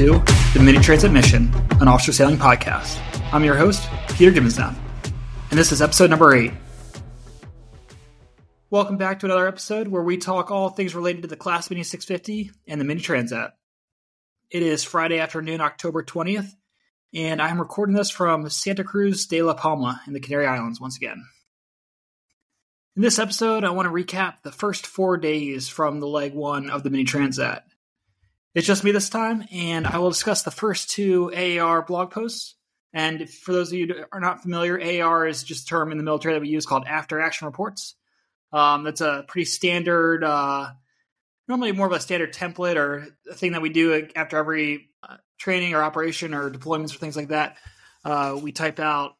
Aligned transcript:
To 0.00 0.18
the 0.54 0.62
Mini 0.64 0.78
Transat 0.78 1.12
Mission, 1.12 1.52
an 1.72 1.86
offshore 1.86 2.14
sailing 2.14 2.38
podcast. 2.38 2.98
I'm 3.34 3.44
your 3.44 3.54
host, 3.54 3.86
Peter 4.14 4.30
Gibbons-Neff, 4.30 4.74
and 5.50 5.58
this 5.58 5.72
is 5.72 5.82
episode 5.82 6.08
number 6.08 6.34
eight. 6.34 6.52
Welcome 8.70 8.96
back 8.96 9.18
to 9.18 9.26
another 9.26 9.46
episode 9.46 9.88
where 9.88 10.02
we 10.02 10.16
talk 10.16 10.50
all 10.50 10.70
things 10.70 10.94
related 10.94 11.20
to 11.20 11.28
the 11.28 11.36
Class 11.36 11.68
Mini 11.68 11.82
650 11.82 12.50
and 12.66 12.80
the 12.80 12.86
Mini 12.86 13.02
Transat. 13.02 13.50
It 14.48 14.62
is 14.62 14.84
Friday 14.84 15.18
afternoon, 15.18 15.60
October 15.60 16.02
20th, 16.02 16.48
and 17.12 17.42
I'm 17.42 17.60
recording 17.60 17.94
this 17.94 18.08
from 18.08 18.48
Santa 18.48 18.84
Cruz 18.84 19.26
de 19.26 19.42
la 19.42 19.52
Palma 19.52 20.00
in 20.06 20.14
the 20.14 20.20
Canary 20.20 20.46
Islands 20.46 20.80
once 20.80 20.96
again. 20.96 21.22
In 22.96 23.02
this 23.02 23.18
episode, 23.18 23.64
I 23.64 23.70
want 23.72 23.84
to 23.84 23.92
recap 23.92 24.36
the 24.44 24.50
first 24.50 24.86
four 24.86 25.18
days 25.18 25.68
from 25.68 26.00
the 26.00 26.08
leg 26.08 26.32
one 26.32 26.70
of 26.70 26.84
the 26.84 26.88
Mini 26.88 27.04
Transat. 27.04 27.64
It's 28.54 28.66
just 28.66 28.82
me 28.82 28.90
this 28.90 29.08
time, 29.08 29.44
and 29.52 29.86
I 29.86 29.98
will 29.98 30.10
discuss 30.10 30.42
the 30.42 30.50
first 30.50 30.90
two 30.90 31.32
AAR 31.32 31.82
blog 31.82 32.10
posts. 32.10 32.56
And 32.92 33.30
for 33.30 33.52
those 33.52 33.68
of 33.68 33.78
you 33.78 33.86
who 33.86 34.04
are 34.10 34.20
not 34.20 34.42
familiar, 34.42 34.80
AAR 34.80 35.28
is 35.28 35.44
just 35.44 35.64
a 35.64 35.66
term 35.66 35.92
in 35.92 35.98
the 35.98 36.04
military 36.04 36.34
that 36.34 36.40
we 36.40 36.48
use 36.48 36.66
called 36.66 36.84
after 36.86 37.20
action 37.20 37.46
reports. 37.46 37.94
Um, 38.52 38.82
that's 38.82 39.00
a 39.00 39.24
pretty 39.28 39.44
standard, 39.44 40.24
uh, 40.24 40.70
normally 41.46 41.70
more 41.70 41.86
of 41.86 41.92
a 41.92 42.00
standard 42.00 42.34
template 42.34 42.74
or 42.74 43.06
thing 43.34 43.52
that 43.52 43.62
we 43.62 43.68
do 43.68 44.08
after 44.16 44.36
every 44.36 44.88
uh, 45.08 45.18
training 45.38 45.74
or 45.74 45.82
operation 45.84 46.34
or 46.34 46.50
deployments 46.50 46.92
or 46.92 46.98
things 46.98 47.16
like 47.16 47.28
that. 47.28 47.56
Uh, 48.04 48.36
we 48.42 48.50
type 48.50 48.80
out 48.80 49.12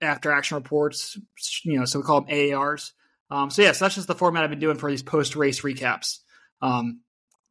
after 0.00 0.32
action 0.32 0.54
reports, 0.54 1.18
you 1.64 1.78
know, 1.78 1.84
so 1.84 1.98
we 1.98 2.06
call 2.06 2.22
them 2.22 2.30
AARs. 2.30 2.92
Um, 3.30 3.50
so 3.50 3.60
yes, 3.60 3.78
that's 3.78 3.94
just 3.94 4.08
the 4.08 4.14
format 4.14 4.44
I've 4.44 4.50
been 4.50 4.58
doing 4.58 4.78
for 4.78 4.90
these 4.90 5.02
post 5.02 5.36
race 5.36 5.60
recaps. 5.60 6.20
Um, 6.62 7.01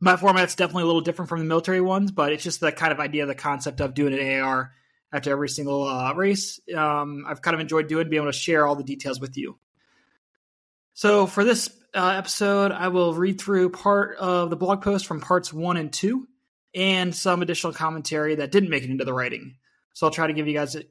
my 0.02 0.18
format's 0.18 0.56
definitely 0.56 0.84
a 0.84 0.88
little 0.88 1.02
different 1.02 1.30
from 1.30 1.40
the 1.40 1.46
military 1.46 1.80
ones, 1.80 2.12
but 2.12 2.34
it's 2.34 2.44
just 2.44 2.60
the 2.60 2.72
kind 2.72 2.92
of 2.92 3.00
idea, 3.00 3.28
the 3.28 3.36
concept 3.36 3.80
of 3.80 3.94
doing 3.94 4.18
an 4.18 4.42
AR 4.42 4.74
after 5.14 5.32
every 5.32 5.48
single 5.48 5.88
uh, 5.88 6.14
race. 6.14 6.60
Um, 6.76 7.24
I've 7.28 7.42
kind 7.42 7.54
of 7.54 7.62
enjoyed 7.62 7.88
doing, 7.88 8.10
being 8.10 8.24
able 8.24 8.32
to 8.32 8.38
share 8.38 8.66
all 8.66 8.76
the 8.76 8.84
details 8.84 9.20
with 9.20 9.38
you. 9.38 9.60
So 10.96 11.28
for 11.28 11.44
this 11.44 11.70
uh, 11.94 12.16
episode, 12.18 12.72
I 12.72 12.88
will 12.88 13.14
read 13.14 13.40
through 13.40 13.70
part 13.70 14.18
of 14.18 14.50
the 14.50 14.56
blog 14.56 14.82
post 14.82 15.06
from 15.06 15.22
parts 15.22 15.54
one 15.54 15.78
and 15.78 15.94
two, 15.94 16.28
and 16.74 17.14
some 17.14 17.44
additional 17.44 17.74
commentary 17.74 18.36
that 18.36 18.52
didn't 18.52 18.70
make 18.70 18.84
it 18.84 18.90
into 18.90 19.06
the 19.06 19.14
writing. 19.14 19.56
So 19.94 20.08
I'll 20.08 20.14
try 20.14 20.26
to 20.26 20.34
give 20.34 20.48
you 20.48 20.54
guys 20.54 20.76
a, 20.76 20.80
a 20.80 20.84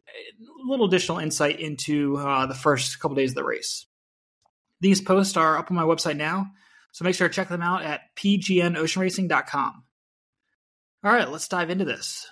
little 0.65 0.87
additional 0.87 1.19
insight 1.19 1.59
into 1.59 2.17
uh, 2.17 2.47
the 2.47 2.55
first 2.55 3.01
couple 3.01 3.17
days 3.17 3.33
of 3.33 3.37
the 3.37 3.45
race. 3.45 3.87
These 4.81 5.01
posts 5.01 5.37
are 5.37 5.59
up 5.59 5.71
on 5.71 5.77
my 5.77 5.83
website 5.83 6.17
now, 6.17 6.53
so 6.93 7.05
make 7.05 7.15
sure 7.15 7.29
to 7.29 7.35
check 7.35 7.49
them 7.49 7.63
out 7.63 7.83
at 7.83 8.15
pgnoceanracing.com. 8.17 9.85
All 11.03 11.13
right, 11.13 11.31
let's 11.31 11.49
dive 11.49 11.71
into 11.71 11.85
this. 11.85 12.29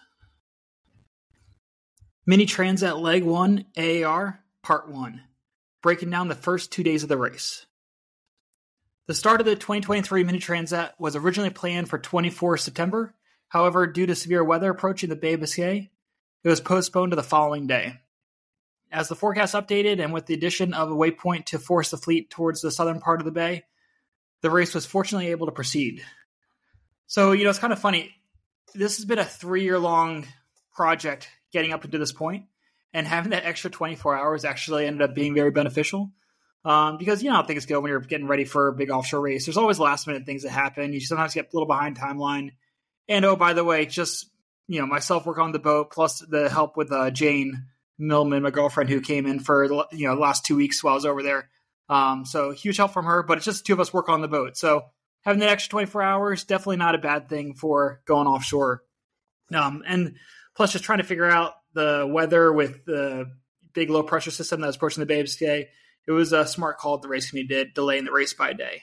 Mini 2.27 2.45
Transat 2.45 3.01
Leg 3.01 3.25
1 3.25 3.64
AAR 3.79 4.41
Part 4.62 4.91
1, 4.91 5.23
breaking 5.83 6.11
down 6.11 6.29
the 6.29 6.34
first 6.34 6.70
two 6.70 6.83
days 6.83 7.03
of 7.03 7.09
the 7.09 7.17
race. 7.17 7.64
The 9.06 9.14
start 9.14 9.41
of 9.41 9.47
the 9.47 9.56
2023 9.56 10.25
Mini 10.25 10.39
Transat 10.39 10.91
was 10.98 11.17
originally 11.17 11.48
planned 11.48 11.89
for 11.89 11.98
24 11.98 12.59
September. 12.59 13.14
However, 13.48 13.86
due 13.86 14.05
to 14.05 14.14
severe 14.14 14.45
weather 14.45 14.70
approaching 14.70 15.09
the 15.09 15.17
Bay 15.17 15.33
of 15.33 15.41
Biscay, 15.41 15.91
it 16.45 16.48
was 16.48 16.61
postponed 16.61 17.12
to 17.12 17.17
the 17.17 17.23
following 17.23 17.67
day. 17.67 17.95
As 18.92 19.09
the 19.09 19.17
forecast 19.17 19.55
updated 19.55 20.03
and 20.03 20.12
with 20.12 20.27
the 20.27 20.34
addition 20.34 20.75
of 20.75 20.91
a 20.91 20.95
waypoint 20.95 21.46
to 21.46 21.58
force 21.58 21.90
the 21.90 21.96
fleet 21.96 22.29
towards 22.29 22.61
the 22.61 22.70
southern 22.70 23.01
part 23.01 23.23
of 23.23 23.25
the 23.25 23.30
bay, 23.33 23.64
the 24.43 24.51
race 24.51 24.75
was 24.75 24.87
fortunately 24.87 25.29
able 25.29 25.47
to 25.47 25.53
proceed. 25.53 26.05
So, 27.07 27.33
you 27.33 27.45
know, 27.45 27.51
it's 27.51 27.59
kind 27.59 27.73
of 27.73 27.79
funny. 27.79 28.15
This 28.75 28.97
has 28.97 29.05
been 29.05 29.19
a 29.19 29.25
three 29.25 29.65
year 29.65 29.79
long 29.79 30.27
project 30.75 31.29
getting 31.53 31.73
up 31.73 31.83
to 31.83 31.99
this 31.99 32.13
point, 32.13 32.45
and 32.93 33.07
having 33.07 33.31
that 33.31 33.45
extra 33.45 33.71
24 33.71 34.17
hours 34.17 34.45
actually 34.45 34.87
ended 34.87 35.03
up 35.03 35.15
being 35.15 35.35
very 35.35 35.51
beneficial. 35.51 36.13
Um, 36.65 36.99
because 36.99 37.23
you 37.23 37.31
know 37.31 37.43
things 37.43 37.67
go 37.67 37.81
when 37.81 37.89
you're 37.89 38.01
getting 38.01 38.27
ready 38.27 38.45
for 38.45 38.69
a 38.69 38.75
big 38.75 38.91
offshore 38.91 39.21
race. 39.21 39.47
There's 39.47 39.57
always 39.57 39.79
last 39.79 40.07
minute 40.07 40.27
things 40.27 40.43
that 40.43 40.51
happen. 40.51 40.93
You 40.93 41.01
sometimes 41.01 41.33
get 41.33 41.47
a 41.47 41.57
little 41.57 41.69
behind 41.69 41.99
timeline. 41.99 42.51
And 43.09 43.25
oh, 43.25 43.37
by 43.37 43.55
the 43.55 43.65
way, 43.65 43.87
just 43.87 44.29
you 44.67 44.81
know, 44.81 44.87
myself 44.87 45.25
work 45.25 45.39
on 45.39 45.53
the 45.53 45.59
boat 45.59 45.91
plus 45.91 46.19
the 46.19 46.49
help 46.51 46.77
with 46.77 46.93
uh, 46.93 47.11
Jane 47.11 47.65
Millman, 47.99 48.43
my 48.43 48.51
girlfriend, 48.51 48.91
who 48.91 49.01
came 49.01 49.25
in 49.27 49.41
for 49.41 49.65
you 49.65 50.07
know 50.07 50.15
the 50.15 50.20
last 50.20 50.45
two 50.45 50.57
weeks 50.57 50.85
while 50.85 50.93
I 50.93 50.97
was 50.97 51.07
over 51.07 51.23
there. 51.23 51.49
Um, 51.89 52.25
so 52.25 52.51
huge 52.51 52.77
help 52.77 52.93
from 52.93 53.07
her, 53.07 53.23
but 53.23 53.39
it's 53.39 53.45
just 53.45 53.67
two 53.67 53.73
of 53.73 53.81
us 53.81 53.93
work 53.93 54.09
on 54.09 54.21
the 54.21 54.29
boat. 54.29 54.57
So 54.57 54.85
having 55.23 55.41
that 55.41 55.51
extra 55.51 55.71
24 55.71 56.03
hours, 56.03 56.45
definitely 56.45 56.77
not 56.77 56.95
a 56.95 56.99
bad 56.99 57.29
thing 57.29 57.55
for 57.55 58.01
going 58.07 58.27
offshore. 58.27 58.83
Um, 59.53 59.83
and 59.87 60.17
plus 60.55 60.73
just 60.73 60.85
trying 60.85 60.99
to 60.99 61.05
figure 61.05 61.29
out 61.29 61.55
the 61.75 62.07
weather 62.11 62.53
with 62.53 62.85
the 62.85 63.31
big 63.73 63.91
low 63.91 64.03
pressure 64.03 64.31
system 64.31 64.61
that 64.61 64.67
was 64.67 64.77
approaching 64.77 65.01
the 65.01 65.07
Bay 65.07 65.21
of 65.21 65.25
Biscay. 65.25 65.69
It 66.07 66.13
was 66.13 66.33
a 66.33 66.47
smart 66.47 66.79
call 66.79 66.99
the 66.99 67.09
race 67.09 67.31
committee 67.31 67.49
did, 67.49 67.75
delaying 67.75 68.05
the 68.05 68.13
race 68.13 68.35
by 68.35 68.51
a 68.51 68.55
day. 68.55 68.83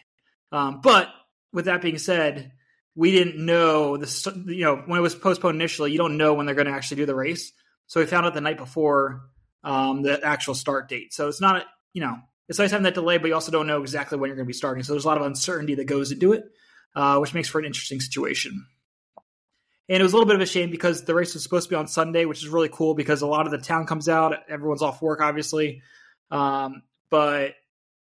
Um, 0.51 0.81
but 0.81 1.09
with 1.51 1.65
that 1.65 1.81
being 1.81 1.97
said, 1.97 2.51
we 2.95 3.11
didn't 3.11 3.43
know 3.43 3.97
this, 3.97 4.25
you 4.25 4.63
know, 4.63 4.77
when 4.85 4.99
it 4.99 5.03
was 5.03 5.15
postponed 5.15 5.55
initially, 5.55 5.91
you 5.91 5.97
don't 5.97 6.17
know 6.17 6.33
when 6.33 6.45
they're 6.45 6.55
going 6.55 6.67
to 6.67 6.73
actually 6.73 6.97
do 6.97 7.05
the 7.05 7.15
race. 7.15 7.51
So 7.87 7.99
we 7.99 8.05
found 8.05 8.25
out 8.25 8.33
the 8.33 8.41
night 8.41 8.57
before 8.57 9.21
um, 9.63 10.01
the 10.01 10.23
actual 10.23 10.53
start 10.55 10.87
date. 10.87 11.13
So 11.13 11.27
it's 11.27 11.41
not, 11.41 11.65
you 11.93 12.01
know, 12.01 12.17
it's 12.47 12.59
nice 12.59 12.71
having 12.71 12.83
that 12.83 12.93
delay, 12.93 13.17
but 13.17 13.27
you 13.27 13.33
also 13.33 13.51
don't 13.51 13.67
know 13.67 13.81
exactly 13.81 14.17
when 14.17 14.29
you're 14.29 14.35
going 14.35 14.45
to 14.45 14.49
be 14.49 14.53
starting. 14.53 14.83
So 14.83 14.93
there's 14.93 15.05
a 15.05 15.07
lot 15.07 15.17
of 15.17 15.25
uncertainty 15.25 15.75
that 15.75 15.85
goes 15.85 16.11
into 16.11 16.33
it, 16.33 16.45
uh, 16.95 17.17
which 17.17 17.33
makes 17.33 17.47
for 17.47 17.59
an 17.59 17.65
interesting 17.65 17.99
situation. 17.99 18.65
And 19.87 19.99
it 19.99 20.03
was 20.03 20.13
a 20.13 20.15
little 20.15 20.27
bit 20.27 20.35
of 20.35 20.41
a 20.41 20.47
shame 20.47 20.71
because 20.71 21.03
the 21.03 21.13
race 21.13 21.33
was 21.33 21.43
supposed 21.43 21.65
to 21.65 21.69
be 21.69 21.75
on 21.75 21.87
Sunday, 21.87 22.25
which 22.25 22.43
is 22.43 22.49
really 22.49 22.69
cool 22.69 22.95
because 22.95 23.21
a 23.21 23.27
lot 23.27 23.45
of 23.45 23.51
the 23.51 23.59
town 23.59 23.85
comes 23.85 24.09
out. 24.09 24.35
Everyone's 24.49 24.81
off 24.81 25.01
work, 25.01 25.21
obviously. 25.21 25.81
Um, 26.31 26.81
but, 27.11 27.53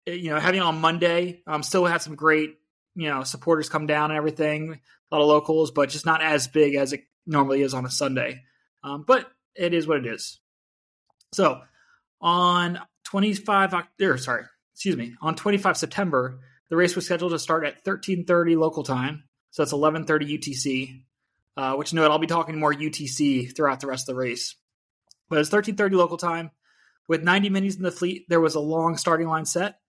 you 0.05 0.31
know, 0.31 0.39
having 0.39 0.61
on 0.61 0.81
Monday, 0.81 1.41
um, 1.47 1.63
still 1.63 1.85
had 1.85 2.01
some 2.01 2.15
great, 2.15 2.55
you 2.95 3.09
know, 3.09 3.23
supporters 3.23 3.69
come 3.69 3.87
down 3.87 4.11
and 4.11 4.17
everything, 4.17 4.79
a 5.11 5.15
lot 5.15 5.21
of 5.21 5.29
locals, 5.29 5.71
but 5.71 5.89
just 5.89 6.05
not 6.05 6.21
as 6.21 6.49
big 6.49 6.75
as 6.75 6.91
it 6.91 7.03
normally 7.25 7.61
is 7.61 7.73
on 7.73 7.85
a 7.85 7.91
Sunday. 7.91 8.43
Um, 8.83 9.05
but 9.07 9.31
it 9.55 9.73
is 9.73 9.87
what 9.87 9.97
it 9.97 10.05
is. 10.05 10.39
So 11.31 11.61
on 12.19 12.79
25 13.05 13.73
October, 13.73 14.17
sorry, 14.17 14.43
excuse 14.73 14.95
me, 14.95 15.15
on 15.21 15.35
25 15.35 15.77
September, 15.77 16.39
the 16.69 16.75
race 16.75 16.95
was 16.95 17.05
scheduled 17.05 17.31
to 17.31 17.39
start 17.39 17.65
at 17.65 17.83
13:30 17.83 18.55
local 18.55 18.83
time, 18.83 19.23
so 19.49 19.61
that's 19.61 19.73
11:30 19.73 20.25
UTC. 20.25 21.05
Uh, 21.57 21.75
which 21.75 21.93
note 21.93 22.09
I'll 22.09 22.17
be 22.17 22.27
talking 22.27 22.57
more 22.57 22.73
UTC 22.73 23.53
throughout 23.53 23.81
the 23.81 23.87
rest 23.87 24.07
of 24.07 24.15
the 24.15 24.19
race. 24.19 24.55
But 25.29 25.39
it's 25.39 25.49
13:30 25.49 25.95
local 25.95 26.17
time. 26.17 26.51
With 27.09 27.23
90 27.23 27.49
minis 27.49 27.75
in 27.75 27.83
the 27.83 27.91
fleet, 27.91 28.25
there 28.29 28.39
was 28.39 28.55
a 28.55 28.61
long 28.61 28.95
starting 28.95 29.27
line 29.27 29.45
set. 29.45 29.79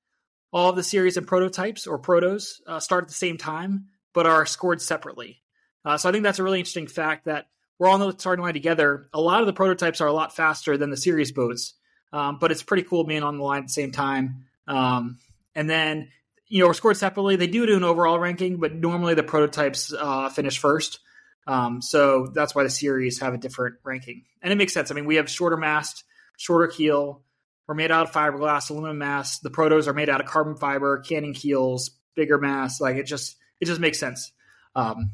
All 0.53 0.71
of 0.71 0.77
the 0.77 0.83
series 0.83 1.17
and 1.17 1.27
prototypes 1.27 1.87
or 1.87 2.01
protos 2.01 2.61
uh, 2.67 2.81
start 2.81 3.05
at 3.05 3.09
the 3.09 3.15
same 3.15 3.39
time, 3.39 3.87
but 4.12 4.27
are 4.27 4.45
scored 4.45 4.83
separately. 4.83 5.43
Uh, 5.84 5.97
so 5.99 6.09
I 6.09 6.12
think 6.12 6.25
that's 6.25 6.41
a 6.41 6.43
really 6.43 6.59
interesting 6.59 6.89
fact 6.89 7.27
that 7.27 7.47
we're 7.78 7.89
all 7.89 7.95
on 7.95 8.01
the 8.01 8.19
starting 8.19 8.45
line 8.45 8.55
together. 8.55 9.09
A 9.12 9.21
lot 9.21 9.41
of 9.41 9.47
the 9.47 9.53
prototypes 9.53 10.01
are 10.01 10.09
a 10.09 10.12
lot 10.12 10.34
faster 10.34 10.77
than 10.77 10.91
the 10.91 10.97
series 10.97 11.33
boats, 11.33 11.75
um, 12.12 12.39
but 12.39 12.50
it's 12.50 12.62
pretty 12.62 12.83
cool 12.83 13.05
being 13.05 13.23
on 13.23 13.39
the 13.39 13.45
line 13.45 13.61
at 13.61 13.67
the 13.67 13.73
same 13.73 13.93
time. 13.93 14.45
Um, 14.67 15.19
and 15.55 15.69
then, 15.69 16.09
you 16.49 16.61
know, 16.61 16.67
we're 16.67 16.75
scored 16.75 16.97
separately. 16.97 17.37
They 17.37 17.47
do 17.47 17.67
do 17.67 17.77
an 17.77 17.84
overall 17.84 18.19
ranking, 18.19 18.59
but 18.59 18.75
normally 18.75 19.15
the 19.15 19.23
prototypes 19.23 19.93
uh, 19.93 20.28
finish 20.28 20.59
first. 20.59 21.01
Um, 21.47 21.83
so 21.83 22.28
that's 22.33 22.54
why 22.54 22.63
the 22.63 22.71
series 22.71 23.21
have 23.21 23.34
a 23.34 23.39
different 23.39 23.77
ranking. 23.83 24.25
And 24.42 24.53
it 24.53 24.57
makes 24.57 24.72
sense. 24.72 24.91
I 24.91 24.95
mean, 24.95 25.07
we 25.07 25.16
have 25.16 25.28
shorter 25.28 25.57
mast, 25.57 26.04
shorter 26.36 26.69
keel. 26.69 27.22
We're 27.66 27.75
made 27.75 27.91
out 27.91 28.09
of 28.09 28.15
fiberglass, 28.15 28.71
aluminum 28.71 28.98
mast. 28.98 29.42
The 29.42 29.51
protos 29.51 29.86
are 29.86 29.95
made 29.95 30.09
out 30.09 30.21
of 30.21 30.27
carbon 30.27 30.57
fiber, 30.57 30.98
canting 30.98 31.33
keels, 31.33 31.91
bigger 32.15 32.39
mast. 32.39 32.81
Like 32.81 32.97
it 32.97 33.04
just, 33.04 33.36
it 33.60 33.66
just 33.66 33.81
makes 33.81 33.98
sense. 33.98 34.33
Um, 34.75 35.13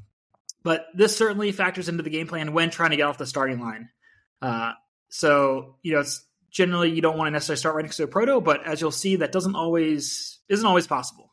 but 0.62 0.86
this 0.94 1.16
certainly 1.16 1.52
factors 1.52 1.88
into 1.88 2.02
the 2.02 2.10
game 2.10 2.26
plan 2.26 2.52
when 2.52 2.70
trying 2.70 2.90
to 2.90 2.96
get 2.96 3.04
off 3.04 3.18
the 3.18 3.26
starting 3.26 3.60
line. 3.60 3.90
Uh, 4.42 4.72
so 5.08 5.76
you 5.82 5.92
know, 5.92 6.00
it's 6.00 6.24
generally 6.50 6.90
you 6.90 7.02
don't 7.02 7.16
want 7.16 7.28
to 7.28 7.30
necessarily 7.32 7.58
start 7.58 7.74
right 7.76 7.84
next 7.84 7.96
to 7.98 8.04
a 8.04 8.08
proto, 8.08 8.40
but 8.40 8.66
as 8.66 8.80
you'll 8.80 8.90
see, 8.90 9.16
that 9.16 9.32
doesn't 9.32 9.54
always 9.54 10.38
isn't 10.48 10.66
always 10.66 10.86
possible. 10.86 11.32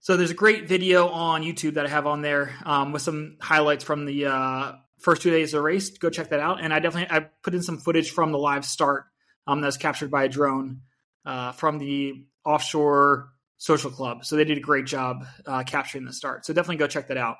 So 0.00 0.18
there's 0.18 0.30
a 0.30 0.34
great 0.34 0.68
video 0.68 1.08
on 1.08 1.42
YouTube 1.42 1.74
that 1.74 1.86
I 1.86 1.88
have 1.88 2.06
on 2.06 2.20
there 2.20 2.54
um, 2.66 2.92
with 2.92 3.00
some 3.00 3.38
highlights 3.40 3.84
from 3.84 4.04
the 4.04 4.26
uh, 4.26 4.72
first 4.98 5.22
two 5.22 5.30
days 5.30 5.54
of 5.54 5.58
the 5.58 5.62
race. 5.62 5.96
Go 5.96 6.10
check 6.10 6.28
that 6.28 6.40
out. 6.40 6.62
And 6.62 6.74
I 6.74 6.78
definitely 6.78 7.16
I 7.16 7.20
put 7.20 7.54
in 7.54 7.62
some 7.62 7.78
footage 7.78 8.10
from 8.10 8.30
the 8.30 8.38
live 8.38 8.66
start 8.66 9.06
um, 9.46 9.62
that 9.62 9.66
was 9.66 9.78
captured 9.78 10.10
by 10.10 10.24
a 10.24 10.28
drone 10.28 10.82
uh, 11.24 11.52
from 11.52 11.78
the 11.78 12.26
offshore 12.44 13.30
social 13.56 13.90
club. 13.90 14.26
So 14.26 14.36
they 14.36 14.44
did 14.44 14.58
a 14.58 14.60
great 14.60 14.84
job 14.84 15.24
uh, 15.46 15.62
capturing 15.62 16.04
the 16.04 16.12
start. 16.12 16.44
So 16.44 16.52
definitely 16.52 16.76
go 16.76 16.86
check 16.86 17.08
that 17.08 17.16
out. 17.16 17.36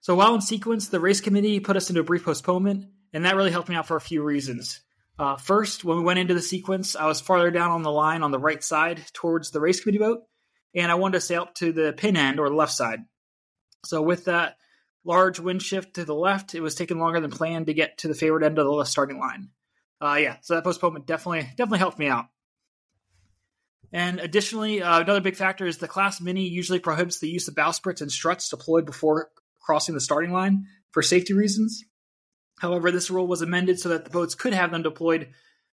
So 0.00 0.14
while 0.14 0.34
in 0.34 0.40
sequence, 0.40 0.88
the 0.88 1.00
race 1.00 1.20
committee 1.20 1.60
put 1.60 1.76
us 1.76 1.90
into 1.90 2.00
a 2.00 2.04
brief 2.04 2.24
postponement 2.24 2.86
and 3.12 3.24
that 3.24 3.36
really 3.36 3.50
helped 3.50 3.68
me 3.68 3.76
out 3.76 3.86
for 3.86 3.96
a 3.96 4.00
few 4.00 4.22
reasons. 4.22 4.80
Uh, 5.18 5.36
first, 5.36 5.84
when 5.84 5.98
we 5.98 6.04
went 6.04 6.18
into 6.18 6.34
the 6.34 6.42
sequence, 6.42 6.94
I 6.94 7.06
was 7.06 7.20
farther 7.20 7.50
down 7.50 7.70
on 7.70 7.82
the 7.82 7.90
line 7.90 8.22
on 8.22 8.30
the 8.30 8.38
right 8.38 8.62
side 8.62 9.02
towards 9.12 9.50
the 9.50 9.60
race 9.60 9.80
committee 9.80 9.98
boat, 9.98 10.20
and 10.74 10.92
I 10.92 10.94
wanted 10.94 11.14
to 11.14 11.20
sail 11.20 11.42
up 11.42 11.54
to 11.56 11.72
the 11.72 11.92
pin 11.92 12.16
end 12.16 12.38
or 12.38 12.48
the 12.48 12.54
left 12.54 12.72
side. 12.72 13.00
So 13.84 14.02
with 14.02 14.26
that 14.26 14.56
large 15.04 15.40
wind 15.40 15.62
shift 15.62 15.94
to 15.94 16.04
the 16.04 16.14
left, 16.14 16.54
it 16.54 16.60
was 16.60 16.74
taking 16.74 16.98
longer 16.98 17.20
than 17.20 17.30
planned 17.30 17.66
to 17.66 17.74
get 17.74 17.98
to 17.98 18.08
the 18.08 18.14
favored 18.14 18.44
end 18.44 18.58
of 18.58 18.66
the 18.66 18.84
starting 18.84 19.18
line. 19.18 19.50
Uh, 20.00 20.18
yeah, 20.20 20.36
so 20.42 20.54
that 20.54 20.64
postponement 20.64 21.06
definitely 21.06 21.42
definitely 21.56 21.78
helped 21.78 21.98
me 21.98 22.06
out. 22.06 22.26
And 23.92 24.20
additionally, 24.20 24.82
uh, 24.82 25.00
another 25.00 25.20
big 25.20 25.36
factor 25.36 25.66
is 25.66 25.78
the 25.78 25.88
Class 25.88 26.20
Mini 26.20 26.46
usually 26.46 26.78
prohibits 26.78 27.20
the 27.20 27.28
use 27.28 27.48
of 27.48 27.54
bowsprits 27.54 28.02
and 28.02 28.12
struts 28.12 28.50
deployed 28.50 28.84
before 28.84 29.30
crossing 29.60 29.94
the 29.94 30.00
starting 30.00 30.30
line 30.30 30.66
for 30.90 31.02
safety 31.02 31.32
reasons. 31.32 31.84
However, 32.60 32.90
this 32.90 33.10
rule 33.10 33.26
was 33.26 33.42
amended 33.42 33.78
so 33.78 33.90
that 33.90 34.04
the 34.04 34.10
boats 34.10 34.34
could 34.34 34.52
have 34.52 34.70
them 34.70 34.82
deployed, 34.82 35.28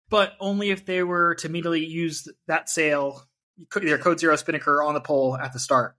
but 0.10 0.34
only 0.40 0.72
if 0.72 0.86
they 0.86 1.04
were 1.04 1.36
to 1.36 1.48
immediately 1.48 1.86
use 1.86 2.28
that 2.48 2.70
sail, 2.70 3.24
their 3.74 3.98
Code 3.98 4.20
Zero 4.20 4.36
Spinnaker, 4.36 4.82
on 4.84 4.94
the 4.94 5.02
pole 5.02 5.38
at 5.38 5.54
the 5.54 5.60
start. 5.60 5.96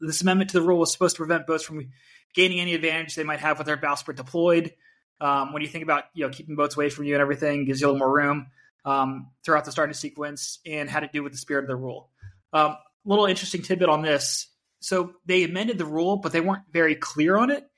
This 0.00 0.22
amendment 0.22 0.50
to 0.50 0.58
the 0.58 0.66
rule 0.66 0.78
was 0.78 0.92
supposed 0.92 1.16
to 1.16 1.20
prevent 1.20 1.46
boats 1.46 1.62
from 1.62 1.90
gaining 2.34 2.60
any 2.60 2.74
advantage 2.74 3.14
they 3.14 3.24
might 3.24 3.40
have 3.40 3.58
with 3.58 3.66
their 3.66 3.76
bowsprit 3.76 4.16
deployed. 4.16 4.72
Um, 5.20 5.52
when 5.52 5.60
you 5.60 5.68
think 5.68 5.84
about 5.84 6.04
you 6.14 6.24
know 6.24 6.30
keeping 6.30 6.56
boats 6.56 6.76
away 6.76 6.88
from 6.88 7.04
you 7.04 7.14
and 7.14 7.20
everything, 7.20 7.66
gives 7.66 7.80
you 7.80 7.86
a 7.86 7.88
little 7.88 7.98
more 7.98 8.14
room 8.14 8.46
um, 8.86 9.30
throughout 9.44 9.66
the 9.66 9.72
starting 9.72 9.94
sequence, 9.94 10.58
and 10.64 10.88
had 10.88 11.00
to 11.00 11.10
do 11.12 11.22
with 11.22 11.32
the 11.32 11.38
spirit 11.38 11.64
of 11.64 11.68
the 11.68 11.76
rule. 11.76 12.08
Um, 12.54 12.76
little 13.04 13.26
interesting 13.26 13.60
tidbit 13.60 13.90
on 13.90 14.00
this: 14.00 14.48
so 14.80 15.12
they 15.26 15.44
amended 15.44 15.76
the 15.76 15.84
rule, 15.84 16.16
but 16.16 16.32
they 16.32 16.40
weren't 16.40 16.64
very 16.72 16.94
clear 16.94 17.36
on 17.36 17.50
it, 17.50 17.68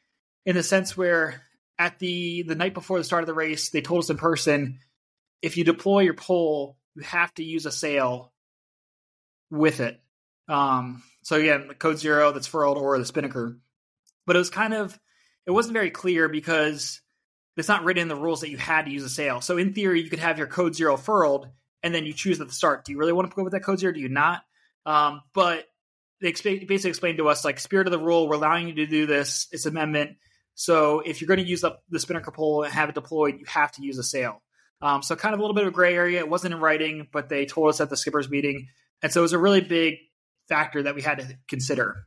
in 0.47 0.55
the 0.55 0.63
sense 0.63 0.97
where 0.97 1.43
at 1.83 1.99
the 1.99 2.43
the 2.43 2.55
night 2.55 2.75
before 2.75 2.99
the 2.99 3.05
start 3.05 3.25
of 3.25 3.27
the 3.27 3.35
race, 3.35 3.71
they 3.71 3.81
told 3.81 4.05
us 4.05 4.11
in 4.11 4.17
person, 4.17 4.79
if 5.43 5.57
you 5.57 5.65
deploy 5.65 6.01
your 6.01 6.15
pole, 6.15 6.79
you 6.95 7.03
have 7.03 7.35
to 7.35 7.45
use 7.45 7.67
a 7.67 7.73
sail 7.73 8.33
with 9.51 9.81
it. 9.81 10.01
Um, 10.49 11.03
so 11.23 11.37
again, 11.37 11.67
the 11.69 11.75
code 11.75 11.99
zero 11.99 12.31
that's 12.31 12.47
furled 12.47 12.79
or 12.79 12.97
the 12.99 13.05
spinnaker. 13.05 13.59
But 14.27 14.37
it 14.37 14.39
was 14.39 14.51
kind 14.51 14.75
of 14.75 14.99
it 15.45 15.51
wasn't 15.51 15.75
very 15.75 15.91
clear 15.91 16.29
because 16.29 17.01
it's 17.57 17.69
not 17.69 17.83
written 17.83 18.03
in 18.03 18.09
the 18.09 18.17
rules 18.17 18.43
that 18.43 18.51
you 18.51 18.59
had 18.59 18.85
to 18.85 18.93
use 18.93 19.03
a 19.03 19.09
sail. 19.09 19.41
So 19.41 19.59
in 19.59 19.75
theory, 19.75 20.03
you 20.03 20.09
could 20.09 20.21
have 20.21 20.39
your 20.39 20.47
code 20.47 20.77
zero 20.77 20.97
furled 20.97 21.49
and 21.83 21.93
then 21.93 22.07
you 22.07 22.13
choose 22.13 22.41
at 22.41 22.47
the 22.47 22.55
start. 22.55 22.85
Do 22.85 22.93
you 22.93 22.99
really 22.99 23.13
want 23.13 23.29
to 23.29 23.35
go 23.35 23.43
with 23.43 23.53
that 23.55 23.65
code 23.65 23.81
zero? 23.81 23.93
Do 23.93 24.01
you 24.01 24.09
not? 24.09 24.43
Um, 24.87 25.23
but 25.35 25.67
they 26.21 26.31
basically 26.31 26.91
explained 26.91 27.19
to 27.19 27.29
us 27.29 27.45
like 27.45 27.59
spirit 27.59 27.89
of 27.89 27.91
the 27.91 27.99
rule, 27.99 28.29
we're 28.29 28.37
allowing 28.37 28.69
you 28.69 28.75
to 28.75 28.87
do 28.87 29.07
this. 29.07 29.49
It's 29.51 29.67
amendment. 29.67 30.17
So 30.55 31.01
if 31.01 31.21
you're 31.21 31.29
going 31.29 31.41
to 31.41 31.49
use 31.49 31.65
up 31.65 31.83
the 31.91 31.99
spinnaker 31.99 32.31
pole 32.31 32.63
and 32.63 32.73
have 32.73 32.89
it 32.89 32.95
deployed, 32.95 33.39
you 33.39 33.47
have 33.47 33.73
to 33.73 33.83
use 33.83 33.99
a 33.99 34.03
sail. 34.03 34.43
Um, 34.81 35.03
so 35.03 35.15
kind 35.15 35.33
of 35.33 35.41
a 35.41 35.43
little 35.43 35.55
bit 35.55 35.63
of 35.63 35.69
a 35.69 35.75
gray 35.75 35.95
area. 35.95 36.19
It 36.19 36.29
wasn't 36.29 36.55
in 36.55 36.61
writing, 36.61 37.09
but 37.13 37.29
they 37.29 37.47
told 37.47 37.69
us 37.69 37.81
at 37.81 37.89
the 37.89 37.97
skippers 37.97 38.29
meeting, 38.29 38.69
and 39.01 39.13
so 39.13 39.21
it 39.21 39.23
was 39.23 39.33
a 39.33 39.39
really 39.39 39.61
big 39.61 39.95
factor 40.49 40.83
that 40.83 40.95
we 40.95 41.03
had 41.03 41.19
to 41.19 41.39
consider. 41.49 42.05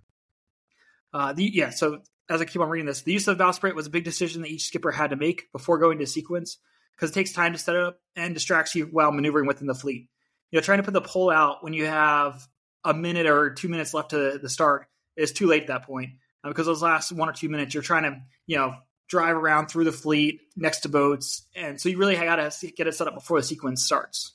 Uh, 1.14 1.32
the, 1.32 1.44
yeah, 1.46 1.70
so 1.70 2.02
as 2.30 2.42
I 2.42 2.46
keep 2.46 2.62
on 2.62 2.70
reading 2.70 2.86
this, 2.86 3.02
the 3.02 3.14
use 3.14 3.28
of 3.28 3.38
bowsprit 3.38 3.76
was 3.76 3.88
a 3.88 3.92
big 3.92 4.04
decision 4.04 4.42
that 4.42 4.52
each 4.52 4.68
skipper 4.68 4.92
had 4.92 5.12
to 5.12 5.16
make 5.16 5.52
before 5.54 5.78
going 5.78 6.00
to 6.00 6.06
sequence 6.06 6.58
because 6.96 7.12
it 7.12 7.14
takes 7.14 7.32
time 7.32 7.54
to 7.54 7.60
set 7.60 7.76
up 7.76 8.00
and 8.16 8.34
distracts 8.34 8.76
you 8.76 8.86
while 8.86 9.12
maneuvering 9.12 9.48
within 9.48 9.68
the 9.68 9.76
fleet. 9.76 10.10
You 10.52 10.58
know, 10.58 10.62
trying 10.62 10.80
to 10.80 10.84
put 10.84 10.94
the 10.94 11.02
pole 11.02 11.30
out 11.30 11.64
when 11.64 11.74
you 11.74 11.86
have 11.86 12.46
a 12.84 12.94
minute 12.94 13.26
or 13.26 13.52
two 13.52 13.70
minutes 13.70 13.94
left 13.94 14.12
to 14.12 14.38
the 14.42 14.50
start 14.50 14.88
is 15.16 15.32
too 15.32 15.48
late 15.48 15.64
at 15.64 15.68
that 15.68 15.84
point 15.84 16.12
uh, 16.46 16.50
because 16.50 16.68
those 16.68 16.82
last 16.82 17.12
one 17.12 17.28
or 17.28 17.34
two 17.34 17.50
minutes 17.50 17.74
you're 17.74 17.84
trying 17.84 18.04
to 18.04 18.22
you 18.46 18.56
know 18.56 18.76
drive 19.08 19.36
around 19.36 19.68
through 19.68 19.84
the 19.84 19.92
fleet 19.92 20.42
next 20.56 20.82
to 20.82 20.90
boats, 20.90 21.44
and 21.56 21.82
so 21.82 21.90
you 21.90 21.98
really 21.98 22.16
got 22.16 22.38
to 22.38 22.72
get 22.72 22.88
it 22.88 22.94
set 22.94 23.08
up 23.08 23.16
before 23.16 23.40
the 23.40 23.46
sequence 23.46 23.84
starts. 23.84 24.34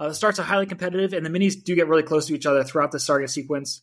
Uh, 0.00 0.08
the 0.08 0.14
starts 0.14 0.38
are 0.38 0.44
highly 0.44 0.66
competitive, 0.66 1.12
and 1.12 1.24
the 1.24 1.30
minis 1.30 1.62
do 1.62 1.76
get 1.76 1.88
really 1.88 2.02
close 2.02 2.26
to 2.26 2.34
each 2.34 2.46
other 2.46 2.64
throughout 2.64 2.90
the 2.90 2.98
starting 2.98 3.28
sequence. 3.28 3.82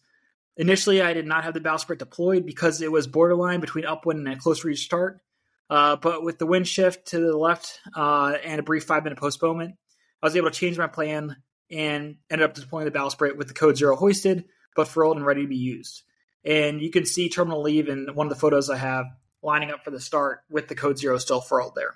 Initially, 0.58 1.02
I 1.02 1.14
did 1.14 1.26
not 1.26 1.46
have 1.46 1.54
the 1.54 1.62
bowsprit 1.62 2.00
deployed 2.00 2.46
because 2.46 2.82
it 2.82 2.92
was 2.92 3.08
borderline 3.08 3.62
between 3.62 3.86
upwind 3.86 4.28
and 4.28 4.36
a 4.36 4.40
close 4.40 4.66
reach 4.66 4.84
start. 4.84 5.22
Uh, 5.70 5.96
but 5.96 6.24
with 6.24 6.40
the 6.40 6.48
wind 6.48 6.68
shift 6.68 7.08
to 7.10 7.20
the 7.20 7.38
left 7.38 7.80
uh, 7.96 8.36
and 8.44 8.60
a 8.60 8.64
brief 8.64 8.84
five 8.84 9.04
minute 9.04 9.20
postponement, 9.20 9.76
I 10.22 10.26
was 10.26 10.36
able 10.36 10.50
to 10.50 10.60
change 10.60 10.78
my 10.78 10.88
plan 10.88 11.38
and 11.72 12.18
ended 12.30 12.50
up 12.50 12.56
deploying 12.56 12.86
the 12.86 12.92
bowsprit 12.92 13.38
with 13.38 13.48
the 13.48 13.54
code 13.54 13.78
zero 13.78 13.96
hoisted, 13.96 14.46
but 14.76 14.88
furled 14.88 15.18
and 15.18 15.26
ready 15.26 15.44
to 15.44 15.48
be 15.48 15.56
used. 15.56 16.04
And 16.46 16.82
you 16.82 16.90
can 16.90 17.06
see 17.06 17.30
terminal 17.30 17.62
leave 17.62 17.90
in 17.90 18.08
one 18.14 18.28
of 18.28 18.34
the 18.34 18.40
photos 18.40 18.70
I 18.70 18.78
have 18.78 19.06
lining 19.42 19.72
up 19.72 19.84
for 19.84 19.92
the 19.92 20.00
start 20.00 20.42
with 20.50 20.68
the 20.68 20.76
code 20.76 20.98
zero 20.98 21.18
still 21.18 21.42
furled 21.42 21.76
there. 21.76 21.94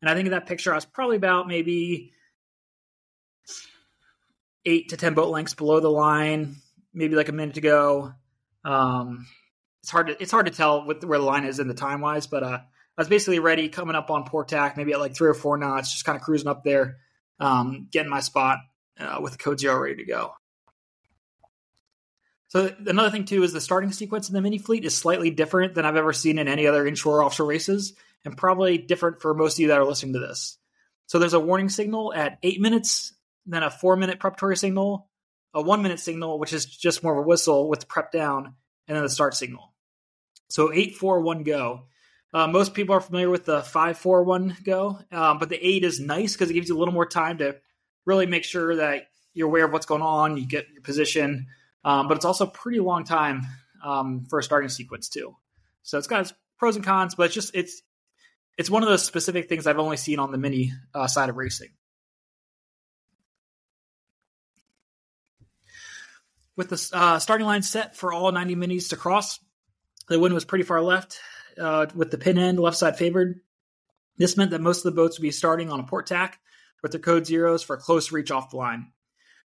And 0.00 0.10
I 0.10 0.14
think 0.14 0.26
in 0.26 0.32
that 0.32 0.46
picture, 0.46 0.72
I 0.72 0.76
was 0.76 0.84
probably 0.84 1.16
about 1.16 1.46
maybe 1.46 2.12
eight 4.64 4.90
to 4.90 4.96
10 4.96 5.14
boat 5.14 5.28
lengths 5.28 5.54
below 5.54 5.80
the 5.80 5.90
line, 5.90 6.56
maybe 6.92 7.16
like 7.16 7.28
a 7.28 7.32
minute 7.32 7.56
ago. 7.56 8.12
Um, 8.64 9.26
it's 9.82 9.90
hard 9.90 10.08
to, 10.08 10.22
it's 10.22 10.30
hard 10.30 10.46
to 10.46 10.52
tell 10.52 10.86
what, 10.86 11.04
where 11.04 11.18
the 11.18 11.24
line 11.24 11.44
is 11.44 11.58
in 11.58 11.68
the 11.68 11.74
time 11.74 12.00
wise, 12.00 12.26
but, 12.26 12.42
uh, 12.42 12.58
I 12.98 13.00
was 13.00 13.08
basically 13.08 13.38
ready 13.38 13.70
coming 13.70 13.96
up 13.96 14.10
on 14.10 14.24
port 14.24 14.48
tack, 14.48 14.76
maybe 14.76 14.92
at 14.92 15.00
like 15.00 15.14
three 15.14 15.30
or 15.30 15.34
four 15.34 15.56
knots, 15.56 15.90
just 15.90 16.04
kind 16.04 16.16
of 16.16 16.22
cruising 16.22 16.48
up 16.48 16.64
there, 16.64 16.98
um, 17.38 17.88
getting 17.90 18.10
my 18.10 18.20
spot 18.20 18.58
uh, 18.98 19.18
with 19.22 19.32
the 19.32 19.38
code 19.38 19.58
zero 19.58 19.80
ready 19.80 19.96
to 19.96 20.04
go. 20.04 20.34
So 22.50 22.74
another 22.84 23.10
thing 23.10 23.26
too 23.26 23.44
is 23.44 23.52
the 23.52 23.60
starting 23.60 23.92
sequence 23.92 24.28
in 24.28 24.34
the 24.34 24.40
mini 24.40 24.58
fleet 24.58 24.84
is 24.84 24.96
slightly 24.96 25.30
different 25.30 25.74
than 25.74 25.84
I've 25.84 25.96
ever 25.96 26.12
seen 26.12 26.36
in 26.36 26.48
any 26.48 26.66
other 26.66 26.84
inshore 26.84 27.22
offshore 27.22 27.46
races, 27.46 27.94
and 28.24 28.36
probably 28.36 28.76
different 28.76 29.22
for 29.22 29.34
most 29.34 29.54
of 29.54 29.60
you 29.60 29.68
that 29.68 29.78
are 29.78 29.84
listening 29.84 30.14
to 30.14 30.18
this. 30.18 30.58
So 31.06 31.20
there's 31.20 31.32
a 31.32 31.40
warning 31.40 31.68
signal 31.68 32.12
at 32.12 32.38
eight 32.42 32.60
minutes, 32.60 33.12
then 33.46 33.62
a 33.62 33.70
four 33.70 33.94
minute 33.94 34.18
preparatory 34.18 34.56
signal, 34.56 35.08
a 35.54 35.62
one 35.62 35.80
minute 35.80 36.00
signal, 36.00 36.40
which 36.40 36.52
is 36.52 36.66
just 36.66 37.04
more 37.04 37.12
of 37.12 37.24
a 37.24 37.26
whistle 37.28 37.68
with 37.68 37.86
prep 37.86 38.10
down, 38.10 38.54
and 38.88 38.96
then 38.96 39.04
the 39.04 39.08
start 39.08 39.34
signal. 39.34 39.72
So 40.48 40.72
eight, 40.72 40.96
four, 40.96 41.20
one, 41.20 41.44
go. 41.44 41.86
Uh, 42.34 42.48
most 42.48 42.74
people 42.74 42.96
are 42.96 43.00
familiar 43.00 43.30
with 43.30 43.44
the 43.44 43.62
five, 43.62 43.96
four, 43.96 44.24
one, 44.24 44.56
go, 44.64 44.98
um, 45.12 45.38
but 45.38 45.50
the 45.50 45.64
eight 45.64 45.84
is 45.84 46.00
nice 46.00 46.32
because 46.32 46.50
it 46.50 46.54
gives 46.54 46.68
you 46.68 46.76
a 46.76 46.78
little 46.78 46.94
more 46.94 47.06
time 47.06 47.38
to 47.38 47.56
really 48.06 48.26
make 48.26 48.42
sure 48.42 48.74
that 48.76 49.06
you're 49.34 49.46
aware 49.46 49.66
of 49.66 49.72
what's 49.72 49.86
going 49.86 50.02
on, 50.02 50.36
you 50.36 50.46
get 50.46 50.68
your 50.72 50.82
position. 50.82 51.46
Um, 51.84 52.08
but 52.08 52.16
it's 52.16 52.24
also 52.24 52.46
a 52.46 52.50
pretty 52.50 52.80
long 52.80 53.04
time 53.04 53.46
um, 53.84 54.26
for 54.28 54.38
a 54.38 54.42
starting 54.42 54.68
sequence 54.68 55.08
too. 55.08 55.36
So 55.82 55.98
it's 55.98 56.06
got 56.06 56.20
its 56.20 56.34
pros 56.58 56.76
and 56.76 56.84
cons, 56.84 57.14
but 57.14 57.24
it's 57.24 57.34
just 57.34 57.54
it's 57.54 57.82
it's 58.58 58.70
one 58.70 58.82
of 58.82 58.88
those 58.88 59.04
specific 59.04 59.48
things 59.48 59.66
I've 59.66 59.78
only 59.78 59.96
seen 59.96 60.18
on 60.18 60.32
the 60.32 60.38
mini 60.38 60.72
uh, 60.94 61.06
side 61.06 61.30
of 61.30 61.36
racing. 61.36 61.70
With 66.56 66.68
the 66.68 66.90
uh, 66.92 67.18
starting 67.18 67.46
line 67.46 67.62
set 67.62 67.96
for 67.96 68.12
all 68.12 68.30
90 68.30 68.56
minis 68.56 68.90
to 68.90 68.96
cross, 68.96 69.38
the 70.08 70.20
wind 70.20 70.34
was 70.34 70.44
pretty 70.44 70.64
far 70.64 70.82
left, 70.82 71.18
uh, 71.58 71.86
with 71.94 72.10
the 72.10 72.18
pin 72.18 72.36
end 72.36 72.58
left 72.58 72.76
side 72.76 72.98
favored. 72.98 73.40
This 74.18 74.36
meant 74.36 74.50
that 74.50 74.60
most 74.60 74.84
of 74.84 74.92
the 74.92 74.96
boats 74.96 75.18
would 75.18 75.22
be 75.22 75.30
starting 75.30 75.70
on 75.70 75.80
a 75.80 75.84
port 75.84 76.06
tack 76.06 76.38
with 76.82 76.92
their 76.92 77.00
code 77.00 77.26
zeros 77.26 77.62
for 77.62 77.76
a 77.76 77.80
close 77.80 78.12
reach 78.12 78.30
off 78.30 78.50
the 78.50 78.58
line. 78.58 78.92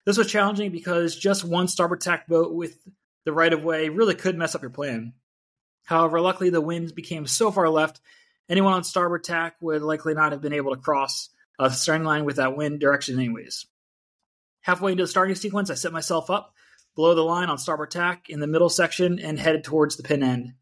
This 0.05 0.17
was 0.17 0.31
challenging 0.31 0.71
because 0.71 1.15
just 1.15 1.43
one 1.43 1.67
starboard 1.67 2.01
tack 2.01 2.27
boat 2.27 2.53
with 2.53 2.77
the 3.25 3.33
right 3.33 3.51
of 3.51 3.63
way 3.63 3.89
really 3.89 4.15
could 4.15 4.37
mess 4.37 4.55
up 4.55 4.61
your 4.61 4.69
plan. 4.69 5.13
However, 5.83 6.21
luckily 6.21 6.49
the 6.49 6.61
winds 6.61 6.91
became 6.91 7.27
so 7.27 7.51
far 7.51 7.69
left, 7.69 8.01
anyone 8.49 8.73
on 8.73 8.83
starboard 8.83 9.23
tack 9.23 9.55
would 9.61 9.81
likely 9.81 10.13
not 10.13 10.31
have 10.31 10.41
been 10.41 10.53
able 10.53 10.75
to 10.75 10.81
cross 10.81 11.29
uh, 11.57 11.69
the 11.69 11.73
starting 11.73 12.05
line 12.05 12.25
with 12.25 12.35
that 12.35 12.55
wind 12.55 12.79
direction, 12.79 13.17
anyways. 13.17 13.65
Halfway 14.61 14.91
into 14.91 15.03
the 15.03 15.07
starting 15.07 15.35
sequence, 15.35 15.69
I 15.69 15.75
set 15.75 15.93
myself 15.93 16.29
up 16.29 16.53
below 16.95 17.13
the 17.13 17.21
line 17.21 17.49
on 17.49 17.57
starboard 17.57 17.91
tack 17.91 18.29
in 18.29 18.39
the 18.39 18.47
middle 18.47 18.69
section 18.69 19.19
and 19.19 19.39
headed 19.39 19.63
towards 19.63 19.95
the 19.95 20.03
pin 20.03 20.23
end. 20.23 20.53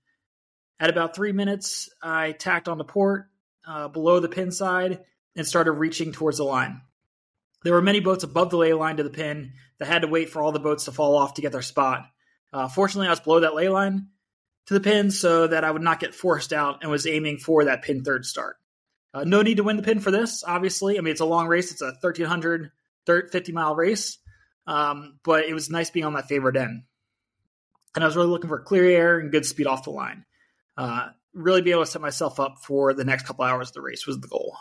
At 0.79 0.89
about 0.89 1.15
three 1.15 1.31
minutes, 1.31 1.89
I 2.01 2.33
tacked 2.33 2.67
on 2.67 2.77
the 2.77 2.83
port 2.83 3.27
uh, 3.65 3.87
below 3.87 4.19
the 4.19 4.29
pin 4.29 4.51
side 4.51 4.99
and 5.35 5.47
started 5.47 5.73
reaching 5.73 6.11
towards 6.11 6.37
the 6.37 6.43
line. 6.43 6.81
There 7.63 7.73
were 7.73 7.81
many 7.81 7.99
boats 7.99 8.23
above 8.23 8.49
the 8.49 8.57
lay 8.57 8.73
line 8.73 8.97
to 8.97 9.03
the 9.03 9.09
pin 9.09 9.53
that 9.79 9.87
had 9.87 10.01
to 10.01 10.07
wait 10.07 10.29
for 10.29 10.41
all 10.41 10.51
the 10.51 10.59
boats 10.59 10.85
to 10.85 10.91
fall 10.91 11.15
off 11.15 11.35
to 11.35 11.41
get 11.41 11.51
their 11.51 11.61
spot. 11.61 12.05
Uh, 12.51 12.67
fortunately, 12.67 13.07
I 13.07 13.11
was 13.11 13.19
below 13.19 13.39
that 13.41 13.55
lay 13.55 13.69
line 13.69 14.07
to 14.67 14.73
the 14.73 14.79
pin 14.79 15.11
so 15.11 15.47
that 15.47 15.63
I 15.63 15.71
would 15.71 15.81
not 15.81 15.99
get 15.99 16.13
forced 16.13 16.53
out 16.53 16.79
and 16.81 16.91
was 16.91 17.07
aiming 17.07 17.37
for 17.37 17.65
that 17.65 17.81
pin 17.81 18.03
third 18.03 18.25
start. 18.25 18.57
Uh, 19.13 19.23
no 19.23 19.41
need 19.41 19.57
to 19.57 19.63
win 19.63 19.77
the 19.77 19.83
pin 19.83 19.99
for 19.99 20.11
this, 20.11 20.43
obviously. 20.43 20.97
I 20.97 21.01
mean, 21.01 21.11
it's 21.11 21.21
a 21.21 21.25
long 21.25 21.47
race. 21.47 21.71
It's 21.71 21.81
a 21.81 21.87
1,300, 22.01 22.71
50 23.05 23.51
mile 23.51 23.75
race. 23.75 24.17
Um, 24.65 25.19
but 25.23 25.45
it 25.45 25.53
was 25.53 25.69
nice 25.69 25.89
being 25.89 26.05
on 26.05 26.13
that 26.13 26.27
favored 26.27 26.57
end. 26.57 26.83
And 27.95 28.03
I 28.03 28.07
was 28.07 28.15
really 28.15 28.29
looking 28.29 28.47
for 28.47 28.59
clear 28.59 28.85
air 28.85 29.19
and 29.19 29.31
good 29.31 29.45
speed 29.45 29.67
off 29.67 29.83
the 29.83 29.91
line. 29.91 30.25
Uh, 30.75 31.09
really 31.33 31.61
be 31.61 31.71
able 31.71 31.85
to 31.85 31.91
set 31.91 32.01
myself 32.01 32.39
up 32.39 32.59
for 32.63 32.93
the 32.93 33.03
next 33.03 33.25
couple 33.25 33.45
hours 33.45 33.69
of 33.69 33.73
the 33.75 33.81
race 33.81 34.07
was 34.07 34.19
the 34.19 34.27
goal. 34.27 34.55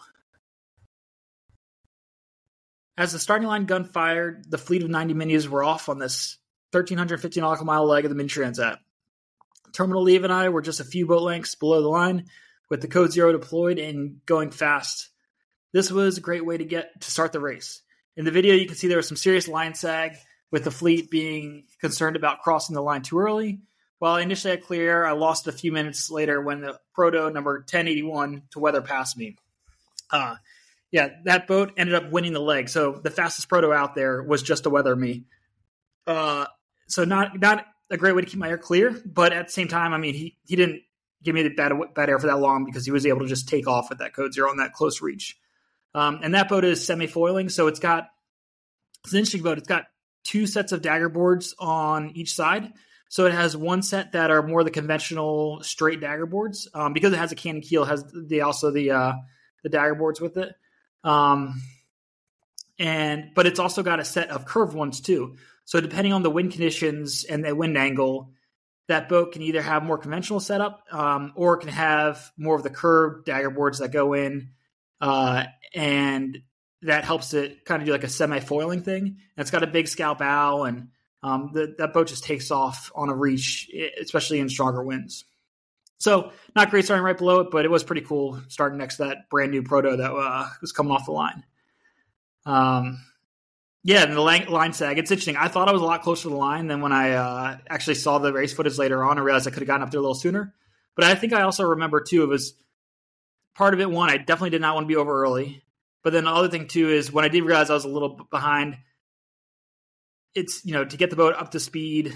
As 2.96 3.12
the 3.12 3.18
starting 3.18 3.48
line 3.48 3.64
gun 3.64 3.84
fired, 3.84 4.44
the 4.50 4.58
fleet 4.58 4.82
of 4.82 4.90
90 4.90 5.14
minis 5.14 5.48
were 5.48 5.64
off 5.64 5.88
on 5.88 5.98
this 5.98 6.36
1,350 6.72 7.40
nautical 7.40 7.66
mile 7.66 7.86
leg 7.86 8.04
of 8.04 8.10
the 8.10 8.14
Mini 8.14 8.28
Transat. 8.28 8.78
Terminal 9.72 10.02
Leave 10.02 10.24
and 10.24 10.32
I 10.32 10.50
were 10.50 10.60
just 10.60 10.80
a 10.80 10.84
few 10.84 11.06
boat 11.06 11.22
lengths 11.22 11.54
below 11.54 11.80
the 11.80 11.88
line, 11.88 12.26
with 12.68 12.82
the 12.82 12.88
Code 12.88 13.12
Zero 13.12 13.32
deployed 13.32 13.78
and 13.78 14.24
going 14.26 14.50
fast. 14.50 15.08
This 15.72 15.90
was 15.90 16.18
a 16.18 16.22
great 16.22 16.44
way 16.44 16.58
to 16.58 16.64
get 16.64 17.00
to 17.00 17.10
start 17.10 17.32
the 17.32 17.40
race. 17.40 17.80
In 18.16 18.26
the 18.26 18.30
video, 18.30 18.54
you 18.54 18.66
can 18.66 18.76
see 18.76 18.88
there 18.88 18.98
was 18.98 19.08
some 19.08 19.16
serious 19.16 19.48
line 19.48 19.74
sag, 19.74 20.12
with 20.50 20.64
the 20.64 20.70
fleet 20.70 21.10
being 21.10 21.64
concerned 21.80 22.14
about 22.14 22.42
crossing 22.42 22.74
the 22.74 22.82
line 22.82 23.00
too 23.00 23.18
early. 23.18 23.60
While 23.98 24.14
I 24.14 24.20
initially 24.20 24.50
had 24.50 24.64
clear 24.64 24.90
air, 24.90 25.06
I 25.06 25.12
lost 25.12 25.48
a 25.48 25.52
few 25.52 25.72
minutes 25.72 26.10
later 26.10 26.40
when 26.42 26.60
the 26.60 26.78
Proto 26.92 27.30
number 27.30 27.60
1081 27.60 28.42
to 28.50 28.58
weather 28.58 28.82
passed 28.82 29.16
me. 29.16 29.36
Uh, 30.10 30.36
yeah, 30.92 31.08
that 31.24 31.46
boat 31.46 31.72
ended 31.76 31.94
up 31.94 32.12
winning 32.12 32.34
the 32.34 32.40
leg. 32.40 32.68
So 32.68 32.92
the 32.92 33.10
fastest 33.10 33.48
Proto 33.48 33.72
out 33.72 33.94
there 33.94 34.22
was 34.22 34.42
just 34.42 34.64
to 34.64 34.70
weather 34.70 34.94
me. 34.94 35.24
Uh, 36.06 36.46
so 36.86 37.04
not 37.04 37.40
not 37.40 37.66
a 37.90 37.96
great 37.96 38.14
way 38.14 38.22
to 38.22 38.28
keep 38.28 38.38
my 38.38 38.48
air 38.48 38.58
clear, 38.58 38.94
but 39.04 39.32
at 39.32 39.46
the 39.46 39.52
same 39.52 39.68
time, 39.68 39.92
I 39.94 39.98
mean, 39.98 40.14
he 40.14 40.36
he 40.46 40.54
didn't 40.54 40.82
give 41.22 41.34
me 41.34 41.42
the 41.42 41.54
bad 41.54 41.72
bad 41.94 42.10
air 42.10 42.18
for 42.18 42.26
that 42.26 42.38
long 42.38 42.66
because 42.66 42.84
he 42.84 42.90
was 42.90 43.06
able 43.06 43.20
to 43.20 43.26
just 43.26 43.48
take 43.48 43.66
off 43.66 43.88
with 43.88 43.98
that 43.98 44.14
code 44.14 44.34
zero 44.34 44.50
on 44.50 44.58
that 44.58 44.74
close 44.74 45.00
reach. 45.00 45.36
Um, 45.94 46.20
and 46.22 46.34
that 46.34 46.48
boat 46.48 46.64
is 46.64 46.84
semi 46.84 47.06
foiling, 47.06 47.48
so 47.48 47.68
it's 47.68 47.80
got 47.80 48.08
it's 49.04 49.12
an 49.12 49.18
interesting 49.18 49.42
boat. 49.42 49.58
It's 49.58 49.68
got 49.68 49.86
two 50.24 50.46
sets 50.46 50.72
of 50.72 50.82
dagger 50.82 51.08
boards 51.08 51.54
on 51.58 52.10
each 52.14 52.34
side. 52.34 52.72
So 53.08 53.26
it 53.26 53.34
has 53.34 53.54
one 53.56 53.82
set 53.82 54.12
that 54.12 54.30
are 54.30 54.42
more 54.42 54.64
the 54.64 54.70
conventional 54.70 55.62
straight 55.62 56.00
dagger 56.00 56.24
boards 56.24 56.68
um, 56.72 56.94
because 56.94 57.12
it 57.12 57.18
has 57.18 57.32
a 57.32 57.34
canting 57.34 57.62
keel. 57.62 57.84
Has 57.84 58.04
the 58.12 58.42
also 58.42 58.70
the 58.70 58.90
uh, 58.90 59.12
the 59.62 59.68
dagger 59.68 59.94
boards 59.94 60.20
with 60.20 60.36
it, 60.36 60.54
um, 61.04 61.62
and 62.78 63.30
but 63.34 63.46
it's 63.46 63.58
also 63.58 63.82
got 63.82 64.00
a 64.00 64.04
set 64.04 64.30
of 64.30 64.44
curved 64.44 64.74
ones 64.74 65.00
too. 65.00 65.36
So 65.64 65.80
depending 65.80 66.12
on 66.12 66.22
the 66.22 66.30
wind 66.30 66.52
conditions 66.52 67.24
and 67.24 67.44
the 67.44 67.54
wind 67.54 67.78
angle, 67.78 68.32
that 68.88 69.08
boat 69.08 69.32
can 69.32 69.42
either 69.42 69.62
have 69.62 69.84
more 69.84 69.98
conventional 69.98 70.40
setup 70.40 70.84
um, 70.90 71.32
or 71.36 71.54
it 71.54 71.60
can 71.60 71.68
have 71.68 72.30
more 72.36 72.56
of 72.56 72.62
the 72.62 72.70
curved 72.70 73.26
dagger 73.26 73.50
boards 73.50 73.78
that 73.78 73.92
go 73.92 74.12
in, 74.12 74.50
uh, 75.00 75.44
and 75.74 76.42
that 76.82 77.04
helps 77.04 77.32
it 77.32 77.64
kind 77.64 77.80
of 77.80 77.86
do 77.86 77.92
like 77.92 78.04
a 78.04 78.08
semi 78.08 78.40
foiling 78.40 78.82
thing. 78.82 79.04
And 79.04 79.16
it's 79.36 79.50
got 79.50 79.62
a 79.62 79.68
big 79.68 79.88
scow 79.88 80.14
bow, 80.14 80.64
and 80.64 80.88
um, 81.22 81.50
the, 81.52 81.74
that 81.78 81.92
boat 81.92 82.08
just 82.08 82.24
takes 82.24 82.50
off 82.50 82.90
on 82.94 83.08
a 83.08 83.14
reach, 83.14 83.70
especially 84.00 84.40
in 84.40 84.48
stronger 84.48 84.82
winds. 84.82 85.24
So 86.02 86.32
not 86.56 86.70
great 86.70 86.84
starting 86.84 87.04
right 87.04 87.16
below 87.16 87.40
it, 87.40 87.52
but 87.52 87.64
it 87.64 87.70
was 87.70 87.84
pretty 87.84 88.00
cool 88.00 88.42
starting 88.48 88.76
next 88.76 88.96
to 88.96 89.04
that 89.04 89.30
brand 89.30 89.52
new 89.52 89.62
proto 89.62 89.96
that 89.96 90.12
uh, 90.12 90.48
was 90.60 90.72
coming 90.72 90.90
off 90.90 91.06
the 91.06 91.12
line. 91.12 91.44
Um, 92.44 92.98
yeah, 93.84 94.02
and 94.02 94.12
the 94.12 94.20
line, 94.20 94.72
sag. 94.72 94.98
It's 94.98 95.12
interesting. 95.12 95.36
I 95.36 95.46
thought 95.46 95.68
I 95.68 95.72
was 95.72 95.80
a 95.80 95.84
lot 95.84 96.02
closer 96.02 96.24
to 96.24 96.30
the 96.30 96.34
line 96.34 96.66
than 96.66 96.80
when 96.80 96.90
I 96.90 97.12
uh, 97.12 97.58
actually 97.70 97.94
saw 97.94 98.18
the 98.18 98.32
race 98.32 98.52
footage 98.52 98.78
later 98.78 99.04
on. 99.04 99.16
I 99.16 99.20
realized 99.20 99.46
I 99.46 99.52
could 99.52 99.60
have 99.60 99.68
gotten 99.68 99.84
up 99.84 99.92
there 99.92 100.00
a 100.00 100.02
little 100.02 100.16
sooner. 100.16 100.52
But 100.96 101.04
I 101.04 101.14
think 101.14 101.32
I 101.32 101.42
also 101.42 101.62
remember 101.62 102.00
too. 102.00 102.24
It 102.24 102.28
was 102.28 102.54
part 103.54 103.72
of 103.72 103.78
it. 103.78 103.88
One, 103.88 104.10
I 104.10 104.16
definitely 104.16 104.50
did 104.50 104.60
not 104.60 104.74
want 104.74 104.84
to 104.84 104.88
be 104.88 104.96
over 104.96 105.22
early. 105.22 105.62
But 106.02 106.12
then 106.12 106.24
the 106.24 106.30
other 106.30 106.48
thing 106.48 106.66
too 106.66 106.90
is 106.90 107.12
when 107.12 107.24
I 107.24 107.28
did 107.28 107.44
realize 107.44 107.70
I 107.70 107.74
was 107.74 107.84
a 107.84 107.88
little 107.88 108.26
behind. 108.28 108.76
It's 110.34 110.64
you 110.64 110.72
know 110.72 110.84
to 110.84 110.96
get 110.96 111.10
the 111.10 111.16
boat 111.16 111.36
up 111.36 111.52
to 111.52 111.60
speed. 111.60 112.12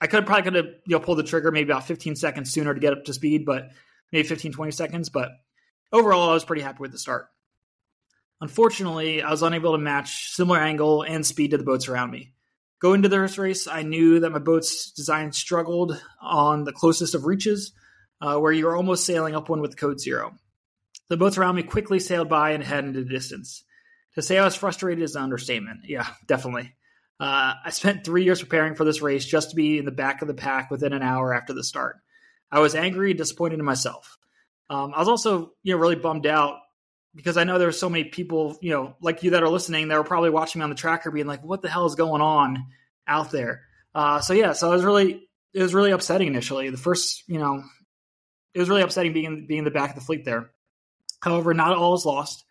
I 0.00 0.06
could 0.06 0.26
probably 0.26 0.42
could 0.42 0.54
have 0.54 0.66
you 0.86 0.96
know 0.96 1.00
pulled 1.00 1.18
the 1.18 1.22
trigger 1.22 1.50
maybe 1.50 1.70
about 1.70 1.86
15 1.86 2.16
seconds 2.16 2.52
sooner 2.52 2.74
to 2.74 2.80
get 2.80 2.92
up 2.92 3.04
to 3.04 3.14
speed, 3.14 3.44
but 3.44 3.70
maybe 4.12 4.28
15 4.28 4.52
20 4.52 4.72
seconds. 4.72 5.08
But 5.08 5.30
overall, 5.92 6.30
I 6.30 6.34
was 6.34 6.44
pretty 6.44 6.62
happy 6.62 6.80
with 6.80 6.92
the 6.92 6.98
start. 6.98 7.28
Unfortunately, 8.40 9.22
I 9.22 9.30
was 9.30 9.42
unable 9.42 9.72
to 9.72 9.78
match 9.78 10.32
similar 10.32 10.58
angle 10.58 11.02
and 11.02 11.24
speed 11.24 11.52
to 11.52 11.58
the 11.58 11.64
boats 11.64 11.88
around 11.88 12.10
me. 12.10 12.34
Going 12.80 12.96
into 12.98 13.08
this 13.08 13.38
race, 13.38 13.66
I 13.66 13.82
knew 13.82 14.20
that 14.20 14.30
my 14.30 14.38
boat's 14.38 14.90
design 14.90 15.32
struggled 15.32 15.98
on 16.20 16.64
the 16.64 16.72
closest 16.72 17.14
of 17.14 17.24
reaches, 17.24 17.72
uh, 18.20 18.36
where 18.36 18.52
you're 18.52 18.76
almost 18.76 19.06
sailing 19.06 19.34
up 19.34 19.48
one 19.48 19.62
with 19.62 19.78
code 19.78 19.98
zero. 19.98 20.36
The 21.08 21.16
boats 21.16 21.38
around 21.38 21.56
me 21.56 21.62
quickly 21.62 21.98
sailed 22.00 22.28
by 22.28 22.50
and 22.50 22.62
headed 22.62 22.88
into 22.88 23.04
the 23.04 23.10
distance. 23.10 23.64
To 24.14 24.22
say 24.22 24.38
I 24.38 24.44
was 24.44 24.54
frustrated 24.54 25.02
is 25.02 25.16
an 25.16 25.22
understatement. 25.22 25.80
Yeah, 25.84 26.06
definitely. 26.26 26.74
Uh, 27.18 27.54
I 27.64 27.70
spent 27.70 28.04
three 28.04 28.24
years 28.24 28.40
preparing 28.40 28.74
for 28.74 28.84
this 28.84 29.00
race 29.00 29.24
just 29.24 29.50
to 29.50 29.56
be 29.56 29.78
in 29.78 29.84
the 29.84 29.90
back 29.90 30.22
of 30.22 30.28
the 30.28 30.34
pack 30.34 30.70
within 30.70 30.92
an 30.92 31.02
hour 31.02 31.32
after 31.32 31.52
the 31.52 31.64
start. 31.64 31.96
I 32.50 32.60
was 32.60 32.74
angry 32.74 33.10
and 33.10 33.18
disappointed 33.18 33.58
in 33.58 33.64
myself. 33.64 34.18
Um, 34.68 34.92
I 34.94 34.98
was 34.98 35.08
also, 35.08 35.52
you 35.62 35.74
know, 35.74 35.80
really 35.80 35.96
bummed 35.96 36.26
out 36.26 36.58
because 37.14 37.36
I 37.36 37.44
know 37.44 37.58
there 37.58 37.68
were 37.68 37.72
so 37.72 37.88
many 37.88 38.04
people, 38.04 38.58
you 38.60 38.70
know, 38.70 38.96
like 39.00 39.22
you 39.22 39.30
that 39.30 39.42
are 39.42 39.48
listening 39.48 39.88
that 39.88 39.96
were 39.96 40.04
probably 40.04 40.30
watching 40.30 40.60
me 40.60 40.64
on 40.64 40.70
the 40.70 40.76
tracker, 40.76 41.10
being 41.10 41.26
like, 41.26 41.42
"What 41.42 41.62
the 41.62 41.70
hell 41.70 41.86
is 41.86 41.94
going 41.94 42.20
on 42.20 42.66
out 43.06 43.30
there?" 43.30 43.62
Uh, 43.94 44.20
so 44.20 44.34
yeah, 44.34 44.52
so 44.52 44.70
it 44.70 44.76
was 44.76 44.84
really, 44.84 45.28
it 45.54 45.62
was 45.62 45.72
really 45.74 45.92
upsetting 45.92 46.28
initially. 46.28 46.68
The 46.68 46.76
first, 46.76 47.24
you 47.26 47.38
know, 47.38 47.62
it 48.54 48.58
was 48.58 48.68
really 48.68 48.82
upsetting 48.82 49.14
being 49.14 49.46
being 49.46 49.58
in 49.58 49.64
the 49.64 49.70
back 49.70 49.90
of 49.90 49.96
the 49.96 50.02
fleet 50.04 50.24
there. 50.24 50.50
However, 51.22 51.54
not 51.54 51.76
all 51.76 51.94
is 51.94 52.04
lost. 52.04 52.44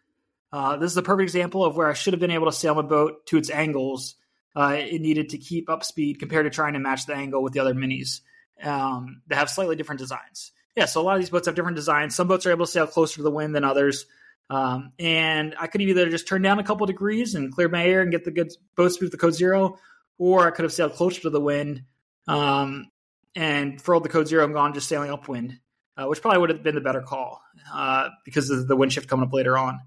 Uh, 0.52 0.78
this 0.78 0.92
is 0.92 0.98
a 0.98 1.04
perfect 1.04 1.24
example 1.24 1.64
of 1.64 1.76
where 1.76 1.88
I 1.88 1.94
should 1.94 2.14
have 2.14 2.20
been 2.20 2.32
able 2.32 2.46
to 2.46 2.52
sail 2.52 2.76
my 2.76 2.82
boat 2.82 3.26
to 3.28 3.38
its 3.38 3.50
angles. 3.50 4.16
Uh, 4.56 4.78
it 4.80 5.02
needed 5.02 5.30
to 5.30 5.38
keep 5.38 5.70
up 5.70 5.84
speed 5.84 6.20
compared 6.20 6.46
to 6.46 6.50
trying 6.50 6.74
to 6.74 6.80
match 6.80 7.06
the 7.06 7.14
angle 7.14 7.44
with 7.44 7.54
the 7.54 7.60
other 7.60 7.74
minis 7.74 8.22
um, 8.64 9.22
that 9.28 9.36
have 9.36 9.50
slightly 9.50 9.76
different 9.76 10.00
designs. 10.00 10.52
Yeah, 10.76 10.86
so 10.86 11.02
a 11.02 11.04
lot 11.04 11.16
of 11.16 11.22
these 11.22 11.30
boats 11.30 11.48
have 11.48 11.56
different 11.56 11.76
designs. 11.76 12.16
Some 12.16 12.28
boats 12.28 12.46
are 12.46 12.52
able 12.52 12.66
to 12.66 12.72
sail 12.72 12.88
closer 12.88 13.18
to 13.18 13.24
the 13.24 13.32
wind 13.32 13.56
than 13.56 13.64
others. 13.64 14.06
Um, 14.50 14.92
and 15.00 15.56
I 15.60 15.68
could 15.68 15.82
either 15.82 16.10
just 16.10 16.28
turn 16.28 16.42
down 16.42 16.60
a 16.60 16.64
couple 16.64 16.86
degrees 16.86 17.36
and 17.36 17.52
clear 17.52 17.68
my 17.68 17.86
air 17.86 18.02
and 18.02 18.12
get 18.12 18.26
the 18.26 18.32
good 18.32 18.54
boat 18.76 18.92
speed 18.92 19.06
with 19.06 19.12
the 19.12 19.18
code 19.18 19.34
zero, 19.34 19.80
or 20.18 20.48
I 20.48 20.52
could 20.52 20.64
have 20.64 20.74
sailed 20.74 20.94
closer 20.94 21.22
to 21.22 21.30
the 21.30 21.42
wind 21.42 21.84
um, 22.28 22.92
and 23.36 23.82
furled 23.82 24.04
the 24.04 24.10
code 24.10 24.28
zero 24.28 24.44
and 24.44 24.54
gone 24.54 24.74
just 24.74 24.88
sailing 24.88 25.12
upwind, 25.12 25.60
uh, 25.98 26.06
which 26.06 26.22
probably 26.22 26.40
would 26.40 26.50
have 26.50 26.64
been 26.64 26.76
the 26.76 26.82
better 26.82 27.02
call 27.02 27.42
uh, 27.74 28.10
because 28.24 28.50
of 28.50 28.68
the 28.68 28.76
wind 28.76 28.94
shift 28.94 29.10
coming 29.10 29.26
up 29.26 29.34
later 29.34 29.58
on. 29.58 29.80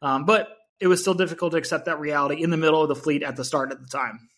Um, 0.00 0.24
but 0.24 0.55
it 0.80 0.86
was 0.86 1.00
still 1.00 1.14
difficult 1.14 1.52
to 1.52 1.58
accept 1.58 1.86
that 1.86 2.00
reality 2.00 2.42
in 2.42 2.50
the 2.50 2.56
middle 2.56 2.82
of 2.82 2.88
the 2.88 2.94
fleet 2.94 3.22
at 3.22 3.36
the 3.36 3.44
start 3.44 3.72
at 3.72 3.80
the 3.80 3.88
time. 3.88 4.28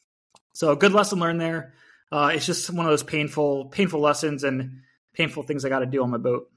So 0.54 0.72
a 0.72 0.76
good 0.76 0.92
lesson 0.92 1.18
learned 1.18 1.40
there. 1.40 1.74
Uh, 2.10 2.32
it's 2.34 2.46
just 2.46 2.70
one 2.70 2.86
of 2.86 2.90
those 2.90 3.02
painful, 3.02 3.66
painful 3.66 4.00
lessons 4.00 4.44
and 4.44 4.80
painful 5.14 5.42
things 5.42 5.64
I 5.64 5.68
got 5.68 5.80
to 5.80 5.86
do 5.86 6.02
on 6.02 6.10
my 6.10 6.18
boat. 6.18 6.48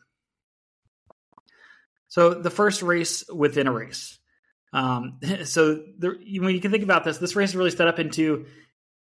So 2.08 2.34
the 2.34 2.50
first 2.50 2.82
race 2.82 3.24
within 3.34 3.68
a 3.68 3.72
race. 3.72 4.20
Um, 4.74 5.20
so 5.46 5.84
the, 5.98 6.10
when 6.40 6.56
you 6.56 6.62
can 6.62 6.72
think 6.72 6.84
about 6.84 7.04
this, 7.04 7.18
this 7.18 7.36
race 7.36 7.50
is 7.50 7.56
really 7.56 7.72
set 7.72 7.88
up 7.88 8.00
into 8.00 8.46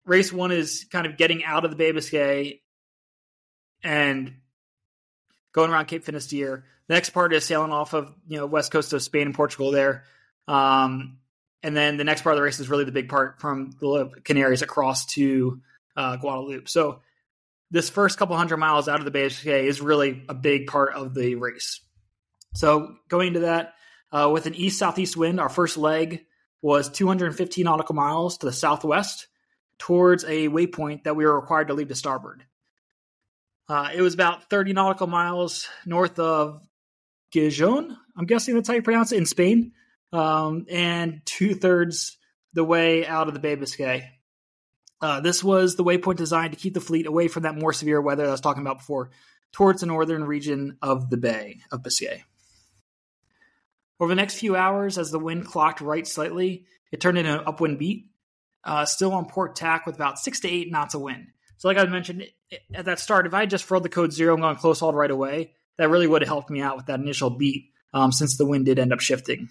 race 0.06 0.32
one 0.32 0.52
is 0.52 0.86
kind 0.92 1.06
of 1.06 1.18
getting 1.18 1.44
out 1.44 1.66
of 1.66 1.72
the 1.72 1.78
Bay 1.78 1.90
of 1.90 1.96
Biscay 1.96 2.62
and 3.84 4.34
going 5.54 5.72
around 5.72 5.86
Cape 5.86 6.04
Finisterre. 6.04 6.66
The 6.88 6.94
next 6.94 7.10
part 7.12 7.34
is 7.34 7.46
sailing 7.46 7.72
off 7.72 7.94
of 7.94 8.14
you 8.28 8.38
know 8.38 8.46
west 8.46 8.72
coast 8.72 8.94
of 8.94 9.04
Spain 9.04 9.28
and 9.28 9.36
Portugal 9.36 9.72
there. 9.72 10.06
Um, 10.48 11.20
and 11.64 11.76
then 11.76 11.98
the 11.98 12.04
next 12.04 12.22
part 12.22 12.34
of 12.34 12.38
the 12.38 12.44
race 12.44 12.60
is 12.60 12.70
really 12.70 12.86
the 12.86 12.92
big 12.92 13.10
part 13.10 13.42
from 13.42 13.72
the 13.80 14.12
Canaries 14.24 14.62
across 14.62 15.06
to 15.14 15.62
uh, 15.96 16.18
Guadeloupe. 16.18 16.70
So 16.70 17.02
this 17.72 17.90
first 17.90 18.18
couple 18.18 18.38
hundred 18.38 18.58
miles 18.58 18.88
out 18.88 19.00
of 19.00 19.06
the 19.06 19.12
Bay 19.12 19.26
is 19.26 19.82
really 19.82 20.24
a 20.30 20.34
big 20.34 20.68
part 20.68 20.94
of 20.94 21.14
the 21.14 21.36
race. 21.36 21.82
So 22.54 22.96
going 23.10 23.28
into 23.30 23.42
that 23.42 23.74
uh, 24.12 24.30
with 24.32 24.46
an 24.46 24.56
east 24.56 24.80
southeast 24.80 25.18
wind, 25.18 25.40
our 25.40 25.50
first 25.50 25.78
leg 25.78 26.26
was 26.62 26.90
215 26.90 27.66
nautical 27.66 27.96
miles 27.96 28.38
to 28.38 28.46
the 28.46 28.54
southwest 28.54 29.28
towards 29.80 30.24
a 30.24 30.48
waypoint 30.48 31.04
that 31.04 31.16
we 31.16 31.26
were 31.26 31.40
required 31.40 31.68
to 31.68 31.74
leave 31.74 31.90
to 31.90 31.96
starboard. 31.96 32.44
Uh, 33.70 33.90
it 33.94 34.02
was 34.02 34.14
about 34.14 34.50
30 34.50 34.74
nautical 34.74 35.08
miles 35.08 35.68
north 35.86 36.18
of 36.20 36.62
Gijón, 37.34 37.96
I'm 38.16 38.26
guessing 38.26 38.56
that's 38.56 38.68
how 38.68 38.76
you 38.76 38.82
pronounce 38.82 39.12
it, 39.12 39.18
in 39.18 39.26
Spain, 39.26 39.74
um, 40.14 40.66
and 40.70 41.22
two 41.26 41.54
thirds 41.54 42.18
the 42.54 42.64
way 42.64 43.06
out 43.06 43.28
of 43.28 43.34
the 43.34 43.40
Bay 43.40 43.56
Biscay. 43.56 44.10
Uh, 45.00 45.20
this 45.20 45.44
was 45.44 45.76
the 45.76 45.84
waypoint 45.84 46.18
designed 46.18 46.54
to 46.54 46.60
keep 46.60 46.74
the 46.74 46.82
fleet 46.82 47.06
away 47.06 47.28
from 47.28 47.44
that 47.44 47.56
more 47.56 47.74
severe 47.74 48.02
weather 48.02 48.26
I 48.26 48.32
was 48.32 48.42
talking 48.42 48.62
about 48.64 48.80
before, 48.80 49.12
towards 49.52 49.82
the 49.82 49.88
northern 49.88 50.24
region 50.24 50.78
of 50.82 51.10
the 51.10 51.18
Bay 51.18 51.60
of 51.72 51.84
Biscay. 51.84 52.24
Over 54.00 54.10
the 54.10 54.16
next 54.16 54.36
few 54.36 54.56
hours, 54.56 54.98
as 54.98 55.12
the 55.12 55.20
wind 55.20 55.46
clocked 55.46 55.82
right 55.82 56.08
slightly, 56.08 56.66
it 56.92 57.02
turned 57.02 57.18
into 57.18 57.40
an 57.40 57.46
upwind 57.46 57.80
beat, 57.80 58.10
uh, 58.64 58.86
still 58.86 59.14
on 59.14 59.26
port 59.26 59.56
tack 59.56 59.86
with 59.86 59.96
about 59.96 60.20
six 60.20 60.40
to 60.42 60.50
eight 60.50 60.72
knots 60.72 60.94
of 60.94 61.02
wind. 61.02 61.28
So, 61.58 61.68
like 61.68 61.78
I 61.78 61.86
mentioned 61.86 62.26
at 62.74 62.86
that 62.86 63.00
start, 63.00 63.26
if 63.26 63.34
I 63.34 63.42
had 63.42 63.50
just 63.50 63.66
furled 63.66 63.84
the 63.84 63.90
code 63.90 64.14
zero 64.14 64.34
and 64.34 64.42
gone 64.42 64.56
close 64.56 64.80
hauled 64.80 64.96
right 64.96 65.10
away, 65.10 65.54
that 65.78 65.90
really 65.90 66.08
would 66.08 66.22
have 66.22 66.30
helped 66.30 66.50
me 66.50 66.62
out 66.62 66.78
with 66.78 66.88
that 66.88 67.00
initial 67.00 67.32
beat 67.32 67.72
um, 67.94 68.12
since 68.12 68.38
the 68.38 68.46
wind 68.46 68.66
did 68.66 68.80
end 68.80 68.94
up 68.94 69.00
shifting. 69.00 69.50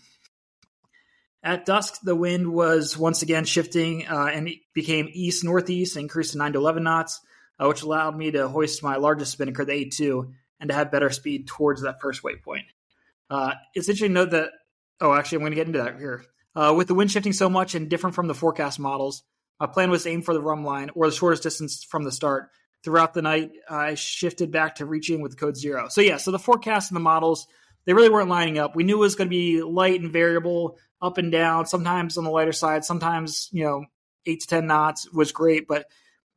At 1.42 1.64
dusk, 1.64 2.00
the 2.02 2.16
wind 2.16 2.52
was 2.52 2.96
once 2.96 3.22
again 3.22 3.44
shifting 3.44 4.06
uh, 4.08 4.26
and 4.26 4.50
became 4.74 5.08
east 5.12 5.44
northeast 5.44 5.96
increased 5.96 6.32
to 6.32 6.38
9 6.38 6.54
to 6.54 6.58
11 6.58 6.82
knots, 6.82 7.20
uh, 7.58 7.68
which 7.68 7.82
allowed 7.82 8.16
me 8.16 8.32
to 8.32 8.48
hoist 8.48 8.82
my 8.82 8.96
largest 8.96 9.32
spinnaker, 9.32 9.64
the 9.64 9.72
A2, 9.72 10.32
and 10.60 10.70
to 10.70 10.74
have 10.74 10.90
better 10.90 11.10
speed 11.10 11.46
towards 11.46 11.82
that 11.82 12.00
first 12.00 12.22
waypoint. 12.22 12.64
Uh, 13.30 13.54
it's 13.74 13.88
interesting 13.88 14.14
to 14.14 14.14
note 14.14 14.30
that. 14.30 14.50
Oh, 15.00 15.12
actually, 15.12 15.36
I'm 15.36 15.42
going 15.42 15.52
to 15.52 15.56
get 15.56 15.66
into 15.66 15.82
that 15.82 15.98
here. 15.98 16.24
Uh, 16.54 16.72
with 16.74 16.88
the 16.88 16.94
wind 16.94 17.10
shifting 17.10 17.34
so 17.34 17.50
much 17.50 17.74
and 17.74 17.90
different 17.90 18.16
from 18.16 18.28
the 18.28 18.34
forecast 18.34 18.80
models, 18.80 19.22
my 19.60 19.66
plan 19.66 19.90
was 19.90 20.04
to 20.04 20.08
aim 20.08 20.22
for 20.22 20.32
the 20.32 20.40
rhumb 20.40 20.64
line 20.64 20.90
or 20.94 21.06
the 21.06 21.14
shortest 21.14 21.42
distance 21.42 21.84
from 21.84 22.02
the 22.02 22.12
start. 22.12 22.48
Throughout 22.82 23.14
the 23.14 23.22
night, 23.22 23.50
I 23.68 23.94
shifted 23.94 24.50
back 24.52 24.76
to 24.76 24.86
reaching 24.86 25.20
with 25.20 25.38
code 25.38 25.56
zero. 25.56 25.88
So 25.88 26.00
yeah, 26.00 26.16
so 26.16 26.30
the 26.30 26.38
forecast 26.38 26.90
and 26.90 26.96
the 26.96 27.00
models 27.00 27.46
they 27.86 27.94
really 27.94 28.10
weren't 28.10 28.28
lining 28.28 28.58
up. 28.58 28.76
We 28.76 28.84
knew 28.84 28.96
it 28.96 29.00
was 29.00 29.14
going 29.14 29.28
to 29.28 29.30
be 29.30 29.62
light 29.62 30.00
and 30.00 30.12
variable, 30.12 30.78
up 31.00 31.18
and 31.18 31.30
down. 31.30 31.66
Sometimes 31.66 32.16
on 32.16 32.24
the 32.24 32.30
lighter 32.30 32.52
side, 32.52 32.84
sometimes 32.84 33.48
you 33.52 33.64
know 33.64 33.84
eight 34.24 34.40
to 34.40 34.46
ten 34.46 34.66
knots 34.66 35.10
was 35.12 35.32
great, 35.32 35.66
but 35.68 35.86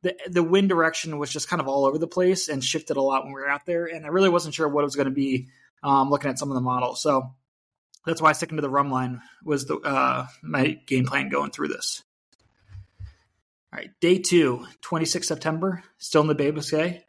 the 0.02 0.16
the 0.28 0.42
wind 0.42 0.68
direction 0.68 1.18
was 1.18 1.30
just 1.30 1.48
kind 1.48 1.60
of 1.60 1.68
all 1.68 1.84
over 1.84 1.98
the 1.98 2.06
place 2.06 2.48
and 2.48 2.64
shifted 2.64 2.96
a 2.96 3.02
lot 3.02 3.24
when 3.24 3.32
we 3.32 3.40
were 3.40 3.48
out 3.48 3.66
there, 3.66 3.86
and 3.86 4.04
I 4.04 4.08
really 4.08 4.28
wasn't 4.28 4.54
sure 4.54 4.68
what 4.68 4.82
it 4.82 4.84
was 4.84 4.96
going 4.96 5.08
to 5.08 5.14
be 5.14 5.48
um, 5.82 6.10
looking 6.10 6.30
at 6.30 6.38
some 6.38 6.50
of 6.50 6.54
the 6.54 6.60
models. 6.60 7.02
So 7.02 7.34
that's 8.06 8.22
why 8.22 8.32
sticking 8.32 8.56
to 8.56 8.62
the 8.62 8.70
rhumb 8.70 8.90
line 8.90 9.20
was 9.44 9.66
the 9.66 9.76
uh, 9.76 10.26
my 10.42 10.78
game 10.86 11.06
plan 11.06 11.28
going 11.28 11.50
through 11.50 11.68
this. 11.68 12.02
All 13.72 13.78
right, 13.78 13.90
day 14.00 14.18
two, 14.18 14.66
26 14.80 15.28
September, 15.28 15.84
still 15.98 16.22
in 16.22 16.26
the 16.26 16.34
Bay 16.34 16.50
Biscay. 16.50 17.04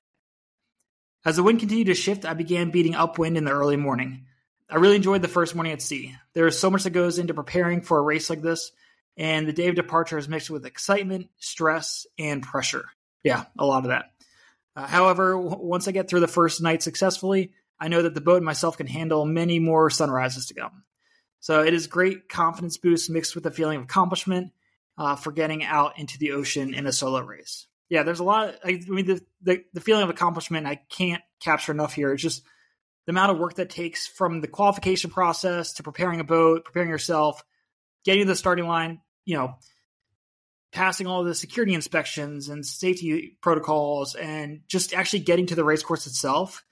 As 1.26 1.36
the 1.36 1.44
wind 1.44 1.60
continued 1.60 1.88
to 1.88 1.96
shift, 1.96 2.26
I 2.26 2.34
began 2.34 2.72
beating 2.72 2.96
upwind 2.96 3.38
in 3.38 3.46
the 3.46 3.52
early 3.52 3.78
morning. 3.78 4.26
I 4.72 4.78
really 4.78 4.96
enjoyed 4.96 5.22
the 5.22 5.28
first 5.28 5.54
morning 5.54 5.74
at 5.74 5.82
sea. 5.82 6.16
There 6.34 6.48
is 6.48 6.58
so 6.58 6.70
much 6.70 6.84
that 6.84 6.92
goes 6.92 7.20
into 7.20 7.34
preparing 7.34 7.82
for 7.82 7.98
a 7.98 8.02
race 8.02 8.30
like 8.30 8.42
this, 8.42 8.72
and 9.18 9.46
the 9.46 9.54
day 9.54 9.68
of 9.68 9.76
departure 9.76 10.18
is 10.18 10.30
mixed 10.30 10.50
with 10.50 10.66
excitement, 10.66 11.30
stress, 11.40 12.08
and 12.18 12.42
pressure. 12.42 12.86
Yeah, 13.22 13.44
a 13.60 13.66
lot 13.66 13.84
of 13.84 13.90
that. 13.90 14.06
Uh, 14.74 14.88
however, 14.88 15.34
w- 15.34 15.58
once 15.60 15.90
I 15.90 15.92
get 15.92 16.10
through 16.10 16.22
the 16.22 16.28
first 16.28 16.62
night 16.62 16.82
successfully, 16.82 17.52
I 17.78 17.90
know 17.90 18.02
that 18.04 18.14
the 18.14 18.22
boat 18.22 18.38
and 18.38 18.46
myself 18.46 18.78
can 18.78 18.88
handle 18.88 19.26
many 19.26 19.60
more 19.60 19.90
sunrises 19.90 20.46
to 20.46 20.54
come. 20.54 20.84
So 21.42 21.64
it 21.64 21.74
is 21.74 21.88
great 21.88 22.30
confidence 22.30 22.78
boost 22.78 23.10
mixed 23.10 23.36
with 23.36 23.46
a 23.46 23.52
feeling 23.52 23.78
of 23.78 23.84
accomplishment 23.84 24.54
uh, 24.98 25.18
for 25.18 25.34
getting 25.34 25.66
out 25.66 26.00
into 26.00 26.18
the 26.18 26.32
ocean 26.32 26.74
in 26.74 26.88
a 26.88 26.94
solo 26.94 27.20
race. 27.20 27.68
Yeah, 27.90 28.04
there's 28.04 28.22
a 28.22 28.24
lot. 28.24 28.50
Of, 28.50 28.56
I 28.64 28.80
mean, 28.88 29.06
the, 29.06 29.22
the 29.42 29.66
the 29.74 29.82
feeling 29.82 30.04
of 30.04 30.10
accomplishment 30.10 30.66
I 30.66 30.76
can't 30.76 31.22
capture 31.42 31.74
enough 31.74 31.94
here. 31.94 32.14
It's 32.14 32.24
just 32.24 32.44
the 33.06 33.12
amount 33.12 33.32
of 33.32 33.40
work 33.40 33.56
that 33.56 33.70
takes 33.70 34.08
from 34.08 34.42
the 34.42 34.48
qualification 34.48 35.10
process 35.10 35.74
to 35.74 35.84
preparing 35.84 36.20
a 36.20 36.24
boat, 36.24 36.66
preparing 36.66 36.90
yourself, 36.90 37.44
getting 38.06 38.22
to 38.22 38.28
the 38.28 38.36
starting 38.36 38.68
line, 38.68 39.02
you 39.26 39.36
know, 39.36 39.56
passing 40.72 41.08
all 41.08 41.24
the 41.24 41.36
security 41.36 41.74
inspections 41.74 42.50
and 42.50 42.66
safety 42.66 43.38
protocols, 43.42 44.16
and 44.16 44.62
just 44.68 44.94
actually 44.94 45.20
getting 45.20 45.48
to 45.48 45.56
the 45.56 45.64
race 45.64 45.84
course 45.84 46.08
itself 46.08 46.64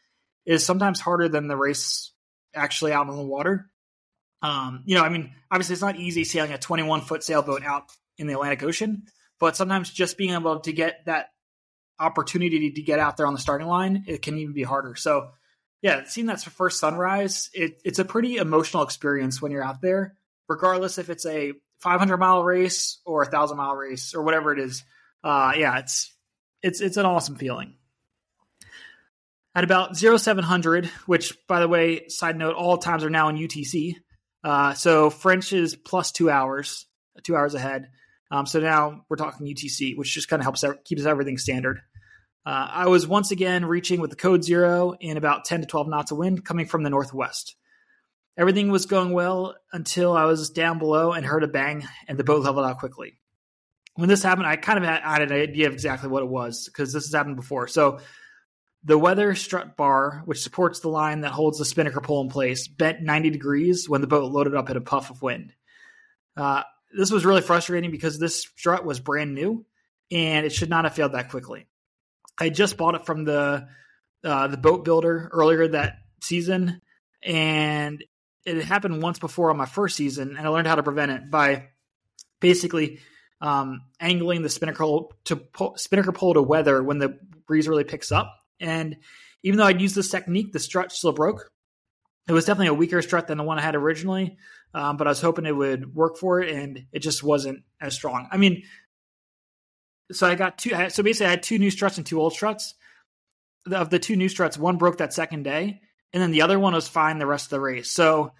is 0.45 0.65
sometimes 0.65 0.99
harder 0.99 1.27
than 1.27 1.47
the 1.47 1.57
race 1.57 2.11
actually 2.53 2.91
out 2.93 3.07
on 3.07 3.17
the 3.17 3.23
water. 3.23 3.69
Um, 4.41 4.83
you 4.85 4.95
know, 4.95 5.03
I 5.03 5.09
mean, 5.09 5.33
obviously 5.51 5.73
it's 5.73 5.81
not 5.81 5.97
easy 5.97 6.23
sailing 6.23 6.53
a 6.53 6.57
21 6.57 7.01
foot 7.01 7.23
sailboat 7.23 7.63
out 7.63 7.91
in 8.17 8.27
the 8.27 8.33
Atlantic 8.33 8.63
Ocean, 8.63 9.03
but 9.39 9.55
sometimes 9.55 9.89
just 9.89 10.17
being 10.17 10.33
able 10.33 10.59
to 10.61 10.71
get 10.71 11.05
that 11.05 11.29
opportunity 11.99 12.71
to 12.71 12.81
get 12.81 12.99
out 12.99 13.17
there 13.17 13.27
on 13.27 13.33
the 13.33 13.39
starting 13.39 13.67
line, 13.67 14.05
it 14.07 14.21
can 14.21 14.37
even 14.37 14.53
be 14.53 14.63
harder. 14.63 14.95
So, 14.95 15.31
yeah, 15.81 16.03
seeing 16.05 16.27
that 16.27 16.41
first 16.41 16.79
sunrise, 16.79 17.49
it, 17.53 17.81
it's 17.85 17.99
a 17.99 18.05
pretty 18.05 18.37
emotional 18.37 18.83
experience 18.83 19.41
when 19.41 19.51
you're 19.51 19.63
out 19.63 19.81
there, 19.81 20.15
regardless 20.47 20.97
if 20.97 21.09
it's 21.09 21.25
a 21.25 21.53
500 21.79 22.17
mile 22.17 22.43
race 22.43 22.99
or 23.05 23.21
a 23.21 23.25
thousand 23.25 23.57
mile 23.57 23.75
race 23.75 24.13
or 24.13 24.23
whatever 24.23 24.51
it 24.51 24.59
is. 24.59 24.83
Uh, 25.23 25.53
yeah, 25.55 25.79
it's 25.79 26.13
it's 26.61 26.81
it's 26.81 26.97
an 26.97 27.05
awesome 27.05 27.35
feeling. 27.35 27.75
At 29.55 29.63
about 29.63 29.97
0700, 29.97 30.85
which 31.05 31.35
by 31.47 31.59
the 31.59 31.67
way, 31.67 32.07
side 32.07 32.37
note, 32.37 32.55
all 32.55 32.77
times 32.77 33.03
are 33.03 33.09
now 33.09 33.29
in 33.29 33.37
UTC. 33.37 33.95
Uh, 34.43 34.73
so 34.73 35.09
French 35.09 35.53
is 35.53 35.75
plus 35.75 36.11
two 36.11 36.29
hours, 36.29 36.85
two 37.23 37.35
hours 37.35 37.55
ahead. 37.55 37.89
Um, 38.31 38.45
so 38.45 38.59
now 38.59 39.05
we're 39.09 39.17
talking 39.17 39.47
UTC, 39.47 39.97
which 39.97 40.13
just 40.13 40.27
kind 40.27 40.39
of 40.39 40.45
helps 40.45 40.63
keeps 40.85 41.05
everything 41.05 41.37
standard. 41.37 41.81
Uh, 42.45 42.67
I 42.71 42.87
was 42.87 43.07
once 43.07 43.31
again 43.31 43.65
reaching 43.65 43.99
with 43.99 44.09
the 44.09 44.15
code 44.15 44.43
zero 44.43 44.93
in 44.99 45.17
about 45.17 45.45
10 45.45 45.61
to 45.61 45.67
12 45.67 45.87
knots 45.87 46.11
of 46.11 46.17
wind 46.17 46.45
coming 46.45 46.65
from 46.65 46.83
the 46.83 46.89
northwest. 46.89 47.55
Everything 48.37 48.71
was 48.71 48.85
going 48.85 49.11
well 49.11 49.55
until 49.73 50.15
I 50.15 50.25
was 50.25 50.49
down 50.49 50.79
below 50.79 51.11
and 51.11 51.25
heard 51.25 51.43
a 51.43 51.47
bang, 51.47 51.85
and 52.07 52.17
the 52.17 52.23
boat 52.23 52.43
leveled 52.43 52.65
out 52.65 52.79
quickly. 52.79 53.19
When 53.95 54.07
this 54.07 54.23
happened, 54.23 54.47
I 54.47 54.55
kind 54.55 54.79
of 54.79 54.85
had, 54.85 55.01
had 55.01 55.21
an 55.23 55.33
idea 55.33 55.67
of 55.67 55.73
exactly 55.73 56.09
what 56.09 56.23
it 56.23 56.29
was 56.29 56.65
because 56.65 56.93
this 56.93 57.05
has 57.05 57.13
happened 57.13 57.35
before. 57.35 57.67
So 57.67 57.99
the 58.83 58.97
weather 58.97 59.35
strut 59.35 59.75
bar, 59.75 60.21
which 60.25 60.41
supports 60.41 60.79
the 60.79 60.87
line 60.87 61.21
that 61.21 61.31
holds 61.31 61.57
the 61.57 61.65
spinnaker 61.65 61.99
pole 61.99 62.21
in 62.21 62.29
place, 62.29 62.67
bent 62.67 63.01
90 63.01 63.29
degrees 63.29 63.89
when 63.89 64.01
the 64.01 64.07
boat 64.07 64.31
loaded 64.31 64.55
up 64.55 64.69
in 64.69 64.77
a 64.77 64.81
puff 64.81 65.09
of 65.09 65.21
wind. 65.21 65.53
Uh, 66.37 66.63
this 66.97 67.11
was 67.11 67.25
really 67.25 67.41
frustrating 67.41 67.91
because 67.91 68.17
this 68.17 68.37
strut 68.41 68.85
was 68.85 68.99
brand 68.99 69.35
new 69.35 69.65
and 70.11 70.45
it 70.45 70.53
should 70.53 70.69
not 70.69 70.85
have 70.85 70.95
failed 70.95 71.11
that 71.11 71.29
quickly. 71.29 71.67
I 72.39 72.49
just 72.49 72.77
bought 72.77 72.95
it 72.95 73.05
from 73.05 73.25
the 73.25 73.67
uh, 74.23 74.47
the 74.47 74.57
boat 74.57 74.85
builder 74.85 75.29
earlier 75.31 75.67
that 75.69 75.97
season, 76.21 76.81
and 77.21 78.03
it 78.45 78.63
happened 78.63 79.01
once 79.01 79.19
before 79.19 79.49
on 79.49 79.57
my 79.57 79.65
first 79.65 79.95
season, 79.95 80.35
and 80.37 80.45
I 80.45 80.49
learned 80.49 80.67
how 80.67 80.75
to 80.75 80.83
prevent 80.83 81.11
it 81.11 81.29
by 81.29 81.67
basically 82.39 82.99
um, 83.41 83.81
angling 83.99 84.41
the 84.41 84.49
spinnaker 84.49 84.85
to 85.25 85.35
pull, 85.35 85.75
spinnaker 85.77 86.11
pole 86.11 86.33
to 86.33 86.41
weather 86.41 86.81
when 86.81 86.99
the 86.99 87.17
breeze 87.47 87.67
really 87.67 87.83
picks 87.83 88.11
up. 88.11 88.33
And 88.59 88.97
even 89.43 89.57
though 89.57 89.65
I'd 89.65 89.81
used 89.81 89.95
this 89.95 90.09
technique, 90.09 90.51
the 90.51 90.59
strut 90.59 90.91
still 90.91 91.11
broke. 91.11 91.49
It 92.27 92.33
was 92.33 92.45
definitely 92.45 92.67
a 92.67 92.73
weaker 92.75 93.01
strut 93.01 93.27
than 93.27 93.37
the 93.39 93.43
one 93.43 93.57
I 93.57 93.63
had 93.63 93.75
originally, 93.75 94.37
um, 94.73 94.97
but 94.97 95.07
I 95.07 95.09
was 95.09 95.21
hoping 95.21 95.45
it 95.45 95.55
would 95.55 95.95
work 95.95 96.17
for 96.17 96.41
it, 96.41 96.53
and 96.53 96.85
it 96.91 96.99
just 96.99 97.23
wasn't 97.23 97.63
as 97.81 97.95
strong. 97.95 98.27
I 98.31 98.37
mean, 98.37 98.63
so 100.11 100.27
I 100.27 100.35
got 100.35 100.57
two. 100.57 100.71
So 100.89 101.03
basically, 101.03 101.27
I 101.27 101.31
had 101.31 101.43
two 101.43 101.59
new 101.59 101.71
struts 101.71 101.97
and 101.97 102.05
two 102.05 102.19
old 102.19 102.33
struts. 102.33 102.75
Of 103.69 103.89
the 103.89 103.99
two 103.99 104.15
new 104.15 104.29
struts, 104.29 104.57
one 104.57 104.77
broke 104.77 104.97
that 104.97 105.13
second 105.13 105.43
day, 105.43 105.81
and 106.13 106.23
then 106.23 106.31
the 106.31 106.41
other 106.41 106.57
one 106.57 106.73
was 106.73 106.87
fine 106.87 107.19
the 107.19 107.27
rest 107.27 107.47
of 107.47 107.49
the 107.51 107.59
race. 107.59 107.91
So 107.91 108.31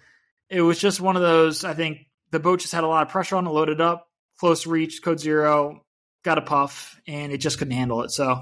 it 0.48 0.62
was 0.62 0.78
just 0.78 1.00
one 1.00 1.14
of 1.14 1.22
those. 1.22 1.62
I 1.62 1.74
think 1.74 2.06
the 2.30 2.40
boat 2.40 2.60
just 2.60 2.72
had 2.72 2.84
a 2.84 2.88
lot 2.88 3.02
of 3.02 3.12
pressure 3.12 3.36
on 3.36 3.46
it, 3.46 3.50
loaded 3.50 3.80
up, 3.80 4.08
close 4.38 4.66
reach, 4.66 5.02
code 5.02 5.20
zero, 5.20 5.84
got 6.24 6.38
a 6.38 6.42
puff, 6.42 7.00
and 7.06 7.32
it 7.32 7.38
just 7.38 7.58
couldn't 7.58 7.74
handle 7.74 8.02
it. 8.02 8.10
So, 8.10 8.40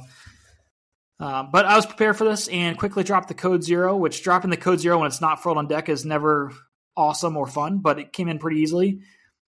uh, 1.21 1.43
but 1.43 1.67
I 1.67 1.77
was 1.77 1.85
prepared 1.85 2.17
for 2.17 2.25
this 2.25 2.49
and 2.49 2.79
quickly 2.79 3.03
dropped 3.03 3.29
the 3.29 3.35
code 3.35 3.65
zero. 3.65 3.97
Which 3.97 4.23
dropping 4.23 4.51
the 4.51 4.57
code 4.57 4.81
zero 4.81 4.99
when 4.99 5.09
it's 5.09 5.21
not 5.21 5.43
furled 5.43 5.59
on 5.59 5.67
deck 5.67 5.89
is 5.89 6.07
never 6.07 6.53
awesome 6.97 7.37
or 7.37 7.47
fun, 7.47 7.79
but 7.79 7.99
it 7.99 8.13
came 8.13 8.29
in 8.29 8.39
pretty 8.39 8.61
easily. 8.61 9.01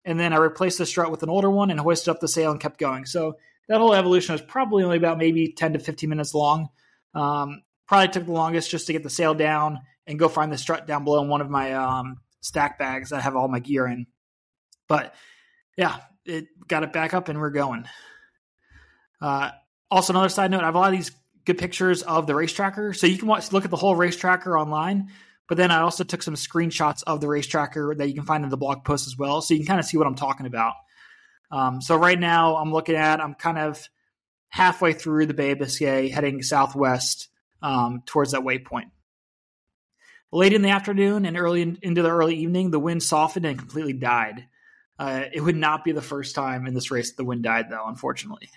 And 0.05 0.19
then 0.19 0.33
I 0.33 0.37
replaced 0.37 0.79
the 0.79 0.87
strut 0.87 1.11
with 1.11 1.23
an 1.23 1.29
older 1.29 1.51
one 1.51 1.71
and 1.71 1.79
hoisted 1.79 2.09
up 2.09 2.21
the 2.21 2.29
sail 2.29 2.51
and 2.51 2.59
kept 2.59 2.79
going. 2.81 3.05
So 3.05 3.37
that 3.69 3.79
whole 3.79 3.95
evolution 3.95 4.33
was 4.33 4.43
probably 4.43 4.83
only 4.83 4.97
about 4.97 5.19
maybe 5.19 5.53
10 5.53 5.75
to 5.75 5.79
15 5.79 6.09
minutes 6.09 6.35
long. 6.35 6.69
Um, 7.15 7.63
probably 7.87 8.09
took 8.09 8.27
the 8.27 8.33
longest 8.33 8.71
just 8.71 8.87
to 8.87 8.93
get 8.93 9.03
the 9.03 9.11
sail 9.11 9.35
down 9.35 9.81
and 10.07 10.19
go 10.19 10.29
find 10.29 10.53
the 10.53 10.59
strut 10.59 10.87
down 10.87 11.05
below 11.05 11.23
in 11.23 11.29
one 11.29 11.41
of 11.41 11.51
my 11.51 11.73
um, 11.75 12.17
stack 12.41 12.79
bags 12.79 13.11
that 13.11 13.23
have 13.23 13.37
all 13.37 13.49
my 13.49 13.59
gear 13.59 13.87
in. 13.87 14.07
But 14.89 15.15
yeah, 15.77 15.99
it 16.25 16.47
got 16.67 16.83
it 16.83 16.93
back 16.93 17.15
up 17.15 17.29
and 17.29 17.39
we're 17.39 17.51
going. 17.51 17.85
Uh, 19.21 19.51
also, 19.91 20.13
another 20.13 20.29
side 20.29 20.51
note: 20.51 20.63
I 20.63 20.67
have 20.67 20.75
a 20.75 20.79
lot 20.79 20.93
of 20.93 20.99
these 20.99 21.11
good 21.45 21.59
pictures 21.59 22.03
of 22.03 22.27
the 22.27 22.35
race 22.35 22.53
tracker, 22.53 22.93
so 22.93 23.07
you 23.07 23.19
can 23.19 23.29
watch, 23.29 23.53
look 23.53 23.65
at 23.65 23.71
the 23.71 23.77
whole 23.77 23.97
race 23.97 24.17
tracker 24.17 24.59
online. 24.59 25.09
But 25.49 25.57
then 25.57 25.71
I 25.71 25.81
also 25.81 26.05
took 26.05 26.23
some 26.23 26.35
screenshots 26.35 27.03
of 27.07 27.21
the 27.21 27.29
race 27.29 27.47
tracker 27.47 27.95
that 27.97 28.07
you 28.07 28.15
can 28.15 28.25
find 28.25 28.45
in 28.45 28.51
the 28.51 28.59
blog 28.59 28.85
post 28.85 29.07
as 29.07 29.17
well, 29.17 29.41
so 29.41 29.55
you 29.55 29.61
can 29.61 29.67
kind 29.67 29.81
of 29.81 29.87
see 29.87 29.97
what 29.97 30.07
I'm 30.07 30.15
talking 30.15 30.47
about. 30.47 30.75
Um, 31.51 31.81
so 31.81 31.97
right 31.97 32.19
now 32.19 32.57
I'm 32.57 32.73
looking 32.73 32.97
at 32.97 33.21
I'm 33.21 33.35
kind 33.35 33.59
of 33.59 33.89
halfway 34.49 34.93
through 34.93 35.27
the 35.27 35.35
Bay 35.35 35.53
of 35.53 35.59
Biscay, 35.59 36.09
heading 36.09 36.43
southwest 36.43 37.29
um, 37.63 38.03
towards 38.07 38.33
that 38.33 38.43
waypoint. 38.43 38.91
Late 40.31 40.53
in 40.53 40.63
the 40.63 40.71
afternoon 40.71 41.25
and 41.25 41.39
early 41.39 41.63
in, 41.63 41.79
into 41.83 42.03
the 42.03 42.11
early 42.11 42.37
evening, 42.37 42.71
the 42.71 42.79
wind 42.79 43.03
softened 43.03 43.47
and 43.47 43.59
completely 43.59 43.95
died. 43.95 44.47
Uh, 44.99 45.25
it 45.33 45.41
would 45.41 45.57
not 45.57 45.85
be 45.85 45.93
the 45.93 46.03
first 46.03 46.35
time 46.35 46.67
in 46.67 46.75
this 46.75 46.91
race 46.91 47.13
the 47.13 47.25
wind 47.25 47.43
died, 47.43 47.67
though, 47.71 47.87
unfortunately. 47.87 48.51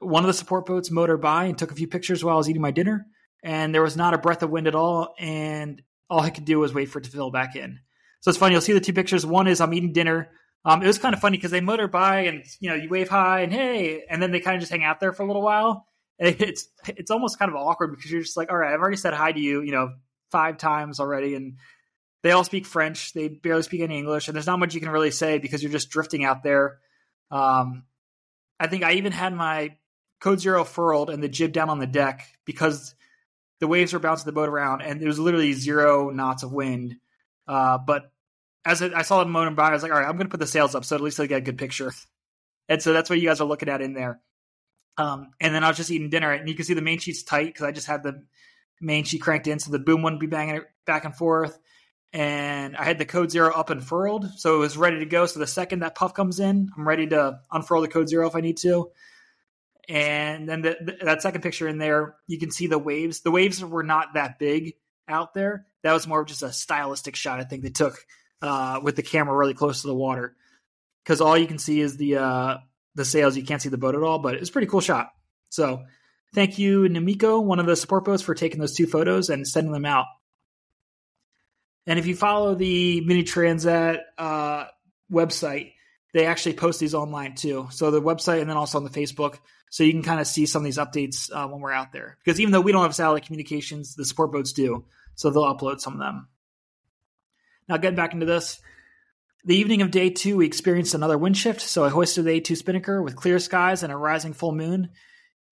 One 0.00 0.22
of 0.22 0.28
the 0.28 0.34
support 0.34 0.66
boats 0.66 0.90
motored 0.90 1.20
by 1.20 1.44
and 1.44 1.58
took 1.58 1.72
a 1.72 1.74
few 1.74 1.88
pictures 1.88 2.24
while 2.24 2.34
I 2.34 2.38
was 2.38 2.48
eating 2.48 2.62
my 2.62 2.70
dinner, 2.70 3.06
and 3.42 3.74
there 3.74 3.82
was 3.82 3.96
not 3.96 4.14
a 4.14 4.18
breath 4.18 4.42
of 4.42 4.50
wind 4.50 4.68
at 4.68 4.74
all, 4.76 5.14
and 5.18 5.82
all 6.08 6.20
I 6.20 6.30
could 6.30 6.44
do 6.44 6.60
was 6.60 6.72
wait 6.72 6.86
for 6.86 6.98
it 6.98 7.06
to 7.06 7.10
fill 7.10 7.30
back 7.30 7.56
in. 7.56 7.80
So 8.20 8.28
it's 8.28 8.38
funny. 8.38 8.52
You'll 8.52 8.60
see 8.60 8.72
the 8.72 8.80
two 8.80 8.92
pictures. 8.92 9.26
One 9.26 9.48
is 9.48 9.60
I'm 9.60 9.74
eating 9.74 9.92
dinner 9.92 10.30
um, 10.64 10.82
it 10.82 10.86
was 10.86 10.98
kind 10.98 11.14
of 11.14 11.20
funny 11.20 11.36
because 11.36 11.50
they 11.50 11.60
motor 11.60 11.88
by 11.88 12.22
and 12.22 12.44
you 12.60 12.68
know 12.68 12.76
you 12.76 12.88
wave 12.88 13.08
hi 13.08 13.40
and 13.40 13.52
hey, 13.52 14.04
and 14.08 14.22
then 14.22 14.30
they 14.30 14.40
kind 14.40 14.56
of 14.56 14.60
just 14.60 14.72
hang 14.72 14.84
out 14.84 15.00
there 15.00 15.12
for 15.12 15.22
a 15.22 15.26
little 15.26 15.42
while. 15.42 15.86
It's 16.20 16.66
it's 16.88 17.12
almost 17.12 17.38
kind 17.38 17.48
of 17.48 17.56
awkward 17.56 17.94
because 17.94 18.10
you're 18.10 18.22
just 18.22 18.36
like, 18.36 18.50
all 18.50 18.56
right, 18.58 18.74
I've 18.74 18.80
already 18.80 18.96
said 18.96 19.14
hi 19.14 19.30
to 19.30 19.38
you, 19.38 19.62
you 19.62 19.70
know, 19.70 19.92
five 20.32 20.58
times 20.58 20.98
already, 20.98 21.36
and 21.36 21.58
they 22.24 22.32
all 22.32 22.42
speak 22.42 22.66
French. 22.66 23.12
They 23.12 23.28
barely 23.28 23.62
speak 23.62 23.82
any 23.82 23.98
English, 23.98 24.26
and 24.26 24.34
there's 24.34 24.48
not 24.48 24.58
much 24.58 24.74
you 24.74 24.80
can 24.80 24.90
really 24.90 25.12
say 25.12 25.38
because 25.38 25.62
you're 25.62 25.70
just 25.70 25.90
drifting 25.90 26.24
out 26.24 26.42
there. 26.42 26.80
Um, 27.30 27.84
I 28.58 28.66
think 28.66 28.82
I 28.82 28.94
even 28.94 29.12
had 29.12 29.32
my 29.32 29.76
code 30.20 30.40
zero 30.40 30.64
furled 30.64 31.08
and 31.08 31.22
the 31.22 31.28
jib 31.28 31.52
down 31.52 31.70
on 31.70 31.78
the 31.78 31.86
deck 31.86 32.26
because 32.44 32.96
the 33.60 33.68
waves 33.68 33.92
were 33.92 33.98
bouncing 33.98 34.26
the 34.26 34.32
boat 34.32 34.48
around, 34.48 34.82
and 34.82 35.00
it 35.00 35.06
was 35.06 35.18
literally 35.18 35.52
zero 35.52 36.10
knots 36.10 36.42
of 36.42 36.52
wind. 36.52 36.96
Uh, 37.46 37.78
but 37.78 38.10
as 38.68 38.82
I 38.82 39.02
saw 39.02 39.20
them 39.20 39.32
motoring 39.32 39.54
by, 39.54 39.70
I 39.70 39.72
was 39.72 39.82
like, 39.82 39.92
all 39.92 39.98
right, 39.98 40.06
I'm 40.06 40.16
going 40.16 40.26
to 40.26 40.30
put 40.30 40.40
the 40.40 40.46
sails 40.46 40.74
up 40.74 40.84
so 40.84 40.94
at 40.94 41.00
least 41.00 41.18
I 41.18 41.26
get 41.26 41.38
a 41.38 41.40
good 41.40 41.58
picture. 41.58 41.92
And 42.68 42.82
so 42.82 42.92
that's 42.92 43.08
what 43.08 43.18
you 43.18 43.26
guys 43.26 43.40
are 43.40 43.46
looking 43.46 43.70
at 43.70 43.80
in 43.80 43.94
there. 43.94 44.20
Um, 44.98 45.30
and 45.40 45.54
then 45.54 45.64
I 45.64 45.68
was 45.68 45.76
just 45.76 45.90
eating 45.90 46.10
dinner, 46.10 46.32
and 46.32 46.48
you 46.48 46.54
can 46.54 46.64
see 46.64 46.74
the 46.74 46.82
main 46.82 46.98
sheet's 46.98 47.22
tight 47.22 47.46
because 47.46 47.62
I 47.62 47.72
just 47.72 47.86
had 47.86 48.02
the 48.02 48.24
main 48.80 49.04
sheet 49.04 49.22
cranked 49.22 49.46
in, 49.46 49.58
so 49.58 49.70
the 49.70 49.78
boom 49.78 50.02
wouldn't 50.02 50.20
be 50.20 50.26
banging 50.26 50.56
it 50.56 50.64
back 50.86 51.04
and 51.04 51.16
forth. 51.16 51.58
And 52.12 52.76
I 52.76 52.84
had 52.84 52.98
the 52.98 53.04
code 53.04 53.30
zero 53.30 53.52
up 53.52 53.70
and 53.70 53.82
furled, 53.82 54.26
so 54.36 54.56
it 54.56 54.58
was 54.58 54.76
ready 54.76 54.98
to 54.98 55.06
go. 55.06 55.26
So 55.26 55.40
the 55.40 55.46
second 55.46 55.80
that 55.80 55.94
puff 55.94 56.14
comes 56.14 56.40
in, 56.40 56.70
I'm 56.76 56.86
ready 56.86 57.06
to 57.08 57.40
unfurl 57.50 57.82
the 57.82 57.88
code 57.88 58.08
zero 58.08 58.26
if 58.26 58.34
I 58.34 58.40
need 58.40 58.58
to. 58.58 58.90
And 59.88 60.48
then 60.48 60.62
the, 60.62 60.76
the, 60.80 61.04
that 61.04 61.22
second 61.22 61.42
picture 61.42 61.68
in 61.68 61.78
there, 61.78 62.16
you 62.26 62.38
can 62.38 62.50
see 62.50 62.66
the 62.66 62.78
waves. 62.78 63.20
The 63.20 63.30
waves 63.30 63.64
were 63.64 63.82
not 63.82 64.14
that 64.14 64.38
big 64.38 64.74
out 65.06 65.32
there. 65.32 65.66
That 65.82 65.92
was 65.94 66.06
more 66.06 66.20
of 66.20 66.26
just 66.26 66.42
a 66.42 66.52
stylistic 66.52 67.16
shot. 67.16 67.40
I 67.40 67.44
think 67.44 67.62
they 67.62 67.70
took 67.70 68.04
uh, 68.42 68.80
with 68.82 68.96
the 68.96 69.02
camera 69.02 69.36
really 69.36 69.54
close 69.54 69.82
to 69.82 69.88
the 69.88 69.94
water 69.94 70.36
because 71.08 71.20
all 71.20 71.38
you 71.38 71.46
can 71.46 71.58
see 71.58 71.80
is 71.80 71.96
the 71.96 72.16
uh, 72.16 72.58
the 72.94 73.04
sails. 73.04 73.36
You 73.36 73.44
can't 73.44 73.62
see 73.62 73.70
the 73.70 73.78
boat 73.78 73.94
at 73.94 74.02
all, 74.02 74.18
but 74.18 74.34
it's 74.34 74.50
a 74.50 74.52
pretty 74.52 74.66
cool 74.66 74.80
shot. 74.80 75.10
So 75.48 75.84
thank 76.34 76.58
you, 76.58 76.82
Namiko, 76.82 77.42
one 77.42 77.58
of 77.58 77.66
the 77.66 77.76
support 77.76 78.04
boats, 78.04 78.22
for 78.22 78.34
taking 78.34 78.60
those 78.60 78.74
two 78.74 78.86
photos 78.86 79.30
and 79.30 79.48
sending 79.48 79.72
them 79.72 79.86
out. 79.86 80.06
And 81.86 81.98
if 81.98 82.06
you 82.06 82.14
follow 82.14 82.54
the 82.54 83.00
Mini 83.00 83.24
Transat 83.24 84.00
uh, 84.18 84.66
website, 85.10 85.72
they 86.12 86.26
actually 86.26 86.52
post 86.52 86.80
these 86.80 86.94
online 86.94 87.34
too. 87.34 87.68
So 87.70 87.90
the 87.90 88.02
website 88.02 88.42
and 88.42 88.50
then 88.50 88.58
also 88.58 88.76
on 88.76 88.84
the 88.84 88.90
Facebook, 88.90 89.38
so 89.70 89.84
you 89.84 89.92
can 89.92 90.02
kind 90.02 90.20
of 90.20 90.26
see 90.26 90.44
some 90.44 90.60
of 90.60 90.64
these 90.64 90.76
updates 90.76 91.30
uh, 91.32 91.48
when 91.48 91.60
we're 91.60 91.72
out 91.72 91.92
there. 91.92 92.18
Because 92.22 92.38
even 92.40 92.52
though 92.52 92.60
we 92.60 92.72
don't 92.72 92.82
have 92.82 92.94
satellite 92.94 93.24
communications, 93.24 93.94
the 93.94 94.04
support 94.04 94.30
boats 94.30 94.52
do, 94.52 94.84
so 95.14 95.30
they'll 95.30 95.44
upload 95.44 95.80
some 95.80 95.94
of 95.94 96.00
them. 96.00 96.28
Now, 97.68 97.76
getting 97.76 97.96
back 97.96 98.14
into 98.14 98.26
this, 98.26 98.60
the 99.44 99.56
evening 99.56 99.82
of 99.82 99.90
day 99.90 100.10
two, 100.10 100.36
we 100.36 100.46
experienced 100.46 100.94
another 100.94 101.18
wind 101.18 101.36
shift. 101.36 101.60
So 101.60 101.84
I 101.84 101.90
hoisted 101.90 102.24
the 102.24 102.40
A2 102.40 102.56
Spinnaker 102.56 103.02
with 103.02 103.16
clear 103.16 103.38
skies 103.38 103.82
and 103.82 103.92
a 103.92 103.96
rising 103.96 104.32
full 104.32 104.52
moon. 104.52 104.90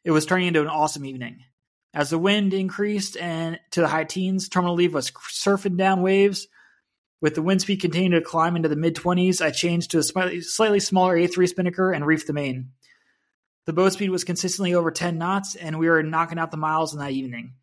It 0.05 0.11
was 0.11 0.27
turning 0.27 0.49
into 0.49 0.63
an 0.63 0.69
awesome 0.69 1.05
evening. 1.05 1.45
As 1.93 2.11
the 2.11 2.19
wind 2.19 2.53
increased 2.53 3.17
and 3.17 3.59
to 3.71 3.81
the 3.81 3.89
high 3.89 4.05
teens, 4.05 4.49
terminal 4.49 4.75
leave 4.75 4.93
was 4.93 5.11
surfing 5.11 5.77
down 5.77 6.03
waves. 6.03 6.49
With 7.23 7.35
the 7.35 7.43
wind 7.43 7.63
speed 7.63 7.81
continuing 7.81 8.13
to 8.13 8.27
climb 8.27 8.57
into 8.57 8.69
the 8.69 8.77
mid 8.77 8.95
20s, 8.95 9.41
I 9.41 9.51
changed 9.51 9.93
to 9.93 9.99
a 9.99 10.03
slightly, 10.03 10.81
smaller 10.81 11.17
A3 11.17 11.49
Spinnaker 11.49 11.93
and 11.93 12.05
reefed 12.05 12.27
the 12.27 12.35
main. 12.35 12.73
The 13.65 13.73
boat 13.73 13.95
speed 13.95 14.11
was 14.11 14.25
consistently 14.25 14.75
over 14.75 14.91
10 14.91 15.19
knots, 15.19 15.55
and 15.55 15.79
we 15.79 15.89
were 15.89 16.03
knocking 16.03 16.39
out 16.39 16.51
the 16.51 16.57
miles 16.57 16.93
in 16.93 17.01
that 17.01 17.13
evening. 17.13 17.55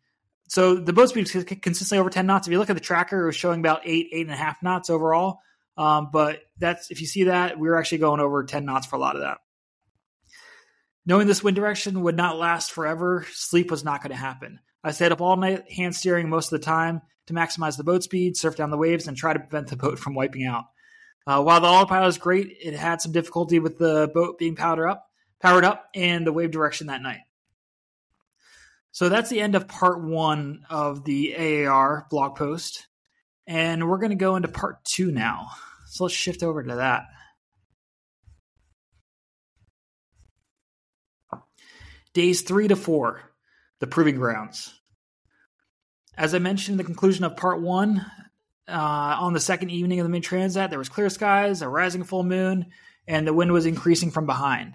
So 0.48 0.76
the 0.76 0.92
boat 0.92 1.08
speed 1.08 1.32
was 1.32 1.44
consistently 1.44 1.98
over 1.98 2.10
10 2.10 2.26
knots. 2.26 2.46
If 2.46 2.52
you 2.52 2.58
look 2.58 2.70
at 2.70 2.76
the 2.76 2.80
tracker, 2.80 3.22
it 3.22 3.26
was 3.26 3.36
showing 3.36 3.60
about 3.60 3.82
eight, 3.84 4.08
eight 4.12 4.26
and 4.26 4.34
a 4.34 4.36
half 4.36 4.62
knots 4.62 4.90
overall. 4.90 5.38
Um, 5.76 6.10
but 6.12 6.40
that's 6.58 6.90
if 6.90 7.00
you 7.00 7.06
see 7.06 7.24
that, 7.24 7.58
we 7.58 7.68
were 7.68 7.78
actually 7.78 7.98
going 7.98 8.20
over 8.20 8.44
10 8.44 8.64
knots 8.64 8.86
for 8.86 8.96
a 8.96 9.00
lot 9.00 9.16
of 9.16 9.22
that. 9.22 9.38
Knowing 11.06 11.26
this 11.26 11.42
wind 11.42 11.56
direction 11.56 12.02
would 12.02 12.16
not 12.16 12.38
last 12.38 12.72
forever, 12.72 13.26
sleep 13.32 13.70
was 13.70 13.84
not 13.84 14.02
going 14.02 14.10
to 14.10 14.16
happen. 14.16 14.60
I 14.82 14.92
stayed 14.92 15.12
up 15.12 15.20
all 15.20 15.36
night, 15.36 15.70
hand 15.70 15.94
steering 15.94 16.28
most 16.28 16.52
of 16.52 16.60
the 16.60 16.64
time 16.64 17.02
to 17.26 17.34
maximize 17.34 17.76
the 17.76 17.84
boat 17.84 18.02
speed, 18.02 18.36
surf 18.36 18.56
down 18.56 18.70
the 18.70 18.78
waves, 18.78 19.06
and 19.06 19.16
try 19.16 19.32
to 19.32 19.38
prevent 19.38 19.68
the 19.68 19.76
boat 19.76 19.98
from 19.98 20.14
wiping 20.14 20.44
out. 20.44 20.64
Uh, 21.26 21.42
while 21.42 21.60
the 21.60 21.66
autopilot 21.66 22.08
is 22.08 22.18
great, 22.18 22.56
it 22.62 22.74
had 22.74 23.00
some 23.00 23.12
difficulty 23.12 23.58
with 23.58 23.78
the 23.78 24.10
boat 24.14 24.38
being 24.38 24.56
powered 24.56 24.88
up, 24.88 25.06
powered 25.40 25.64
up, 25.64 25.88
and 25.94 26.26
the 26.26 26.32
wave 26.32 26.50
direction 26.50 26.88
that 26.88 27.02
night. 27.02 27.20
So 28.94 29.08
that's 29.08 29.28
the 29.28 29.40
end 29.40 29.56
of 29.56 29.66
part 29.66 30.00
one 30.00 30.66
of 30.70 31.02
the 31.02 31.66
AAR 31.66 32.06
blog 32.10 32.36
post. 32.36 32.86
And 33.44 33.90
we're 33.90 33.98
going 33.98 34.10
to 34.10 34.16
go 34.16 34.36
into 34.36 34.46
part 34.46 34.84
two 34.84 35.10
now. 35.10 35.48
So 35.88 36.04
let's 36.04 36.14
shift 36.14 36.44
over 36.44 36.62
to 36.62 36.76
that. 36.76 37.02
Days 42.12 42.42
three 42.42 42.68
to 42.68 42.76
four, 42.76 43.20
the 43.80 43.88
proving 43.88 44.14
grounds. 44.14 44.72
As 46.16 46.32
I 46.32 46.38
mentioned 46.38 46.74
in 46.74 46.78
the 46.78 46.84
conclusion 46.84 47.24
of 47.24 47.36
part 47.36 47.60
one, 47.60 48.06
uh, 48.68 49.16
on 49.18 49.32
the 49.32 49.40
second 49.40 49.70
evening 49.70 49.98
of 49.98 50.04
the 50.04 50.10
mini 50.10 50.22
transat, 50.22 50.70
there 50.70 50.78
was 50.78 50.88
clear 50.88 51.10
skies, 51.10 51.62
a 51.62 51.68
rising 51.68 52.04
full 52.04 52.22
moon, 52.22 52.66
and 53.08 53.26
the 53.26 53.34
wind 53.34 53.50
was 53.50 53.66
increasing 53.66 54.12
from 54.12 54.26
behind. 54.26 54.74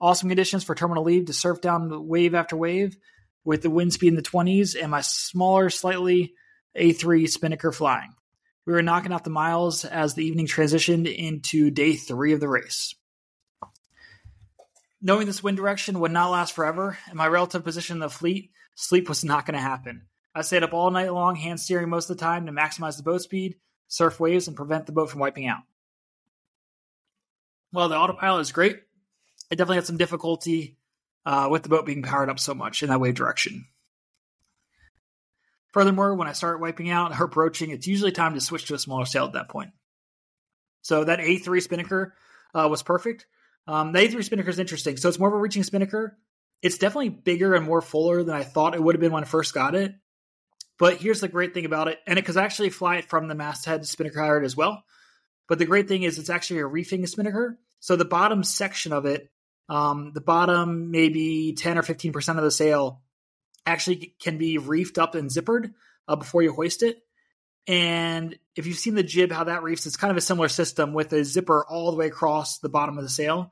Awesome 0.00 0.28
conditions 0.28 0.64
for 0.64 0.74
terminal 0.74 1.04
leave 1.04 1.26
to 1.26 1.32
surf 1.32 1.60
down 1.60 2.08
wave 2.08 2.34
after 2.34 2.56
wave 2.56 2.96
with 3.44 3.62
the 3.62 3.70
wind 3.70 3.92
speed 3.92 4.08
in 4.08 4.16
the 4.16 4.22
20s 4.22 4.80
and 4.80 4.90
my 4.90 5.00
smaller, 5.00 5.70
slightly 5.70 6.34
A3 6.76 7.28
Spinnaker 7.28 7.72
flying. 7.72 8.14
We 8.64 8.72
were 8.72 8.82
knocking 8.82 9.12
off 9.12 9.24
the 9.24 9.30
miles 9.30 9.84
as 9.84 10.14
the 10.14 10.24
evening 10.24 10.46
transitioned 10.46 11.12
into 11.12 11.70
day 11.70 11.94
three 11.94 12.32
of 12.32 12.40
the 12.40 12.48
race. 12.48 12.94
Knowing 15.00 15.26
this 15.26 15.42
wind 15.42 15.56
direction 15.56 15.98
would 15.98 16.12
not 16.12 16.30
last 16.30 16.54
forever 16.54 16.96
and 17.08 17.16
my 17.16 17.26
relative 17.26 17.64
position 17.64 17.96
in 17.96 18.00
the 18.00 18.08
fleet, 18.08 18.52
sleep 18.76 19.08
was 19.08 19.24
not 19.24 19.44
going 19.44 19.54
to 19.54 19.60
happen. 19.60 20.02
I 20.34 20.42
stayed 20.42 20.62
up 20.62 20.72
all 20.72 20.90
night 20.90 21.12
long, 21.12 21.34
hand 21.34 21.60
steering 21.60 21.88
most 21.88 22.08
of 22.08 22.16
the 22.16 22.22
time 22.22 22.46
to 22.46 22.52
maximize 22.52 22.96
the 22.96 23.02
boat 23.02 23.20
speed, 23.20 23.56
surf 23.88 24.20
waves, 24.20 24.46
and 24.46 24.56
prevent 24.56 24.86
the 24.86 24.92
boat 24.92 25.10
from 25.10 25.20
wiping 25.20 25.46
out. 25.46 25.62
Well, 27.72 27.88
the 27.88 27.96
autopilot 27.96 28.42
is 28.42 28.52
great. 28.52 28.80
I 29.50 29.56
definitely 29.56 29.76
had 29.76 29.86
some 29.86 29.96
difficulty 29.96 30.78
uh, 31.24 31.48
with 31.50 31.62
the 31.62 31.68
boat 31.68 31.86
being 31.86 32.02
powered 32.02 32.30
up 32.30 32.40
so 32.40 32.54
much 32.54 32.82
in 32.82 32.88
that 32.88 33.00
wave 33.00 33.14
direction. 33.14 33.66
Furthermore, 35.72 36.14
when 36.14 36.28
I 36.28 36.32
start 36.32 36.60
wiping 36.60 36.90
out 36.90 37.18
or 37.18 37.24
approaching, 37.24 37.70
it's 37.70 37.86
usually 37.86 38.12
time 38.12 38.34
to 38.34 38.40
switch 38.40 38.66
to 38.66 38.74
a 38.74 38.78
smaller 38.78 39.06
sail 39.06 39.24
at 39.24 39.32
that 39.32 39.48
point. 39.48 39.70
So 40.82 41.04
that 41.04 41.20
A3 41.20 41.62
Spinnaker 41.62 42.14
uh, 42.54 42.68
was 42.70 42.82
perfect. 42.82 43.26
Um, 43.66 43.92
the 43.92 44.00
A3 44.00 44.22
Spinnaker 44.22 44.50
is 44.50 44.58
interesting. 44.58 44.96
So 44.96 45.08
it's 45.08 45.18
more 45.18 45.28
of 45.28 45.34
a 45.34 45.38
reaching 45.38 45.62
Spinnaker. 45.62 46.18
It's 46.60 46.78
definitely 46.78 47.08
bigger 47.08 47.54
and 47.54 47.64
more 47.64 47.80
fuller 47.80 48.22
than 48.22 48.34
I 48.34 48.42
thought 48.42 48.74
it 48.74 48.82
would 48.82 48.94
have 48.94 49.00
been 49.00 49.12
when 49.12 49.24
I 49.24 49.26
first 49.26 49.54
got 49.54 49.74
it. 49.74 49.94
But 50.78 50.96
here's 50.96 51.20
the 51.20 51.28
great 51.28 51.54
thing 51.54 51.64
about 51.64 51.88
it, 51.88 51.98
and 52.06 52.18
it 52.18 52.24
could 52.24 52.36
actually 52.36 52.70
fly 52.70 52.96
it 52.96 53.08
from 53.08 53.28
the 53.28 53.34
masthead 53.34 53.86
Spinnaker 53.86 54.18
halyard 54.20 54.44
as 54.44 54.56
well. 54.56 54.82
But 55.48 55.58
the 55.58 55.64
great 55.64 55.86
thing 55.86 56.02
is 56.02 56.18
it's 56.18 56.30
actually 56.30 56.60
a 56.60 56.66
reefing 56.66 57.06
Spinnaker. 57.06 57.58
So 57.80 57.96
the 57.96 58.04
bottom 58.04 58.42
section 58.42 58.92
of 58.92 59.06
it, 59.06 59.30
um, 59.72 60.12
the 60.12 60.20
bottom 60.20 60.90
maybe 60.90 61.54
10 61.54 61.78
or 61.78 61.82
15% 61.82 62.36
of 62.36 62.44
the 62.44 62.50
sail 62.50 63.00
actually 63.64 64.14
can 64.20 64.36
be 64.36 64.58
reefed 64.58 64.98
up 64.98 65.14
and 65.14 65.30
zippered 65.30 65.72
uh, 66.06 66.16
before 66.16 66.42
you 66.42 66.52
hoist 66.52 66.82
it. 66.82 66.98
And 67.66 68.38
if 68.54 68.66
you've 68.66 68.76
seen 68.76 68.96
the 68.96 69.02
jib, 69.02 69.32
how 69.32 69.44
that 69.44 69.62
reefs, 69.62 69.86
it's 69.86 69.96
kind 69.96 70.10
of 70.10 70.18
a 70.18 70.20
similar 70.20 70.48
system 70.48 70.92
with 70.92 71.10
a 71.14 71.24
zipper 71.24 71.64
all 71.66 71.90
the 71.90 71.96
way 71.96 72.08
across 72.08 72.58
the 72.58 72.68
bottom 72.68 72.98
of 72.98 73.04
the 73.04 73.08
sail. 73.08 73.50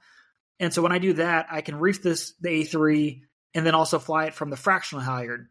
And 0.59 0.75
so 0.75 0.83
when 0.83 0.93
I 0.93 0.99
do 0.99 1.15
that, 1.15 1.47
I 1.51 1.63
can 1.63 1.77
reef 1.77 2.03
this 2.03 2.35
the 2.39 2.51
A3 2.51 3.23
and 3.55 3.65
then 3.65 3.75
also 3.75 3.99
fly 3.99 4.27
it 4.27 4.35
from 4.35 4.51
the 4.51 4.59
fractional 4.59 5.03
halyard. 5.03 5.49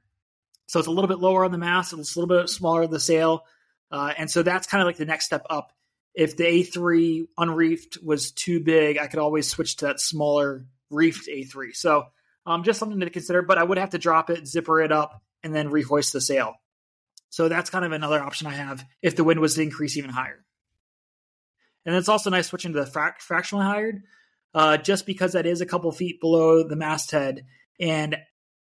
So 0.68 0.78
it's 0.78 0.88
a 0.88 0.92
little 0.92 1.08
bit 1.08 1.18
lower 1.18 1.46
on 1.46 1.52
the 1.52 1.58
mast, 1.58 1.94
it's 1.94 2.16
a 2.16 2.20
little 2.20 2.38
bit 2.38 2.48
smaller 2.48 2.86
the 2.86 3.00
sail, 3.00 3.44
uh, 3.90 4.14
and 4.16 4.30
so 4.30 4.44
that's 4.44 4.68
kind 4.68 4.84
of 4.84 4.86
like 4.86 4.98
the 4.98 5.06
next 5.06 5.26
step 5.26 5.48
up. 5.50 5.74
If 6.20 6.36
the 6.36 6.44
A3 6.44 7.28
unreefed 7.40 8.04
was 8.04 8.32
too 8.32 8.60
big, 8.60 8.98
I 8.98 9.08
could 9.08 9.20
always 9.20 9.48
switch 9.48 9.78
to 9.78 9.86
that 9.86 10.02
smaller 10.02 10.66
reefed 10.92 11.30
A3. 11.30 11.74
So 11.74 12.08
um, 12.46 12.66
just 12.66 12.78
something 12.78 13.00
to 13.00 13.10
consider. 13.10 13.42
But 13.42 13.58
I 13.58 13.64
would 13.64 13.78
have 13.78 13.92
to 13.92 13.98
drop 13.98 14.30
it, 14.30 14.46
zipper 14.46 14.82
it 14.82 14.92
up, 14.92 15.24
and 15.44 15.56
then 15.56 15.70
rehoist 15.70 16.12
the 16.12 16.20
sail. 16.20 16.56
So 17.30 17.48
that's 17.48 17.70
kind 17.70 17.86
of 17.86 17.94
another 17.94 18.22
option 18.22 18.48
I 18.48 18.56
have 18.56 18.84
if 19.02 19.16
the 19.16 19.24
wind 19.24 19.40
was 19.40 19.56
to 19.56 19.62
increase 19.62 19.96
even 19.96 20.10
higher. 20.10 20.44
And 21.86 21.96
it's 21.96 22.10
also 22.10 22.30
nice 22.30 22.48
switching 22.48 22.74
to 22.74 22.84
the 22.84 22.92
frac- 22.92 23.22
fractional 23.22 23.64
halyard, 23.64 24.02
uh, 24.54 24.76
just 24.76 25.06
because 25.06 25.32
that 25.34 25.46
is 25.46 25.62
a 25.62 25.66
couple 25.66 25.90
feet 25.94 26.20
below 26.20 26.68
the 26.68 26.76
masthead, 26.76 27.46
and 27.80 28.18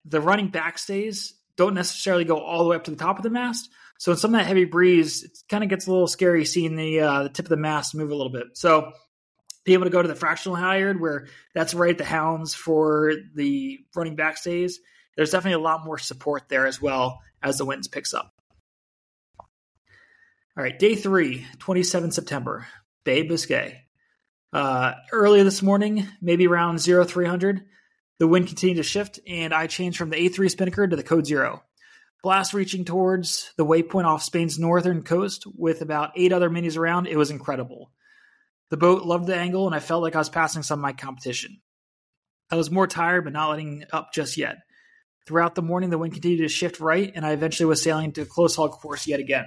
the 0.04 0.20
running 0.20 0.52
backstays 0.52 1.32
don't 1.60 1.74
necessarily 1.74 2.24
go 2.24 2.38
all 2.38 2.64
the 2.64 2.70
way 2.70 2.76
up 2.76 2.84
to 2.84 2.90
the 2.90 2.96
top 2.96 3.18
of 3.18 3.22
the 3.22 3.28
mast. 3.28 3.68
So 3.98 4.12
in 4.12 4.16
some 4.16 4.34
of 4.34 4.40
that 4.40 4.46
heavy 4.46 4.64
breeze, 4.64 5.22
it 5.22 5.38
kind 5.50 5.62
of 5.62 5.68
gets 5.68 5.86
a 5.86 5.90
little 5.90 6.06
scary 6.06 6.46
seeing 6.46 6.74
the 6.74 7.00
uh, 7.00 7.22
the 7.24 7.28
tip 7.28 7.44
of 7.44 7.50
the 7.50 7.58
mast 7.58 7.94
move 7.94 8.10
a 8.10 8.14
little 8.14 8.32
bit. 8.32 8.46
So 8.54 8.92
be 9.64 9.74
able 9.74 9.84
to 9.84 9.90
go 9.90 10.00
to 10.00 10.08
the 10.08 10.14
fractional 10.14 10.56
halyard 10.56 11.02
where 11.02 11.26
that's 11.54 11.74
right 11.74 11.90
at 11.90 11.98
the 11.98 12.04
hounds 12.04 12.54
for 12.54 13.12
the 13.34 13.78
running 13.94 14.16
backstays. 14.16 14.76
There's 15.16 15.32
definitely 15.32 15.60
a 15.60 15.64
lot 15.64 15.84
more 15.84 15.98
support 15.98 16.48
there 16.48 16.66
as 16.66 16.80
well 16.80 17.20
as 17.42 17.58
the 17.58 17.66
winds 17.66 17.88
picks 17.88 18.14
up. 18.14 18.32
All 19.38 20.64
right, 20.64 20.78
day 20.78 20.94
three, 20.94 21.46
27 21.58 22.10
September, 22.10 22.66
Bay 23.04 23.22
Biscay. 23.22 23.82
Uh, 24.50 24.94
early 25.12 25.42
this 25.42 25.62
morning, 25.62 26.08
maybe 26.22 26.46
around 26.46 26.78
0300, 26.78 27.64
the 28.20 28.28
wind 28.28 28.46
continued 28.46 28.76
to 28.76 28.82
shift, 28.82 29.18
and 29.26 29.54
I 29.54 29.66
changed 29.66 29.96
from 29.96 30.10
the 30.10 30.16
A3 30.16 30.50
Spinnaker 30.50 30.86
to 30.86 30.94
the 30.94 31.02
Code 31.02 31.26
Zero. 31.26 31.64
Blast 32.22 32.52
reaching 32.52 32.84
towards 32.84 33.50
the 33.56 33.64
waypoint 33.64 34.04
off 34.04 34.22
Spain's 34.22 34.58
northern 34.58 35.02
coast 35.02 35.46
with 35.56 35.80
about 35.80 36.12
eight 36.16 36.30
other 36.30 36.50
minis 36.50 36.76
around. 36.76 37.06
It 37.06 37.16
was 37.16 37.30
incredible. 37.30 37.90
The 38.68 38.76
boat 38.76 39.06
loved 39.06 39.26
the 39.26 39.36
angle, 39.36 39.66
and 39.66 39.74
I 39.74 39.80
felt 39.80 40.02
like 40.02 40.14
I 40.14 40.18
was 40.18 40.28
passing 40.28 40.62
some 40.62 40.80
of 40.80 40.82
my 40.82 40.92
competition. 40.92 41.62
I 42.50 42.56
was 42.56 42.70
more 42.70 42.86
tired, 42.86 43.24
but 43.24 43.32
not 43.32 43.48
letting 43.48 43.84
up 43.90 44.12
just 44.12 44.36
yet. 44.36 44.58
Throughout 45.26 45.54
the 45.54 45.62
morning, 45.62 45.88
the 45.88 45.96
wind 45.96 46.12
continued 46.12 46.42
to 46.42 46.48
shift 46.48 46.78
right, 46.78 47.10
and 47.14 47.24
I 47.24 47.32
eventually 47.32 47.66
was 47.66 47.82
sailing 47.82 48.12
to 48.12 48.22
a 48.22 48.26
close 48.26 48.54
haul 48.54 48.68
course 48.68 49.06
yet 49.06 49.20
again. 49.20 49.46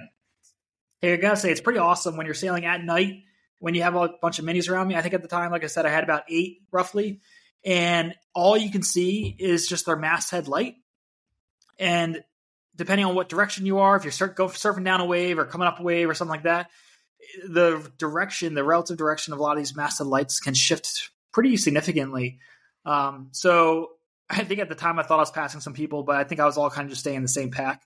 Hey, 1.00 1.12
I 1.12 1.16
gotta 1.16 1.36
say, 1.36 1.52
it's 1.52 1.60
pretty 1.60 1.78
awesome 1.78 2.16
when 2.16 2.26
you're 2.26 2.34
sailing 2.34 2.64
at 2.64 2.82
night 2.82 3.22
when 3.60 3.74
you 3.74 3.82
have 3.82 3.94
a 3.94 4.10
bunch 4.20 4.40
of 4.40 4.44
minis 4.44 4.68
around 4.68 4.88
me. 4.88 4.96
I 4.96 5.00
think 5.00 5.14
at 5.14 5.22
the 5.22 5.28
time, 5.28 5.52
like 5.52 5.62
I 5.62 5.68
said, 5.68 5.86
I 5.86 5.90
had 5.90 6.04
about 6.04 6.24
eight 6.28 6.58
roughly, 6.72 7.20
and 7.64 8.14
all 8.34 8.56
you 8.56 8.70
can 8.70 8.82
see 8.82 9.34
is 9.38 9.68
just 9.68 9.86
their 9.86 9.96
masthead 9.96 10.48
light. 10.48 10.74
And 11.78 12.22
depending 12.76 13.06
on 13.06 13.14
what 13.14 13.28
direction 13.28 13.66
you 13.66 13.78
are, 13.78 13.96
if 13.96 14.04
you're 14.04 14.12
surfing 14.12 14.84
down 14.84 15.00
a 15.00 15.06
wave 15.06 15.38
or 15.38 15.44
coming 15.44 15.66
up 15.66 15.80
a 15.80 15.82
wave 15.82 16.08
or 16.08 16.14
something 16.14 16.32
like 16.32 16.44
that, 16.44 16.70
the 17.48 17.90
direction, 17.98 18.54
the 18.54 18.64
relative 18.64 18.96
direction 18.96 19.32
of 19.32 19.38
a 19.38 19.42
lot 19.42 19.52
of 19.52 19.58
these 19.58 19.76
masthead 19.76 20.06
lights 20.06 20.40
can 20.40 20.54
shift 20.54 21.10
pretty 21.32 21.56
significantly. 21.56 22.38
Um, 22.84 23.28
so 23.32 23.90
I 24.28 24.44
think 24.44 24.60
at 24.60 24.68
the 24.68 24.74
time 24.74 24.98
I 24.98 25.02
thought 25.02 25.16
I 25.16 25.22
was 25.22 25.30
passing 25.30 25.60
some 25.60 25.72
people, 25.72 26.02
but 26.02 26.16
I 26.16 26.24
think 26.24 26.40
I 26.40 26.44
was 26.44 26.58
all 26.58 26.70
kind 26.70 26.86
of 26.86 26.90
just 26.90 27.00
staying 27.00 27.16
in 27.16 27.22
the 27.22 27.28
same 27.28 27.50
pack. 27.50 27.82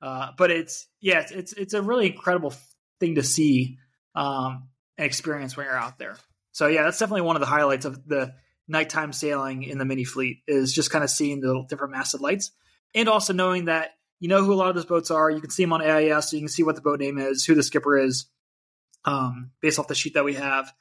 Uh, 0.00 0.30
but 0.36 0.50
it's 0.50 0.86
yeah, 1.00 1.20
it's, 1.20 1.32
it's, 1.32 1.52
it's 1.52 1.74
a 1.74 1.82
really 1.82 2.06
incredible 2.06 2.52
thing 3.00 3.14
to 3.14 3.22
see 3.22 3.78
um, 4.14 4.68
and 4.98 5.06
experience 5.06 5.56
when 5.56 5.66
you're 5.66 5.76
out 5.76 5.98
there. 5.98 6.16
So 6.50 6.66
yeah, 6.66 6.82
that's 6.82 6.98
definitely 6.98 7.22
one 7.22 7.36
of 7.36 7.40
the 7.40 7.46
highlights 7.46 7.84
of 7.84 8.06
the 8.06 8.34
nighttime 8.68 9.12
sailing 9.12 9.62
in 9.62 9.78
the 9.78 9.84
mini 9.84 10.04
fleet 10.04 10.42
is 10.46 10.72
just 10.72 10.90
kind 10.90 11.04
of 11.04 11.10
seeing 11.10 11.40
the 11.40 11.64
different 11.68 11.92
masthead 11.92 12.20
lights 12.20 12.52
and 12.94 13.08
also 13.08 13.32
knowing 13.32 13.66
that 13.66 13.90
you 14.20 14.28
know 14.28 14.44
who 14.44 14.52
a 14.52 14.54
lot 14.54 14.68
of 14.68 14.76
those 14.76 14.86
boats 14.86 15.10
are. 15.10 15.30
You 15.30 15.40
can 15.40 15.50
see 15.50 15.64
them 15.64 15.72
on 15.72 15.82
AIS, 15.82 16.30
so 16.30 16.36
you 16.36 16.42
can 16.42 16.48
see 16.48 16.62
what 16.62 16.76
the 16.76 16.80
boat 16.80 17.00
name 17.00 17.18
is, 17.18 17.44
who 17.44 17.56
the 17.56 17.62
skipper 17.62 17.98
is, 17.98 18.26
um, 19.04 19.50
based 19.60 19.78
off 19.80 19.88
the 19.88 19.96
sheet 19.96 20.14
that 20.14 20.24
we 20.24 20.34
have. 20.34 20.72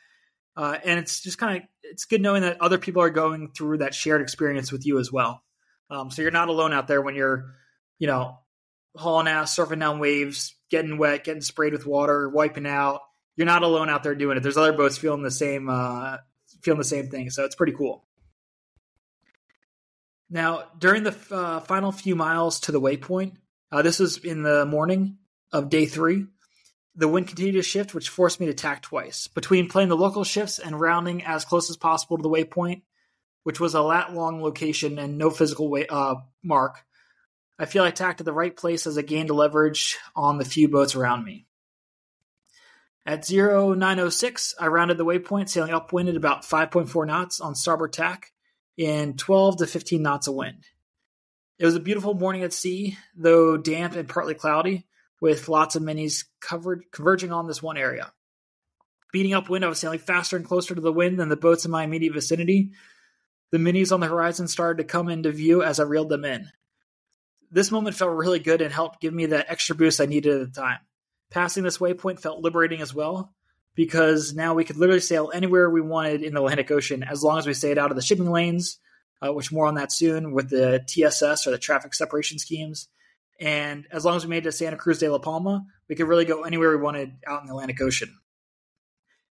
Uh, 0.56 0.78
and 0.86 1.00
it's 1.00 1.22
just 1.22 1.38
kind 1.38 1.58
of 1.58 1.64
it's 1.84 2.06
good 2.06 2.22
knowing 2.22 2.44
that 2.44 2.62
other 2.62 2.78
people 2.78 3.02
are 3.02 3.10
going 3.10 3.52
through 3.52 3.80
that 3.80 3.96
shared 3.96 4.22
experience 4.22 4.72
with 4.72 4.86
you 4.86 5.00
as 5.00 5.12
well. 5.12 5.44
Um, 5.90 6.12
so 6.12 6.22
you're 6.22 6.32
not 6.32 6.50
alone 6.50 6.72
out 6.72 6.88
there 6.88 7.02
when 7.02 7.16
you're, 7.16 7.56
you 8.00 8.08
know, 8.08 8.38
hauling 8.96 9.28
ass, 9.28 9.56
surfing 9.56 9.80
down 9.80 10.00
waves, 10.00 10.56
getting 10.70 10.98
wet, 10.98 11.24
getting 11.24 11.42
sprayed 11.42 11.74
with 11.74 11.86
water, 11.88 12.30
wiping 12.30 12.68
out. 12.68 13.02
You're 13.36 13.48
not 13.48 13.64
alone 13.64 13.90
out 13.90 14.04
there 14.04 14.16
doing 14.16 14.38
it. 14.38 14.42
There's 14.44 14.58
other 14.58 14.74
boats 14.74 14.98
feeling 14.98 15.24
the 15.24 15.32
same, 15.32 15.70
uh, 15.70 16.18
feeling 16.62 16.80
the 16.80 16.86
same 16.86 17.10
thing. 17.10 17.30
So 17.30 17.46
it's 17.46 17.56
pretty 17.56 17.74
cool. 17.74 18.06
Now, 20.30 20.64
during 20.78 21.04
the 21.04 21.16
uh, 21.30 21.60
final 21.60 21.92
few 21.92 22.16
miles 22.16 22.62
to 22.62 22.72
the 22.72 22.80
waypoint, 22.80 23.34
uh, 23.72 23.82
this 23.82 24.00
was 24.00 24.18
in 24.18 24.44
the 24.44 24.66
morning 24.66 25.18
of 25.52 25.70
day 25.70 25.86
three. 25.86 26.26
The 26.96 27.08
wind 27.08 27.28
continued 27.28 27.54
to 27.54 27.64
shift, 27.64 27.94
which 27.94 28.10
forced 28.10 28.40
me 28.40 28.46
to 28.48 28.54
tack 28.54 28.82
twice. 28.82 29.28
Between 29.28 29.70
playing 29.70 29.90
the 29.90 29.98
local 29.98 30.24
shifts 30.24 30.60
and 30.60 30.80
rounding 30.80 31.24
as 31.24 31.46
close 31.46 31.70
as 31.70 31.78
possible 31.78 32.18
to 32.18 32.24
the 32.24 32.30
waypoint, 32.30 32.82
which 33.44 33.60
was 33.60 33.76
a 33.76 33.82
lat 33.82 34.14
long 34.14 34.42
location 34.42 35.00
and 35.00 35.18
no 35.18 35.30
physical 35.30 35.70
way, 35.70 35.86
uh, 35.88 36.16
mark, 36.44 36.84
I 37.60 37.66
feel 37.66 37.84
I 37.84 37.92
tacked 37.92 38.22
at 38.22 38.26
the 38.26 38.34
right 38.34 38.56
place 38.56 38.88
as 38.88 38.98
I 38.98 39.04
gained 39.04 39.30
leverage 39.30 39.98
on 40.16 40.38
the 40.38 40.46
few 40.46 40.68
boats 40.68 40.96
around 40.96 41.24
me. 41.24 41.46
At 43.12 43.30
0906, 43.30 44.56
I 44.58 44.68
rounded 44.68 44.98
the 44.98 45.04
waypoint, 45.04 45.50
sailing 45.50 45.74
upwind 45.74 46.08
at 46.08 46.16
about 46.16 46.46
5.4 46.46 47.06
knots 47.06 47.42
on 47.42 47.56
starboard 47.56 47.92
tack 47.92 48.32
in 48.78 49.18
12 49.18 49.58
to 49.58 49.68
15 49.68 50.02
knots 50.02 50.28
of 50.30 50.36
wind. 50.36 50.64
It 51.60 51.66
was 51.66 51.76
a 51.76 51.82
beautiful 51.82 52.14
morning 52.14 52.44
at 52.44 52.54
sea, 52.54 52.98
though 53.14 53.58
damp 53.58 53.98
and 53.98 54.08
partly 54.08 54.34
cloudy, 54.34 54.88
with 55.20 55.50
lots 55.50 55.76
of 55.76 55.84
minis 55.84 56.24
covered, 56.40 56.86
converging 56.94 57.34
on 57.34 57.48
this 57.48 57.62
one 57.62 57.76
area. 57.76 58.14
Beating 59.12 59.34
upwind, 59.34 59.66
I 59.66 59.68
was 59.68 59.80
sailing 59.80 60.00
faster 60.00 60.38
and 60.38 60.46
closer 60.46 60.74
to 60.74 60.80
the 60.80 60.94
wind 60.94 61.20
than 61.20 61.28
the 61.28 61.36
boats 61.36 61.66
in 61.66 61.72
my 61.72 61.84
immediate 61.84 62.14
vicinity. 62.14 62.72
The 63.52 63.58
minis 63.58 63.92
on 63.92 64.00
the 64.00 64.08
horizon 64.08 64.48
started 64.48 64.82
to 64.82 64.88
come 64.90 65.10
into 65.10 65.34
view 65.34 65.64
as 65.64 65.82
I 65.82 65.84
reeled 65.84 66.08
them 66.08 66.24
in. 66.24 66.48
This 67.52 67.72
moment 67.72 67.98
felt 67.98 68.12
really 68.12 68.40
good 68.40 68.62
and 68.62 68.72
helped 68.72 69.02
give 69.02 69.14
me 69.14 69.26
the 69.26 69.52
extra 69.52 69.76
boost 69.76 70.00
I 70.00 70.06
needed 70.06 70.40
at 70.40 70.54
the 70.54 70.62
time. 70.62 70.80
Passing 71.32 71.64
this 71.64 71.80
waypoint 71.80 72.20
felt 72.20 72.42
liberating 72.42 72.82
as 72.82 72.94
well, 72.94 73.34
because 73.74 74.34
now 74.34 74.54
we 74.54 74.64
could 74.64 74.78
literally 74.78 75.00
sail 75.00 75.32
anywhere 75.34 75.70
we 75.70 75.82
wanted 75.82 76.22
in 76.22 76.34
the 76.34 76.42
Atlantic 76.42 76.70
Ocean 76.72 77.04
as 77.04 77.24
long 77.24 77.40
as 77.40 77.48
we 77.48 77.54
stayed 77.54 77.78
out 77.78 77.90
of 77.90 77.96
the 77.96 78.04
shipping 78.04 78.30
lanes, 78.30 78.78
uh, 79.22 79.34
which 79.34 79.52
more 79.52 79.66
on 79.66 79.76
that 79.76 79.92
soon 79.92 80.34
with 80.34 80.50
the 80.50 80.84
TSS 80.88 81.48
or 81.48 81.52
the 81.52 81.58
traffic 81.58 81.94
separation 81.94 82.38
schemes, 82.38 82.90
and 83.42 83.88
as 83.92 84.06
long 84.06 84.16
as 84.16 84.24
we 84.24 84.30
made 84.30 84.40
it 84.40 84.44
to 84.44 84.52
Santa 84.52 84.78
Cruz 84.78 85.00
de 85.00 85.10
la 85.10 85.18
Palma, 85.18 85.66
we 85.90 85.96
could 85.96 86.08
really 86.08 86.26
go 86.26 86.44
anywhere 86.44 86.70
we 86.70 86.84
wanted 86.84 87.14
out 87.26 87.42
in 87.42 87.48
the 87.48 87.54
Atlantic 87.54 87.82
Ocean. 87.82 88.16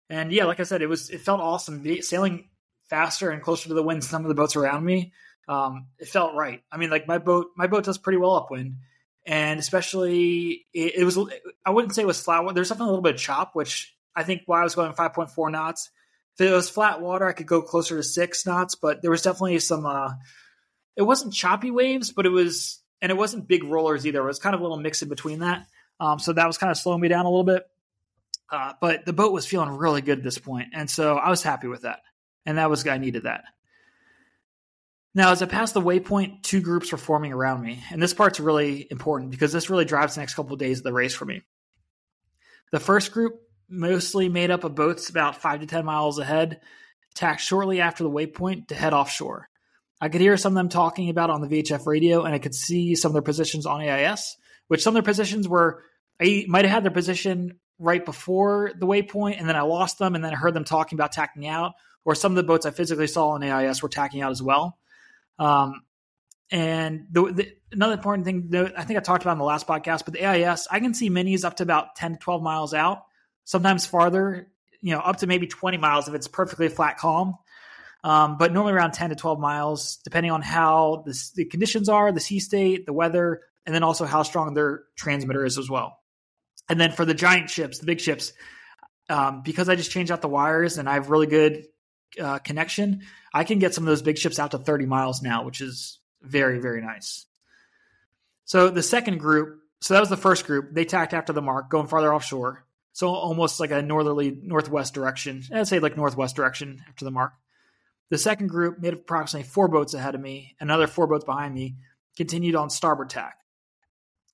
And 0.10 0.32
yeah, 0.32 0.46
like 0.46 0.60
I 0.60 0.64
said, 0.64 0.82
it 0.82 0.90
was 0.90 1.12
it 1.12 1.22
felt 1.22 1.40
awesome 1.40 1.86
sailing 2.02 2.50
faster 2.90 3.30
and 3.30 3.44
closer 3.44 3.68
to 3.68 3.76
the 3.76 3.84
wind. 3.84 4.02
Than 4.02 4.10
some 4.10 4.24
of 4.24 4.30
the 4.30 4.34
boats 4.34 4.56
around 4.56 4.84
me, 4.84 5.14
um, 5.48 5.88
it 6.00 6.08
felt 6.08 6.34
right. 6.34 6.64
I 6.72 6.78
mean, 6.78 6.90
like 6.90 7.08
my 7.08 7.20
boat, 7.20 7.52
my 7.56 7.68
boat 7.68 7.84
does 7.84 8.00
pretty 8.00 8.18
well 8.18 8.36
upwind, 8.36 8.78
and 9.26 9.60
especially 9.60 10.66
it, 10.74 10.96
it 10.98 11.04
was. 11.04 11.18
I 11.66 11.72
wouldn't 11.72 11.96
say 11.96 12.02
it 12.02 12.08
was 12.08 12.22
flat. 12.22 12.54
There's 12.54 12.70
definitely 12.70 12.90
a 12.90 12.92
little 12.92 13.04
bit 13.04 13.16
of 13.16 13.22
chop, 13.22 13.56
which 13.56 13.96
I 14.16 14.24
think 14.24 14.44
why 14.46 14.62
I 14.62 14.64
was 14.64 14.76
going 14.76 14.94
5.4 14.94 15.52
knots. 15.52 15.90
If 16.38 16.48
it 16.48 16.54
was 16.54 16.70
flat 16.70 17.02
water, 17.02 17.28
I 17.28 17.34
could 17.34 17.48
go 17.48 17.62
closer 17.62 17.98
to 17.98 18.04
six 18.04 18.46
knots, 18.46 18.76
but 18.76 19.02
there 19.02 19.12
was 19.12 19.22
definitely 19.22 19.60
some. 19.60 19.86
Uh, 19.86 20.14
it 20.96 21.04
wasn't 21.04 21.34
choppy 21.34 21.72
waves, 21.72 22.12
but 22.12 22.26
it 22.26 22.30
was 22.30 22.80
and 23.02 23.12
it 23.12 23.18
wasn't 23.18 23.48
big 23.48 23.64
rollers 23.64 24.06
either. 24.06 24.22
It 24.22 24.26
was 24.26 24.40
kind 24.40 24.56
of 24.56 24.62
a 24.62 24.64
little 24.64 24.80
mix 24.80 25.02
in 25.02 25.10
between 25.10 25.40
that. 25.40 25.68
Um, 26.00 26.20
so 26.20 26.34
that 26.34 26.48
was 26.48 26.58
kind 26.58 26.72
of 26.72 26.78
slowing 26.78 27.02
me 27.02 27.08
down 27.08 27.26
a 27.26 27.30
little 27.30 27.44
bit. 27.44 27.64
Uh, 28.50 28.74
but 28.82 29.06
the 29.06 29.14
boat 29.14 29.32
was 29.32 29.46
feeling 29.46 29.70
really 29.70 30.02
good 30.02 30.20
at 30.20 30.24
this 30.24 30.40
point, 30.40 30.70
and 30.74 30.90
so 30.90 31.18
I 31.18 31.30
was 31.30 31.44
happy 31.44 31.68
with 31.68 31.84
that. 31.84 32.00
And 32.46 32.58
that 32.58 32.70
was 32.70 32.88
I 32.88 32.98
needed 32.98 33.24
that. 33.24 33.44
Now, 35.16 35.32
as 35.32 35.42
I 35.42 35.48
passed 35.48 35.74
the 35.74 35.82
waypoint, 35.82 36.44
two 36.44 36.62
groups 36.62 36.92
were 36.92 36.98
forming 36.98 37.34
around 37.34 37.62
me, 37.62 37.84
and 37.92 38.02
this 38.02 38.14
part's 38.14 38.40
really 38.40 38.88
important 38.92 39.32
because 39.32 39.52
this 39.52 39.70
really 39.70 39.86
drives 39.86 40.16
the 40.16 40.22
next 40.22 40.36
couple 40.36 40.54
of 40.54 40.60
days 40.60 40.80
of 40.80 40.84
the 40.84 40.94
race 40.94 41.16
for 41.16 41.26
me. 41.26 41.42
The 42.72 42.80
first 42.80 43.12
group, 43.12 43.42
mostly 43.70 44.30
made 44.30 44.52
up 44.52 44.64
of 44.64 44.76
boats 44.76 45.10
about 45.10 45.42
five 45.42 45.62
to 45.62 45.66
ten 45.66 45.86
miles 45.86 46.20
ahead, 46.20 46.62
tacked 47.16 47.42
shortly 47.42 47.82
after 47.82 48.04
the 48.04 48.10
waypoint 48.10 48.68
to 48.68 48.76
head 48.76 48.94
offshore. 48.94 49.48
I 50.02 50.10
could 50.10 50.22
hear 50.22 50.38
some 50.38 50.54
of 50.54 50.56
them 50.56 50.70
talking 50.70 51.10
about 51.10 51.30
on 51.30 51.42
the 51.42 51.48
VHF 51.48 51.86
radio, 51.86 52.24
and 52.24 52.34
I 52.34 52.40
could 52.40 52.56
see 52.56 52.96
some 52.96 53.10
of 53.10 53.14
their 53.14 53.22
positions 53.22 53.66
on 53.66 53.82
AIS, 53.82 54.38
which 54.68 54.82
some 54.82 54.92
of 54.92 54.96
their 54.96 55.10
positions 55.10 55.48
were, 55.48 55.84
I 56.22 56.46
might 56.48 56.66
have 56.66 56.74
had 56.74 56.84
their 56.84 56.92
position 56.92 57.60
right 57.80 58.04
before 58.04 58.72
the 58.78 58.88
waypoint, 58.88 59.40
and 59.40 59.48
then 59.48 59.56
I 59.56 59.62
lost 59.62 60.00
them, 60.00 60.16
and 60.16 60.24
then 60.24 60.34
I 60.34 60.38
heard 60.38 60.54
them 60.54 60.64
talking 60.64 60.96
about 60.96 61.12
tacking 61.12 61.48
out, 61.48 61.74
or 62.06 62.16
some 62.16 62.32
of 62.32 62.38
the 62.38 62.44
boats 62.44 62.66
I 62.66 62.72
physically 62.72 63.08
saw 63.08 63.30
on 63.30 63.44
AIS 63.44 63.84
were 63.84 63.90
tacking 63.90 64.22
out 64.22 64.32
as 64.32 64.42
well. 64.42 64.79
Um, 65.40 65.82
and 66.52 67.08
the, 67.12 67.32
the, 67.32 67.54
another 67.72 67.94
important 67.94 68.26
thing, 68.26 68.52
I 68.76 68.84
think 68.84 68.98
I 68.98 69.02
talked 69.02 69.24
about 69.24 69.34
in 69.34 69.38
the 69.38 69.46
last 69.46 69.68
podcast, 69.68 70.06
but 70.06 70.14
the 70.14 70.26
AIS, 70.26 70.68
I 70.70 70.80
can 70.80 70.94
see 70.94 71.10
minis 71.10 71.46
up 71.46 71.58
to 71.58 71.64
about 71.64 71.96
10 71.96 72.14
to 72.14 72.20
12 72.20 72.42
miles 72.42 72.74
out, 72.74 73.06
sometimes 73.46 73.86
farther, 73.86 74.48
you 74.82 74.94
know, 74.94 75.00
up 75.00 75.18
to 75.18 75.28
maybe 75.28 75.48
20 75.48 75.78
miles 75.78 76.08
if 76.08 76.14
it's 76.14 76.28
perfectly 76.28 76.68
flat 76.68 76.98
calm. 76.98 77.36
Um, 78.04 78.38
but 78.38 78.54
normally 78.54 78.74
around 78.74 78.94
10 78.94 79.10
to 79.10 79.16
12 79.16 79.40
miles, 79.40 79.98
depending 80.04 80.32
on 80.32 80.42
how 80.42 81.04
the, 81.06 81.32
the 81.36 81.46
conditions 81.46 81.90
are, 81.90 82.12
the 82.12 82.20
sea 82.20 82.40
state, 82.40 82.86
the 82.86 82.94
weather, 82.94 83.42
and 83.66 83.76
then 83.76 83.84
also 83.84 84.06
how 84.06 84.24
strong 84.24 84.54
their 84.54 84.84
transmitter 84.96 85.46
is 85.46 85.58
as 85.58 85.70
well. 85.70 86.00
And 86.70 86.80
then 86.80 86.92
for 86.92 87.04
the 87.04 87.14
giant 87.14 87.50
ships, 87.50 87.80
the 87.80 87.86
big 87.86 88.00
ships, 88.00 88.32
um, 89.10 89.42
because 89.42 89.70
I 89.70 89.76
just 89.76 89.92
changed 89.92 90.12
out 90.12 90.22
the 90.22 90.30
wires 90.30 90.78
and 90.78 90.88
I 90.88 90.94
have 90.94 91.10
really 91.10 91.28
good 91.28 91.66
uh, 92.20 92.40
connection, 92.40 93.02
I 93.34 93.44
can 93.44 93.60
get 93.60 93.74
some 93.74 93.84
of 93.84 93.90
those 93.90 94.02
big 94.02 94.18
ships 94.18 94.40
out 94.40 94.52
to 94.52 94.58
30 94.58 94.86
miles 94.86 95.22
now, 95.22 95.44
which 95.44 95.62
is 95.62 96.00
very, 96.22 96.60
very 96.60 96.82
nice. 96.82 97.26
So 98.46 98.70
the 98.70 98.84
second 98.84 99.20
group, 99.20 99.60
so 99.82 99.94
that 99.94 100.00
was 100.00 100.10
the 100.10 100.18
first 100.18 100.46
group. 100.46 100.74
They 100.74 100.86
tacked 100.86 101.14
after 101.14 101.34
the 101.34 101.42
mark, 101.42 101.70
going 101.70 101.88
farther 101.88 102.14
offshore. 102.14 102.66
So 102.94 103.08
almost 103.10 103.60
like 103.60 103.72
a 103.72 103.82
northerly 103.82 104.38
northwest 104.42 104.94
direction. 104.94 105.44
I'd 105.54 105.68
say 105.68 105.80
like 105.80 105.96
northwest 105.96 106.36
direction 106.36 106.82
after 106.90 107.06
the 107.06 107.12
mark. 107.12 107.34
The 108.10 108.18
second 108.18 108.48
group, 108.48 108.80
made 108.80 108.94
approximately 108.94 109.48
four 109.48 109.68
boats 109.68 109.94
ahead 109.94 110.16
of 110.16 110.22
me, 110.22 110.56
another 110.60 110.88
four 110.88 111.06
boats 111.06 111.26
behind 111.26 111.54
me, 111.54 111.76
continued 112.18 112.56
on 112.56 112.72
starboard 112.72 113.12
tack. 113.12 113.38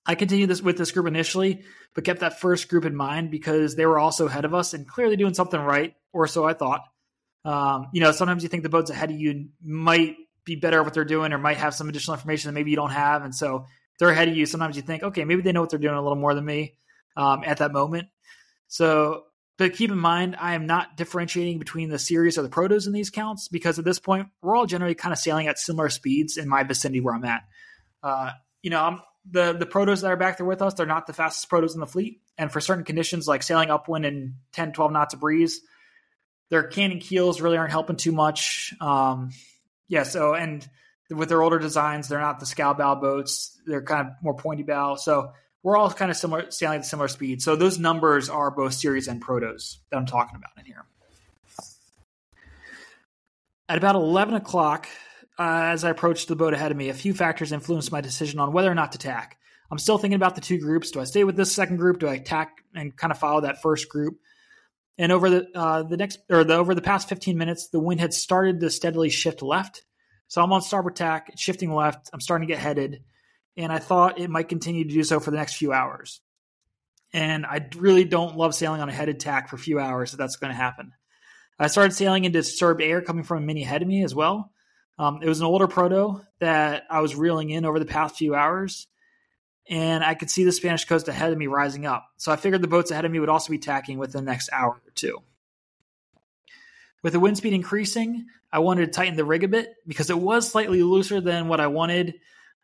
I 0.06 0.16
continued 0.16 0.50
this 0.50 0.62
with 0.62 0.78
this 0.78 0.92
group 0.92 1.08
initially, 1.08 1.64
but 1.94 2.06
kept 2.06 2.22
that 2.22 2.40
first 2.40 2.70
group 2.70 2.86
in 2.86 2.96
mind 2.96 3.32
because 3.32 3.76
they 3.76 3.86
were 3.86 4.00
also 4.00 4.28
ahead 4.28 4.46
of 4.46 4.54
us 4.54 4.74
and 4.74 4.88
clearly 4.88 5.18
doing 5.18 5.34
something 5.34 5.60
right, 5.60 5.96
or 6.14 6.28
so 6.28 6.46
I 6.46 6.54
thought. 6.54 6.82
Um, 7.46 7.88
you 7.94 8.02
know, 8.02 8.12
sometimes 8.12 8.44
you 8.44 8.50
think 8.50 8.64
the 8.64 8.70
boats 8.70 8.90
ahead 8.90 9.12
of 9.12 9.20
you 9.20 9.50
might 9.64 10.18
be 10.44 10.56
better 10.56 10.80
at 10.80 10.84
what 10.84 10.94
they're 10.94 11.06
doing 11.06 11.32
or 11.32 11.38
might 11.38 11.58
have 11.58 11.74
some 11.74 11.88
additional 11.90 12.16
information 12.16 12.50
that 12.50 12.54
maybe 12.54 12.72
you 12.72 12.76
don't 12.76 12.92
have. 12.92 13.24
And 13.24 13.34
so 13.34 13.66
they're 14.00 14.10
ahead 14.10 14.28
of 14.28 14.36
you. 14.36 14.46
Sometimes 14.46 14.76
you 14.76 14.82
think, 14.82 15.04
okay, 15.04 15.24
maybe 15.24 15.42
they 15.42 15.52
know 15.52 15.62
what 15.62 15.70
they're 15.70 15.80
doing 15.80 15.96
a 15.96 16.02
little 16.02 16.18
more 16.18 16.34
than 16.34 16.46
me 16.46 16.76
um, 17.16 17.44
at 17.46 17.58
that 17.60 17.72
moment. 17.72 18.08
So 18.68 19.24
but 19.58 19.74
keep 19.74 19.90
in 19.90 19.98
mind, 19.98 20.36
I 20.38 20.56
am 20.56 20.66
not 20.66 20.98
differentiating 20.98 21.60
between 21.60 21.90
the 21.90 22.00
series 22.00 22.38
or 22.38 22.42
the 22.42 22.50
protos 22.50 22.88
in 22.88 22.94
these 22.94 23.10
counts 23.10 23.48
because 23.48 23.80
at 23.80 23.86
this 23.86 24.00
point, 24.00 24.28
we're 24.42 24.56
all 24.56 24.66
generally 24.66 24.96
kind 24.96 25.14
of 25.14 25.20
sailing 25.20 25.48
at 25.48 25.58
similar 25.58 25.90
speeds 25.90 26.38
in 26.38 26.50
my 26.50 26.64
vicinity 26.64 27.00
where 27.00 27.16
I'm 27.16 27.24
at. 27.24 27.44
Uh, 28.04 28.32
you 28.62 28.70
know, 28.70 28.82
I'm, 28.82 29.02
the 29.30 29.54
the 29.54 29.66
protos 29.66 30.02
that 30.02 30.12
are 30.12 30.18
back 30.18 30.38
there 30.38 30.46
with 30.46 30.62
us, 30.62 30.74
they're 30.74 30.86
not 30.86 31.08
the 31.08 31.14
fastest 31.14 31.50
protos 31.50 31.74
in 31.74 31.80
the 31.80 31.88
fleet. 31.88 32.22
And 32.38 32.52
for 32.52 32.60
certain 32.60 32.84
conditions 32.84 33.28
like 33.28 33.44
sailing 33.44 33.72
upwind 33.72 34.06
in 34.06 34.36
10, 34.52 34.74
12 34.74 34.92
knots 34.92 35.14
of 35.14 35.22
breeze, 35.22 35.62
their 36.50 36.64
canting 36.64 37.00
keels 37.00 37.42
really 37.42 37.58
aren't 37.58 37.72
helping 37.72 37.96
too 37.96 38.12
much. 38.12 38.74
Um, 38.80 39.32
yeah, 39.88 40.04
so 40.04 40.34
and 40.34 40.68
with 41.10 41.30
their 41.30 41.42
older 41.42 41.60
designs, 41.60 42.08
they're 42.08 42.20
not 42.20 42.40
the 42.40 42.46
scow 42.46 42.74
bow 42.74 42.96
boats; 42.96 43.60
they're 43.66 43.84
kind 43.84 44.08
of 44.08 44.14
more 44.22 44.36
pointy 44.36 44.64
bow. 44.64 44.96
So 44.96 45.32
we're 45.66 45.78
all 45.78 45.90
kind 45.92 46.12
of 46.12 46.18
similar, 46.18 46.52
sailing 46.52 46.80
at 46.80 46.86
similar 46.86 47.08
speed. 47.08 47.42
So 47.42 47.56
those 47.56 47.80
numbers 47.80 48.30
are 48.30 48.52
both 48.52 48.74
series 48.74 49.08
and 49.08 49.24
protos 49.24 49.78
that 49.90 49.98
I'm 49.98 50.06
talking 50.06 50.36
about 50.36 50.52
in 50.60 50.66
here. 50.66 50.86
At 53.68 53.80
about 53.80 53.96
11 53.96 54.36
o'clock, 54.36 54.88
uh, 55.40 55.72
as 55.74 55.84
I 55.84 55.90
approached 55.90 56.28
the 56.28 56.36
boat 56.36 56.54
ahead 56.54 56.70
of 56.70 56.78
me, 56.78 56.90
a 56.90 56.94
few 56.94 57.16
factors 57.16 57.52
influenced 57.52 57.92
my 57.92 58.00
decision 58.00 58.40
on 58.40 58.54
whether 58.54 58.72
or 58.72 58.76
not 58.76 58.92
to 58.92 59.00
tack. 59.00 59.40
I'm 59.72 59.80
still 59.80 59.98
thinking 59.98 60.16
about 60.16 60.36
the 60.36 60.42
two 60.42 60.60
groups. 60.60 60.92
Do 60.92 61.02
I 61.02 61.06
stay 61.06 61.24
with 61.24 61.36
this 61.36 61.52
second 61.52 61.78
group? 61.78 61.98
Do 61.98 62.08
I 62.08 62.20
tack 62.20 62.64
and 62.76 62.96
kind 62.96 63.10
of 63.10 63.18
follow 63.18 63.42
that 63.42 63.64
first 63.64 63.90
group? 63.90 64.20
And 64.98 65.12
over 65.12 65.30
the 65.30 65.48
uh, 65.54 65.84
the 65.84 65.98
next 65.98 66.20
or 66.30 66.44
the 66.44 66.56
over 66.56 66.74
the 66.74 66.82
past 66.82 67.10
15 67.10 67.38
minutes, 67.38 67.70
the 67.70 67.80
wind 67.80 68.00
had 68.00 68.14
started 68.14 68.60
to 68.62 68.70
steadily 68.70 69.10
shift 69.10 69.42
left, 69.42 69.84
So 70.28 70.42
I'm 70.42 70.54
on 70.54 70.62
starboard 70.62 70.96
tack, 70.96 71.34
shifting 71.36 71.74
left. 71.74 72.10
I'm 72.14 72.22
starting 72.22 72.48
to 72.48 72.54
get 72.54 72.62
headed, 72.62 73.04
and 73.58 73.72
I 73.72 73.80
thought 73.80 74.20
it 74.20 74.30
might 74.30 74.50
continue 74.50 74.86
to 74.86 74.94
do 74.94 75.04
so 75.04 75.20
for 75.20 75.32
the 75.32 75.38
next 75.38 75.56
few 75.56 75.74
hours. 75.74 76.22
And 77.14 77.46
I 77.46 77.68
really 77.76 78.06
don't 78.06 78.38
love 78.38 78.56
sailing 78.56 78.82
on 78.82 78.90
a 78.90 78.94
headed 78.94 79.20
tack 79.20 79.50
for 79.50 79.56
a 79.56 79.60
few 79.60 79.80
hours 79.80 80.14
if 80.14 80.18
that's 80.18 80.38
going 80.38 80.52
to 80.52 80.58
happen. 80.58 80.92
I 81.58 81.68
started 81.68 81.94
sailing 81.94 82.26
into 82.26 82.40
disturbed 82.40 82.82
air 82.82 83.02
coming 83.02 83.24
from 83.24 83.44
a 83.44 83.46
mini 83.46 83.64
ahead 83.64 83.82
of 83.82 83.88
me 83.88 84.04
as 84.04 84.14
well. 84.14 84.52
Um, 84.98 85.20
it 85.22 85.28
was 85.28 85.40
an 85.40 85.46
older 85.46 85.68
proto 85.68 86.22
that 86.40 86.84
I 86.90 87.02
was 87.02 87.16
reeling 87.16 87.50
in 87.50 87.66
over 87.66 87.80
the 87.80 87.86
past 87.86 88.18
few 88.18 88.36
hours, 88.36 88.88
and 89.70 90.04
I 90.04 90.14
could 90.14 90.30
see 90.30 90.44
the 90.44 90.52
Spanish 90.52 90.86
coast 90.86 91.08
ahead 91.08 91.32
of 91.32 91.38
me 91.38 91.48
rising 91.48 91.86
up. 91.86 92.08
So 92.18 92.32
I 92.32 92.36
figured 92.36 92.62
the 92.62 92.68
boats 92.68 92.92
ahead 92.92 93.06
of 93.06 93.12
me 93.12 93.20
would 93.20 93.30
also 93.30 93.52
be 93.52 93.58
tacking 93.58 93.98
within 93.98 94.26
the 94.26 94.32
next 94.32 94.50
hour 94.52 94.72
or 94.72 94.92
two. 94.94 95.20
With 97.02 97.14
the 97.14 97.20
wind 97.20 97.38
speed 97.38 97.54
increasing, 97.54 98.26
I 98.52 98.60
wanted 98.60 98.86
to 98.88 98.92
tighten 98.92 99.16
the 99.16 99.26
rig 99.26 99.44
a 99.44 99.48
bit 99.48 99.76
because 99.86 100.10
it 100.10 100.18
was 100.18 100.50
slightly 100.50 100.82
looser 100.82 101.22
than 101.22 101.48
what 101.48 101.60
I 101.60 101.68
wanted 101.68 102.16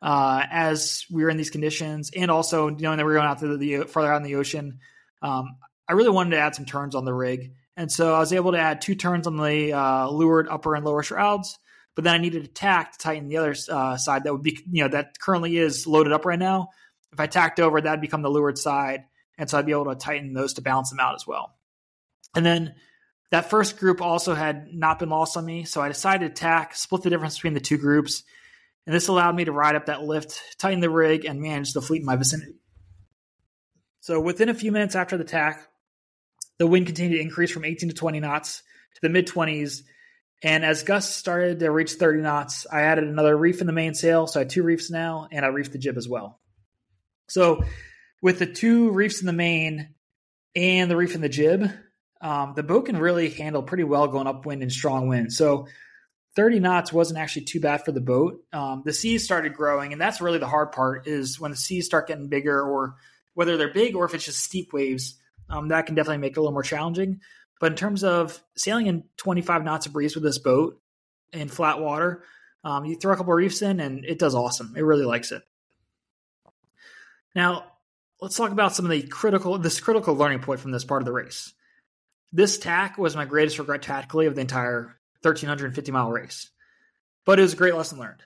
uh, 0.02 0.44
as 0.50 1.06
we 1.12 1.24
were 1.24 1.30
in 1.30 1.38
these 1.38 1.52
conditions, 1.52 2.10
and 2.16 2.32
also 2.32 2.70
knowing 2.70 2.98
that 2.98 3.06
we 3.06 3.12
are 3.12 3.16
going 3.16 3.28
out 3.28 3.40
to 3.40 3.56
the, 3.56 3.58
the 3.58 3.88
further 3.88 4.12
out 4.12 4.18
in 4.18 4.24
the 4.24 4.36
ocean. 4.36 4.80
Um, 5.22 5.58
I 5.88 5.94
really 5.94 6.10
wanted 6.10 6.32
to 6.32 6.40
add 6.40 6.56
some 6.56 6.66
turns 6.66 6.96
on 6.96 7.06
the 7.06 7.14
rig, 7.14 7.54
and 7.78 7.92
so 7.92 8.16
I 8.16 8.20
was 8.20 8.34
able 8.34 8.54
to 8.54 8.58
add 8.58 8.82
two 8.82 8.96
turns 8.96 9.28
on 9.28 9.38
the 9.38 9.74
uh, 9.74 10.10
leeward 10.10 10.48
upper 10.50 10.74
and 10.74 10.84
lower 10.84 11.04
shrouds. 11.04 11.58
But 11.94 12.06
then 12.06 12.16
I 12.16 12.20
needed 12.20 12.46
a 12.46 12.48
tack 12.48 12.94
to 12.94 12.98
tighten 12.98 13.28
the 13.28 13.38
other 13.38 13.54
uh, 13.70 13.98
side 13.98 14.24
that 14.24 14.32
would 14.32 14.44
be, 14.44 14.58
you 14.72 14.84
know, 14.84 14.90
that 14.90 15.20
currently 15.20 15.58
is 15.58 15.86
loaded 15.86 16.14
up 16.14 16.26
right 16.26 16.40
now. 16.40 16.70
If 17.14 17.20
I 17.20 17.28
tacked 17.28 17.60
over, 17.60 17.80
that'd 17.80 18.02
become 18.02 18.22
the 18.22 18.30
leeward 18.30 18.58
side, 18.58 19.06
and 19.38 19.50
so 19.50 19.58
I'd 19.58 19.66
be 19.66 19.74
able 19.74 19.86
to 19.86 19.96
tighten 19.96 20.34
those 20.34 20.54
to 20.54 20.62
balance 20.62 20.90
them 20.90 21.00
out 21.00 21.16
as 21.16 21.28
well. 21.28 21.54
And 22.36 22.46
then 22.46 22.76
that 23.32 23.50
first 23.50 23.78
group 23.78 24.02
also 24.02 24.34
had 24.34 24.74
not 24.74 25.00
been 25.00 25.10
lost 25.10 25.38
on 25.38 25.46
me, 25.46 25.66
so 25.66 25.82
I 25.82 25.88
decided 25.88 26.36
to 26.36 26.42
tack, 26.42 26.76
split 26.76 27.04
the 27.04 27.10
difference 27.10 27.36
between 27.36 27.54
the 27.54 27.60
two 27.60 27.78
groups, 27.78 28.24
and 28.86 28.96
this 28.96 29.08
allowed 29.08 29.36
me 29.36 29.46
to 29.46 29.52
ride 29.52 29.76
up 29.76 29.86
that 29.86 30.04
lift, 30.04 30.42
tighten 30.58 30.80
the 30.80 30.90
rig, 30.90 31.26
and 31.26 31.42
manage 31.42 31.74
the 31.74 31.82
fleet 31.82 32.02
in 32.02 32.06
my 32.06 32.16
vicinity. 32.16 32.56
So 34.02 34.20
within 34.20 34.50
a 34.50 34.54
few 34.54 34.72
minutes 34.72 34.96
after 34.96 35.18
the 35.18 35.24
tack, 35.24 35.68
the 36.58 36.68
wind 36.68 36.88
continued 36.88 37.18
to 37.18 37.22
increase 37.22 37.52
from 37.52 37.66
18 37.66 37.90
to 37.90 37.96
20 37.96 38.20
knots 38.20 38.64
to 38.96 39.02
the 39.02 39.10
mid 39.10 39.28
20s. 39.28 39.84
And 40.44 40.66
as 40.66 40.84
gusts 40.84 41.16
started 41.16 41.60
to 41.60 41.72
reach 41.72 41.94
30 41.94 42.22
knots, 42.22 42.66
I 42.72 42.82
added 42.82 43.04
another 43.04 43.38
reef 43.38 43.62
in 43.62 43.68
the 43.68 43.74
mainsail. 43.74 44.26
So 44.26 44.40
I 44.40 44.44
had 44.44 44.50
two 44.50 44.64
reefs 44.64 44.90
now, 44.90 45.28
and 45.32 45.46
I 45.46 45.50
reefed 45.50 45.72
the 45.72 45.78
jib 45.78 45.98
as 45.98 46.10
well. 46.10 46.41
So 47.32 47.64
with 48.22 48.40
the 48.40 48.46
two 48.46 48.92
reefs 48.92 49.22
in 49.22 49.26
the 49.26 49.34
main 49.34 49.96
and 50.56 50.92
the 50.92 50.98
reef 50.98 51.16
in 51.16 51.22
the 51.22 51.30
jib, 51.30 51.72
um, 52.22 52.54
the 52.56 52.64
boat 52.64 52.86
can 52.86 52.98
really 52.98 53.30
handle 53.30 53.64
pretty 53.64 53.84
well 53.84 54.08
going 54.08 54.28
upwind 54.28 54.62
and 54.62 54.72
strong 54.72 55.08
wind. 55.08 55.34
So 55.34 55.68
30 56.36 56.60
knots 56.60 56.94
wasn't 56.94 57.20
actually 57.20 57.46
too 57.46 57.60
bad 57.60 57.84
for 57.84 57.92
the 57.92 58.02
boat. 58.02 58.44
Um, 58.54 58.84
the 58.86 58.94
seas 58.94 59.24
started 59.24 59.54
growing, 59.54 59.92
and 59.92 60.02
that's 60.02 60.22
really 60.22 60.38
the 60.38 60.48
hard 60.48 60.72
part 60.72 61.08
is 61.08 61.40
when 61.40 61.52
the 61.52 61.58
seas 61.58 61.86
start 61.86 62.08
getting 62.08 62.28
bigger, 62.28 62.62
or 62.62 62.96
whether 63.34 63.58
they're 63.58 63.74
big 63.74 63.96
or 63.96 64.06
if 64.06 64.14
it's 64.14 64.26
just 64.26 64.44
steep 64.44 64.74
waves. 64.74 65.18
Um, 65.50 65.70
that 65.70 65.86
can 65.86 65.96
definitely 65.96 66.20
make 66.20 66.34
it 66.34 66.38
a 66.38 66.42
little 66.42 66.54
more 66.54 66.64
challenging. 66.64 67.22
But 67.60 67.72
in 67.72 67.78
terms 67.78 68.04
of 68.04 68.42
sailing 68.58 68.88
in 68.88 69.04
25 69.18 69.64
knots 69.64 69.86
of 69.86 69.94
breeze 69.94 70.16
with 70.16 70.24
this 70.24 70.40
boat 70.40 70.82
in 71.32 71.48
flat 71.48 71.80
water, 71.80 72.24
um, 72.64 72.86
you 72.86 72.96
throw 72.96 73.14
a 73.14 73.18
couple 73.18 73.34
reefs 73.34 73.62
in, 73.62 73.80
and 73.80 74.06
it 74.06 74.20
does 74.20 74.36
awesome. 74.36 74.74
It 74.76 74.84
really 74.84 75.06
likes 75.06 75.32
it. 75.32 75.44
Now, 77.36 77.66
let's 78.20 78.38
talk 78.38 78.52
about 78.52 78.76
some 78.76 78.86
of 78.86 78.92
the 78.92 79.04
critical 79.04 79.58
this 79.58 79.80
critical 79.80 80.16
learning 80.16 80.40
point 80.40 80.60
from 80.60 80.72
this 80.72 80.84
part 80.84 81.02
of 81.02 81.06
the 81.06 81.12
race. 81.12 81.54
This 82.32 82.58
tack 82.58 82.98
was 82.98 83.16
my 83.16 83.26
greatest 83.26 83.60
regret 83.60 83.82
tactically 83.82 84.26
of 84.26 84.36
the 84.36 84.42
entire 84.42 84.98
1350 85.22 85.92
mile 85.92 86.10
race, 86.10 86.50
but 87.26 87.40
it 87.40 87.44
was 87.44 87.54
a 87.54 87.58
great 87.58 87.76
lesson 87.76 88.00
learned. 88.00 88.24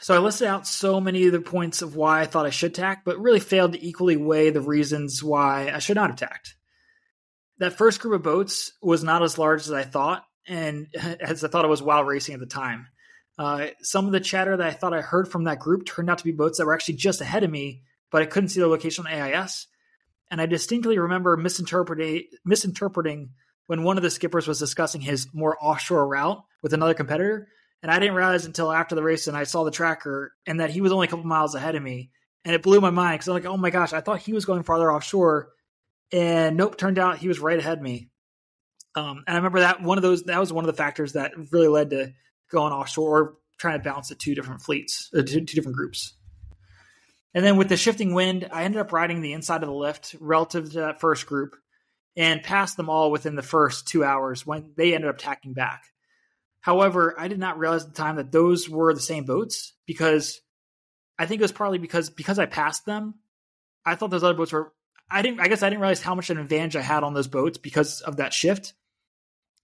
So 0.00 0.14
I 0.14 0.18
listed 0.18 0.46
out 0.46 0.66
so 0.66 1.00
many 1.00 1.26
of 1.26 1.32
the 1.32 1.40
points 1.40 1.80
of 1.80 1.96
why 1.96 2.20
I 2.20 2.26
thought 2.26 2.44
I 2.44 2.50
should 2.50 2.74
tack, 2.74 3.02
but 3.04 3.18
really 3.18 3.40
failed 3.40 3.72
to 3.72 3.84
equally 3.84 4.16
weigh 4.16 4.50
the 4.50 4.60
reasons 4.60 5.22
why 5.22 5.70
I 5.72 5.78
should 5.78 5.96
not 5.96 6.10
have 6.10 6.18
tacked. 6.18 6.54
That 7.58 7.78
first 7.78 8.00
group 8.00 8.14
of 8.14 8.22
boats 8.22 8.72
was 8.82 9.02
not 9.02 9.22
as 9.22 9.38
large 9.38 9.62
as 9.62 9.72
I 9.72 9.84
thought, 9.84 10.24
and 10.46 10.88
as 11.20 11.42
I 11.42 11.48
thought 11.48 11.64
it 11.64 11.68
was 11.68 11.82
while 11.82 12.04
racing 12.04 12.34
at 12.34 12.40
the 12.40 12.46
time. 12.46 12.88
Uh, 13.38 13.68
some 13.82 14.06
of 14.06 14.12
the 14.12 14.20
chatter 14.20 14.56
that 14.56 14.66
I 14.66 14.72
thought 14.72 14.94
I 14.94 15.02
heard 15.02 15.28
from 15.28 15.44
that 15.44 15.58
group 15.58 15.84
turned 15.84 16.08
out 16.08 16.18
to 16.18 16.24
be 16.24 16.32
boats 16.32 16.58
that 16.58 16.66
were 16.66 16.74
actually 16.74 16.94
just 16.94 17.20
ahead 17.20 17.44
of 17.44 17.50
me, 17.50 17.82
but 18.10 18.22
I 18.22 18.26
couldn't 18.26 18.48
see 18.48 18.60
their 18.60 18.68
location 18.68 19.06
on 19.06 19.12
AIS. 19.12 19.66
And 20.30 20.40
I 20.40 20.46
distinctly 20.46 20.98
remember 20.98 21.36
misinterpreting, 21.36 22.24
misinterpreting 22.44 23.30
when 23.66 23.82
one 23.82 23.96
of 23.96 24.02
the 24.02 24.10
skippers 24.10 24.48
was 24.48 24.58
discussing 24.58 25.00
his 25.00 25.28
more 25.32 25.56
offshore 25.60 26.06
route 26.06 26.42
with 26.62 26.72
another 26.72 26.94
competitor. 26.94 27.48
And 27.82 27.92
I 27.92 27.98
didn't 27.98 28.14
realize 28.14 28.46
until 28.46 28.72
after 28.72 28.94
the 28.94 29.02
race 29.02 29.26
and 29.26 29.36
I 29.36 29.44
saw 29.44 29.64
the 29.64 29.70
tracker 29.70 30.32
and 30.46 30.60
that 30.60 30.70
he 30.70 30.80
was 30.80 30.92
only 30.92 31.06
a 31.06 31.10
couple 31.10 31.26
miles 31.26 31.54
ahead 31.54 31.74
of 31.74 31.82
me. 31.82 32.10
And 32.44 32.54
it 32.54 32.62
blew 32.62 32.80
my 32.80 32.90
mind 32.90 33.18
because 33.18 33.28
I'm 33.28 33.34
like, 33.34 33.44
oh 33.44 33.56
my 33.56 33.70
gosh, 33.70 33.92
I 33.92 34.00
thought 34.00 34.20
he 34.20 34.32
was 34.32 34.44
going 34.44 34.62
farther 34.62 34.90
offshore. 34.90 35.50
And 36.12 36.56
nope, 36.56 36.78
turned 36.78 36.98
out 36.98 37.18
he 37.18 37.28
was 37.28 37.40
right 37.40 37.58
ahead 37.58 37.78
of 37.78 37.82
me. 37.82 38.08
Um, 38.94 39.24
and 39.26 39.34
I 39.34 39.36
remember 39.36 39.60
that 39.60 39.82
one 39.82 39.98
of 39.98 40.02
those, 40.02 40.22
that 40.24 40.40
was 40.40 40.52
one 40.52 40.64
of 40.64 40.68
the 40.68 40.80
factors 40.80 41.12
that 41.12 41.32
really 41.52 41.68
led 41.68 41.90
to 41.90 42.12
going 42.50 42.72
offshore 42.72 43.18
or 43.18 43.36
trying 43.58 43.78
to 43.78 43.84
balance 43.84 44.08
the 44.08 44.14
two 44.14 44.34
different 44.34 44.62
fleets, 44.62 45.10
uh, 45.14 45.22
two, 45.22 45.40
two 45.40 45.54
different 45.54 45.76
groups. 45.76 46.14
And 47.34 47.44
then 47.44 47.56
with 47.56 47.68
the 47.68 47.76
shifting 47.76 48.14
wind, 48.14 48.48
I 48.50 48.64
ended 48.64 48.80
up 48.80 48.92
riding 48.92 49.20
the 49.20 49.34
inside 49.34 49.62
of 49.62 49.68
the 49.68 49.74
lift 49.74 50.16
relative 50.20 50.72
to 50.72 50.80
that 50.80 51.00
first 51.00 51.26
group 51.26 51.56
and 52.16 52.42
passed 52.42 52.76
them 52.76 52.88
all 52.88 53.10
within 53.10 53.36
the 53.36 53.42
first 53.42 53.86
two 53.86 54.04
hours 54.04 54.46
when 54.46 54.72
they 54.76 54.94
ended 54.94 55.10
up 55.10 55.18
tacking 55.18 55.52
back. 55.52 55.84
However, 56.60 57.14
I 57.18 57.28
did 57.28 57.38
not 57.38 57.58
realize 57.58 57.84
at 57.84 57.90
the 57.90 57.94
time 57.94 58.16
that 58.16 58.32
those 58.32 58.68
were 58.68 58.92
the 58.94 59.00
same 59.00 59.24
boats 59.24 59.74
because 59.86 60.40
I 61.18 61.26
think 61.26 61.40
it 61.40 61.44
was 61.44 61.52
partly 61.52 61.78
because 61.78 62.10
because 62.10 62.38
I 62.38 62.46
passed 62.46 62.86
them, 62.86 63.14
I 63.84 63.94
thought 63.94 64.10
those 64.10 64.24
other 64.24 64.36
boats 64.36 64.52
were 64.52 64.72
I 65.10 65.22
didn't 65.22 65.40
I 65.40 65.48
guess 65.48 65.62
I 65.62 65.68
didn't 65.68 65.82
realize 65.82 66.02
how 66.02 66.14
much 66.14 66.30
of 66.30 66.38
an 66.38 66.42
advantage 66.42 66.74
I 66.74 66.80
had 66.82 67.04
on 67.04 67.14
those 67.14 67.28
boats 67.28 67.58
because 67.58 68.00
of 68.00 68.16
that 68.16 68.32
shift. 68.32 68.74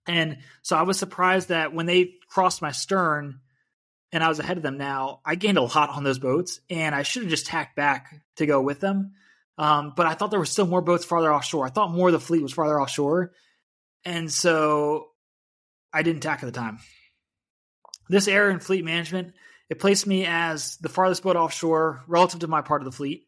And 0.07 0.39
so 0.63 0.77
I 0.77 0.83
was 0.83 0.99
surprised 0.99 1.49
that 1.49 1.75
when 1.75 1.87
they 1.87 2.15
crossed 2.29 2.63
my 2.63 2.73
stern 2.73 3.41
and 4.11 4.23
I 4.23 4.29
was 4.29 4.39
ahead 4.39 4.57
of 4.57 4.63
them 4.63 4.79
now, 4.79 5.21
I 5.25 5.37
gained 5.37 5.59
a 5.59 5.63
lot 5.63 5.91
on 5.91 6.05
those 6.05 6.19
boats 6.19 6.61
and 6.69 6.95
I 6.95 7.03
should 7.03 7.23
have 7.23 7.31
just 7.31 7.47
tacked 7.47 7.77
back 7.77 8.15
to 8.37 8.47
go 8.47 8.61
with 8.61 8.81
them. 8.81 9.13
Um, 9.59 9.93
but 9.97 10.07
I 10.07 10.15
thought 10.15 10.31
there 10.31 10.41
were 10.41 10.47
still 10.47 10.67
more 10.67 10.83
boats 10.83 11.05
farther 11.05 11.33
offshore. 11.33 11.67
I 11.67 11.71
thought 11.71 11.93
more 11.93 12.09
of 12.09 12.13
the 12.13 12.21
fleet 12.21 12.43
was 12.43 12.53
farther 12.53 12.81
offshore. 12.81 13.33
And 14.05 14.33
so 14.33 15.09
I 15.93 16.03
didn't 16.03 16.23
tack 16.23 16.43
at 16.43 16.47
the 16.47 16.53
time. 16.53 16.79
This 18.09 18.29
error 18.29 18.51
in 18.51 18.59
fleet 18.59 18.85
management, 18.85 19.35
it 19.71 19.79
placed 19.79 20.07
me 20.07 20.27
as 20.27 20.77
the 20.79 20.89
farthest 20.89 21.23
boat 21.23 21.37
offshore 21.37 22.03
relative 22.07 22.41
to 22.41 22.49
my 22.49 22.63
part 22.63 22.83
of 22.83 22.87
the 22.87 22.97
fleet. 22.97 23.27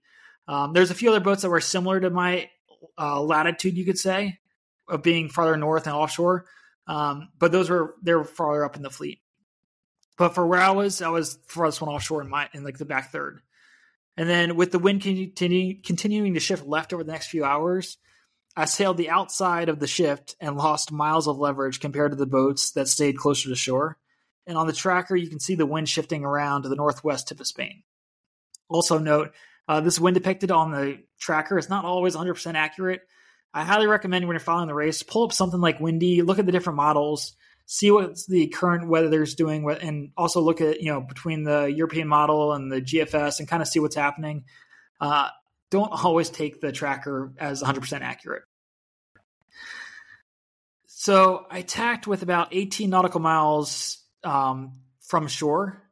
Um, 0.48 0.72
there's 0.72 0.90
a 0.90 0.94
few 0.94 1.10
other 1.10 1.20
boats 1.20 1.42
that 1.42 1.50
were 1.50 1.60
similar 1.60 2.00
to 2.00 2.10
my 2.10 2.50
uh, 2.98 3.20
latitude, 3.20 3.76
you 3.76 3.84
could 3.84 3.98
say, 3.98 4.38
of 4.88 5.02
being 5.02 5.28
farther 5.28 5.56
north 5.56 5.86
and 5.86 5.96
offshore. 5.96 6.46
Um, 6.86 7.28
but 7.38 7.52
those 7.52 7.70
were 7.70 7.94
they 8.02 8.14
were 8.14 8.24
farther 8.24 8.64
up 8.64 8.76
in 8.76 8.82
the 8.82 8.90
fleet. 8.90 9.20
But 10.16 10.34
for 10.34 10.46
where 10.46 10.60
I 10.60 10.70
was, 10.70 11.02
I 11.02 11.08
was 11.08 11.38
farthest 11.46 11.80
one 11.80 11.90
offshore 11.90 12.22
in 12.22 12.28
my 12.28 12.48
in 12.52 12.64
like 12.64 12.78
the 12.78 12.84
back 12.84 13.10
third. 13.10 13.40
And 14.16 14.28
then 14.28 14.56
with 14.56 14.70
the 14.70 14.78
wind 14.78 15.02
continue, 15.02 15.80
continuing 15.82 16.34
to 16.34 16.40
shift 16.40 16.66
left 16.66 16.92
over 16.92 17.02
the 17.02 17.10
next 17.10 17.28
few 17.28 17.44
hours, 17.44 17.98
I 18.56 18.66
sailed 18.66 18.96
the 18.96 19.10
outside 19.10 19.68
of 19.68 19.80
the 19.80 19.88
shift 19.88 20.36
and 20.40 20.56
lost 20.56 20.92
miles 20.92 21.26
of 21.26 21.38
leverage 21.38 21.80
compared 21.80 22.12
to 22.12 22.16
the 22.16 22.26
boats 22.26 22.72
that 22.72 22.86
stayed 22.86 23.16
closer 23.16 23.48
to 23.48 23.56
shore. 23.56 23.98
And 24.46 24.56
on 24.56 24.66
the 24.66 24.72
tracker, 24.72 25.16
you 25.16 25.28
can 25.28 25.40
see 25.40 25.56
the 25.56 25.66
wind 25.66 25.88
shifting 25.88 26.24
around 26.24 26.62
to 26.62 26.68
the 26.68 26.76
northwest 26.76 27.28
tip 27.28 27.40
of 27.40 27.46
Spain. 27.46 27.82
Also, 28.68 28.98
note 28.98 29.32
uh, 29.66 29.80
this 29.80 29.98
wind 29.98 30.14
depicted 30.14 30.50
on 30.50 30.70
the 30.70 30.98
tracker 31.18 31.58
is 31.58 31.68
not 31.68 31.84
always 31.84 32.14
100% 32.14 32.54
accurate. 32.54 33.00
I 33.54 33.62
highly 33.62 33.86
recommend 33.86 34.26
when 34.26 34.34
you're 34.34 34.40
following 34.40 34.66
the 34.66 34.74
race, 34.74 35.04
pull 35.04 35.22
up 35.22 35.32
something 35.32 35.60
like 35.60 35.78
Windy, 35.78 36.22
look 36.22 36.40
at 36.40 36.46
the 36.46 36.50
different 36.50 36.76
models, 36.76 37.34
see 37.66 37.92
what 37.92 38.18
the 38.26 38.48
current 38.48 38.88
weather 38.88 39.22
is 39.22 39.36
doing, 39.36 39.64
and 39.80 40.10
also 40.16 40.40
look 40.40 40.60
at 40.60 40.80
you 40.80 40.92
know 40.92 41.00
between 41.00 41.44
the 41.44 41.66
European 41.66 42.08
model 42.08 42.52
and 42.52 42.70
the 42.70 42.82
GFS 42.82 43.38
and 43.38 43.48
kind 43.48 43.62
of 43.62 43.68
see 43.68 43.78
what's 43.78 43.94
happening. 43.94 44.44
Uh, 45.00 45.28
don't 45.70 45.92
always 46.04 46.30
take 46.30 46.60
the 46.60 46.72
tracker 46.72 47.32
as 47.38 47.62
100% 47.62 48.00
accurate. 48.00 48.42
So 50.86 51.46
I 51.50 51.62
tacked 51.62 52.06
with 52.06 52.22
about 52.22 52.48
18 52.52 52.90
nautical 52.90 53.20
miles 53.20 54.02
um, 54.24 54.80
from 55.00 55.28
shore. 55.28 55.82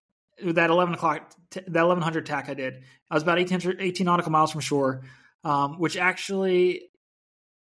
That 0.43 0.71
11 0.71 0.95
o'clock, 0.95 1.33
that 1.51 1.67
1100 1.67 2.27
tack 2.27 2.49
I 2.49 2.55
did, 2.55 2.83
I 3.11 3.15
was 3.15 3.23
about 3.23 3.39
18, 3.39 3.77
18 3.79 4.05
nautical 4.05 4.33
miles 4.33 4.51
from 4.51 4.61
shore, 4.63 5.03
um, 5.45 5.79
which 5.79 5.97
actually 5.97 6.83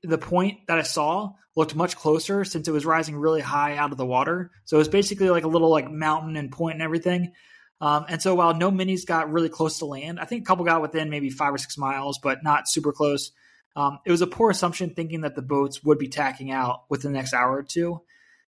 the 0.04 0.18
point 0.18 0.68
that 0.68 0.78
I 0.78 0.84
saw 0.84 1.34
looked 1.56 1.76
much 1.76 1.95
closer 1.95 2.43
since 2.43 2.68
it 2.68 2.72
was 2.72 2.86
rising 2.86 3.16
really 3.16 3.41
high 3.41 3.78
out 3.78 3.91
of 3.91 3.97
the 3.97 4.06
water. 4.06 4.51
So 4.66 4.78
it 4.78 4.80
was 4.80 4.89
basically 4.89 5.30
like 5.30 5.43
a 5.43 5.47
little 5.47 5.70
like 5.70 5.89
mountain 5.89 6.36
and 6.36 6.51
point 6.51 6.74
and 6.74 6.82
everything. 6.84 7.34
Um, 7.80 8.06
and 8.10 8.22
so 8.22 8.36
while 8.36 8.54
no 8.54 8.72
minis 8.72 9.06
got 9.06 9.32
really 9.32 9.49
close 9.49 9.80
to 9.80 9.86
land, 9.86 10.20
I 10.20 10.26
think 10.26 10.41
a 10.41 10.45
couple 10.45 10.66
got 10.66 10.82
within 10.82 11.10
maybe 11.10 11.30
five 11.30 11.54
or 11.54 11.58
six 11.58 11.78
miles, 11.78 12.18
but 12.18 12.43
not 12.43 12.68
super 12.68 12.91
close. 12.91 13.32
Um, 13.76 13.99
it 14.06 14.12
was 14.12 14.22
a 14.22 14.28
poor 14.28 14.51
assumption 14.51 14.91
thinking 14.91 15.22
that 15.22 15.36
the 15.36 15.41
boats 15.41 15.84
would 15.84 15.97
be 15.97 16.08
tacking 16.08 16.51
out 16.51 16.84
within 16.89 17.12
the 17.12 17.18
next 17.18 17.34
hour 17.34 17.51
or 17.51 17.64
two. 17.64 18.01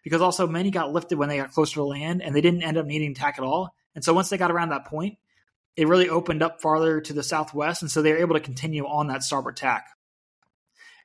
because 0.02 0.20
also 0.20 0.46
many 0.46 0.70
got 0.70 0.92
lifted 0.92 1.18
when 1.18 1.28
they 1.28 1.36
got 1.36 1.52
closer 1.52 1.74
to 1.74 1.84
land 1.84 2.22
and 2.22 2.34
they 2.34 2.40
didn't 2.40 2.62
end 2.62 2.76
up 2.78 2.86
needing 2.86 3.14
tack 3.14 3.36
at 3.38 3.44
all. 3.44 3.74
And 3.94 4.04
so 4.04 4.14
once 4.14 4.28
they 4.28 4.38
got 4.38 4.50
around 4.50 4.70
that 4.70 4.86
point, 4.86 5.18
it 5.76 5.88
really 5.88 6.08
opened 6.08 6.42
up 6.42 6.60
farther 6.60 7.00
to 7.00 7.12
the 7.12 7.22
southwest. 7.22 7.82
And 7.82 7.90
so 7.90 8.02
they 8.02 8.12
were 8.12 8.18
able 8.18 8.34
to 8.34 8.40
continue 8.40 8.86
on 8.86 9.08
that 9.08 9.22
starboard 9.22 9.56
tack. 9.56 9.86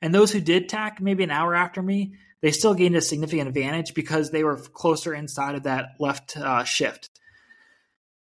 And 0.02 0.14
those 0.14 0.32
who 0.32 0.40
did 0.40 0.68
tack 0.68 1.00
maybe 1.00 1.24
an 1.24 1.30
hour 1.30 1.54
after 1.54 1.82
me, 1.82 2.14
they 2.42 2.50
still 2.50 2.74
gained 2.74 2.96
a 2.96 3.00
significant 3.00 3.48
advantage 3.48 3.94
because 3.94 4.30
they 4.30 4.44
were 4.44 4.56
closer 4.56 5.14
inside 5.14 5.54
of 5.54 5.62
that 5.64 5.90
left 5.98 6.36
uh, 6.36 6.64
shift. 6.64 7.10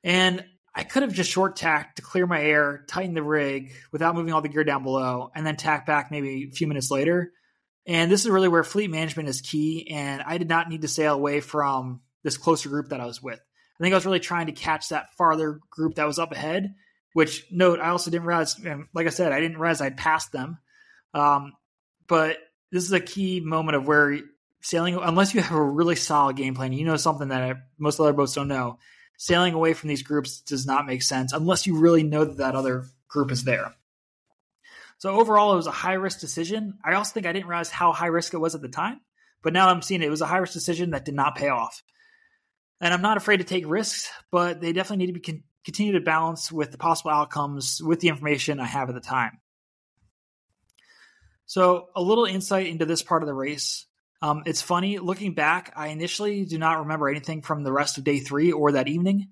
And 0.03 0.45
I 0.73 0.83
could 0.83 1.01
have 1.01 1.13
just 1.13 1.31
short 1.31 1.55
tacked 1.55 1.95
to 1.95 2.03
clear 2.03 2.27
my 2.27 2.41
air, 2.41 2.85
tighten 2.87 3.15
the 3.15 3.23
rig 3.23 3.73
without 3.91 4.15
moving 4.15 4.31
all 4.33 4.41
the 4.41 4.49
gear 4.49 4.63
down 4.63 4.83
below, 4.83 5.31
and 5.33 5.45
then 5.45 5.55
tack 5.55 5.87
back 5.87 6.11
maybe 6.11 6.49
a 6.51 6.55
few 6.55 6.67
minutes 6.67 6.91
later. 6.91 7.31
And 7.87 8.11
this 8.11 8.21
is 8.21 8.29
really 8.29 8.47
where 8.47 8.63
fleet 8.63 8.91
management 8.91 9.27
is 9.27 9.41
key. 9.41 9.89
And 9.89 10.21
I 10.21 10.37
did 10.37 10.49
not 10.49 10.69
need 10.69 10.83
to 10.83 10.87
sail 10.87 11.15
away 11.15 11.39
from 11.39 12.01
this 12.23 12.37
closer 12.37 12.69
group 12.69 12.89
that 12.89 13.01
I 13.01 13.05
was 13.05 13.23
with. 13.23 13.39
I 13.39 13.83
think 13.83 13.93
I 13.93 13.97
was 13.97 14.05
really 14.05 14.19
trying 14.19 14.47
to 14.47 14.51
catch 14.51 14.89
that 14.89 15.13
farther 15.17 15.59
group 15.69 15.95
that 15.95 16.07
was 16.07 16.19
up 16.19 16.31
ahead, 16.31 16.75
which 17.13 17.45
note, 17.51 17.79
I 17.79 17.89
also 17.89 18.11
didn't 18.11 18.27
realize, 18.27 18.59
like 18.93 19.07
I 19.07 19.11
said, 19.11 19.31
I 19.31 19.39
didn't 19.39 19.57
realize 19.57 19.81
I'd 19.81 19.97
passed 19.97 20.31
them. 20.31 20.59
Um, 21.13 21.53
but 22.07 22.37
this 22.71 22.83
is 22.83 22.91
a 22.91 22.99
key 22.99 23.39
moment 23.39 23.75
of 23.75 23.87
where 23.87 24.19
sailing, 24.61 24.95
unless 24.95 25.33
you 25.33 25.41
have 25.41 25.57
a 25.57 25.61
really 25.61 25.95
solid 25.95 26.35
game 26.35 26.55
plan, 26.55 26.73
you 26.73 26.85
know 26.85 26.97
something 26.97 27.29
that 27.29 27.57
most 27.77 27.99
other 27.99 28.13
boats 28.13 28.33
don't 28.33 28.47
know. 28.47 28.79
Sailing 29.17 29.53
away 29.53 29.73
from 29.73 29.89
these 29.89 30.03
groups 30.03 30.41
does 30.41 30.65
not 30.67 30.85
make 30.85 31.01
sense 31.01 31.33
unless 31.33 31.65
you 31.65 31.79
really 31.79 32.03
know 32.03 32.25
that 32.25 32.37
that 32.37 32.55
other 32.55 32.85
group 33.07 33.31
is 33.31 33.43
there. 33.43 33.73
So 34.99 35.11
overall, 35.11 35.53
it 35.53 35.57
was 35.57 35.67
a 35.67 35.71
high 35.71 35.93
risk 35.93 36.19
decision. 36.19 36.79
I 36.83 36.93
also 36.93 37.13
think 37.13 37.25
I 37.25 37.33
didn't 37.33 37.47
realize 37.47 37.69
how 37.69 37.91
high 37.91 38.07
risk 38.07 38.33
it 38.33 38.39
was 38.39 38.55
at 38.55 38.61
the 38.61 38.67
time, 38.67 38.99
but 39.43 39.53
now 39.53 39.69
I'm 39.69 39.81
seeing 39.81 40.01
it, 40.01 40.07
it 40.07 40.11
was 40.11 40.21
a 40.21 40.25
high 40.27 40.37
risk 40.37 40.53
decision 40.53 40.91
that 40.91 41.05
did 41.05 41.15
not 41.15 41.35
pay 41.35 41.49
off. 41.49 41.83
And 42.81 42.93
I'm 42.93 43.01
not 43.01 43.17
afraid 43.17 43.37
to 43.37 43.43
take 43.43 43.67
risks, 43.67 44.09
but 44.31 44.61
they 44.61 44.73
definitely 44.73 45.05
need 45.05 45.13
to 45.13 45.19
be 45.19 45.31
con- 45.31 45.43
continue 45.65 45.93
to 45.93 45.99
balance 45.99 46.51
with 46.51 46.71
the 46.71 46.77
possible 46.77 47.11
outcomes 47.11 47.81
with 47.83 47.99
the 47.99 48.09
information 48.09 48.59
I 48.59 48.65
have 48.65 48.89
at 48.89 48.95
the 48.95 49.01
time. 49.01 49.39
So, 51.47 51.87
a 51.95 52.01
little 52.01 52.25
insight 52.25 52.67
into 52.67 52.85
this 52.85 53.01
part 53.01 53.23
of 53.23 53.27
the 53.27 53.33
race. 53.33 53.85
Um, 54.21 54.43
it's 54.45 54.61
funny 54.61 54.99
looking 54.99 55.33
back. 55.33 55.73
I 55.75 55.87
initially 55.87 56.43
do 56.43 56.57
not 56.57 56.79
remember 56.79 57.07
anything 57.07 57.41
from 57.41 57.63
the 57.63 57.71
rest 57.71 57.97
of 57.97 58.03
day 58.03 58.19
three 58.19 58.51
or 58.51 58.73
that 58.73 58.87
evening. 58.87 59.29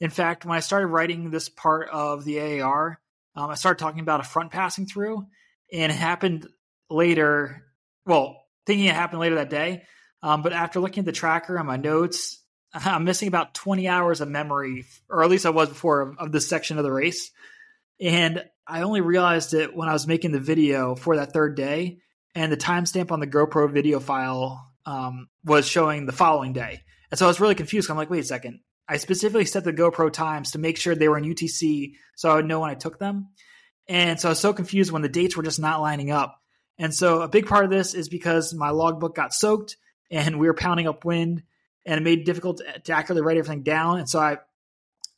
In 0.00 0.10
fact, 0.10 0.44
when 0.44 0.56
I 0.56 0.60
started 0.60 0.88
writing 0.88 1.30
this 1.30 1.48
part 1.48 1.88
of 1.90 2.24
the 2.24 2.60
AAR, 2.60 3.00
um, 3.36 3.50
I 3.50 3.54
started 3.54 3.78
talking 3.78 4.00
about 4.00 4.20
a 4.20 4.24
front 4.24 4.50
passing 4.50 4.86
through, 4.86 5.26
and 5.72 5.92
it 5.92 5.94
happened 5.94 6.48
later. 6.90 7.64
Well, 8.04 8.44
thinking 8.66 8.86
it 8.86 8.94
happened 8.94 9.20
later 9.20 9.36
that 9.36 9.50
day, 9.50 9.84
um, 10.20 10.42
but 10.42 10.52
after 10.52 10.80
looking 10.80 11.02
at 11.02 11.06
the 11.06 11.12
tracker 11.12 11.58
on 11.58 11.66
my 11.66 11.76
notes, 11.76 12.42
I'm 12.74 13.04
missing 13.04 13.28
about 13.28 13.54
20 13.54 13.86
hours 13.86 14.20
of 14.20 14.28
memory, 14.28 14.84
or 15.08 15.22
at 15.22 15.30
least 15.30 15.46
I 15.46 15.50
was 15.50 15.68
before 15.68 16.00
of, 16.00 16.18
of 16.18 16.32
this 16.32 16.48
section 16.48 16.78
of 16.78 16.84
the 16.84 16.92
race. 16.92 17.30
And 18.00 18.44
I 18.66 18.82
only 18.82 19.00
realized 19.00 19.54
it 19.54 19.74
when 19.74 19.88
I 19.88 19.92
was 19.92 20.06
making 20.06 20.32
the 20.32 20.40
video 20.40 20.94
for 20.94 21.16
that 21.16 21.32
third 21.32 21.56
day, 21.56 21.98
and 22.34 22.50
the 22.50 22.56
timestamp 22.56 23.10
on 23.10 23.20
the 23.20 23.26
GoPro 23.26 23.70
video 23.72 24.00
file 24.00 24.72
um, 24.86 25.28
was 25.44 25.66
showing 25.66 26.06
the 26.06 26.12
following 26.12 26.52
day. 26.52 26.82
And 27.10 27.18
so 27.18 27.26
I 27.26 27.28
was 27.28 27.40
really 27.40 27.54
confused. 27.54 27.90
I'm 27.90 27.96
like, 27.96 28.10
wait 28.10 28.20
a 28.20 28.24
second. 28.24 28.60
I 28.88 28.96
specifically 28.96 29.44
set 29.44 29.64
the 29.64 29.72
GoPro 29.72 30.12
times 30.12 30.52
to 30.52 30.58
make 30.58 30.76
sure 30.76 30.94
they 30.94 31.08
were 31.08 31.18
in 31.18 31.24
UTC 31.24 31.92
so 32.16 32.30
I 32.30 32.36
would 32.36 32.46
know 32.46 32.60
when 32.60 32.70
I 32.70 32.74
took 32.74 32.98
them. 32.98 33.28
And 33.88 34.18
so 34.18 34.28
I 34.28 34.32
was 34.32 34.40
so 34.40 34.52
confused 34.52 34.92
when 34.92 35.02
the 35.02 35.08
dates 35.08 35.36
were 35.36 35.42
just 35.42 35.60
not 35.60 35.80
lining 35.80 36.10
up. 36.10 36.40
And 36.78 36.94
so 36.94 37.22
a 37.22 37.28
big 37.28 37.46
part 37.46 37.64
of 37.64 37.70
this 37.70 37.94
is 37.94 38.08
because 38.08 38.54
my 38.54 38.70
logbook 38.70 39.14
got 39.14 39.34
soaked 39.34 39.76
and 40.10 40.38
we 40.38 40.46
were 40.46 40.54
pounding 40.54 40.88
up 40.88 41.04
wind 41.04 41.42
and 41.84 41.98
it 41.98 42.02
made 42.02 42.20
it 42.20 42.26
difficult 42.26 42.60
to 42.84 42.92
accurately 42.92 43.22
write 43.22 43.36
everything 43.36 43.62
down. 43.62 43.98
And 43.98 44.08
so 44.08 44.18
I 44.18 44.38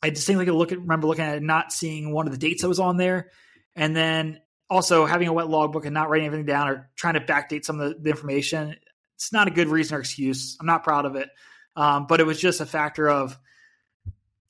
I 0.05 0.11
distinctly 0.11 0.45
look 0.45 0.71
at, 0.71 0.79
remember 0.79 1.07
looking 1.07 1.25
at 1.25 1.37
it, 1.37 1.43
not 1.43 1.73
seeing 1.73 2.11
one 2.11 2.27
of 2.27 2.31
the 2.31 2.37
dates 2.37 2.61
that 2.61 2.67
was 2.67 2.79
on 2.79 2.97
there, 2.97 3.31
and 3.75 3.95
then 3.95 4.39
also 4.69 5.07
having 5.07 5.27
a 5.27 5.33
wet 5.33 5.49
logbook 5.49 5.85
and 5.85 5.95
not 5.95 6.09
writing 6.11 6.27
everything 6.27 6.45
down 6.45 6.67
or 6.67 6.91
trying 6.95 7.15
to 7.15 7.21
backdate 7.21 7.65
some 7.65 7.79
of 7.79 7.89
the, 7.89 7.99
the 7.99 8.09
information. 8.11 8.75
It's 9.15 9.33
not 9.33 9.47
a 9.47 9.51
good 9.51 9.67
reason 9.67 9.97
or 9.97 9.99
excuse. 10.01 10.57
I'm 10.59 10.67
not 10.67 10.83
proud 10.83 11.05
of 11.05 11.15
it, 11.15 11.29
um, 11.75 12.05
but 12.05 12.19
it 12.19 12.25
was 12.27 12.39
just 12.39 12.61
a 12.61 12.67
factor 12.67 13.09
of. 13.09 13.37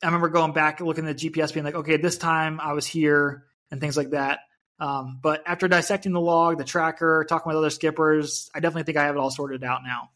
I 0.03 0.07
remember 0.07 0.27
going 0.27 0.51
back 0.51 0.81
and 0.81 0.87
looking 0.87 1.07
at 1.07 1.17
the 1.17 1.29
GPS, 1.29 1.53
being 1.53 1.63
like, 1.63 1.75
okay, 1.75 1.95
this 1.95 2.17
time 2.17 2.59
I 2.59 2.73
was 2.73 2.85
here 2.85 3.45
and 3.71 3.79
things 3.79 3.95
like 3.95 4.09
that. 4.09 4.39
Um, 4.77 5.19
but 5.23 5.41
after 5.45 5.69
dissecting 5.69 6.11
the 6.11 6.19
log, 6.19 6.57
the 6.57 6.65
tracker, 6.65 7.25
talking 7.27 7.49
with 7.49 7.57
other 7.57 7.69
skippers, 7.69 8.49
I 8.53 8.59
definitely 8.59 8.83
think 8.83 8.97
I 8.97 9.05
have 9.05 9.15
it 9.15 9.19
all 9.19 9.31
sorted 9.31 9.63
out 9.63 9.81
now. 9.85 10.09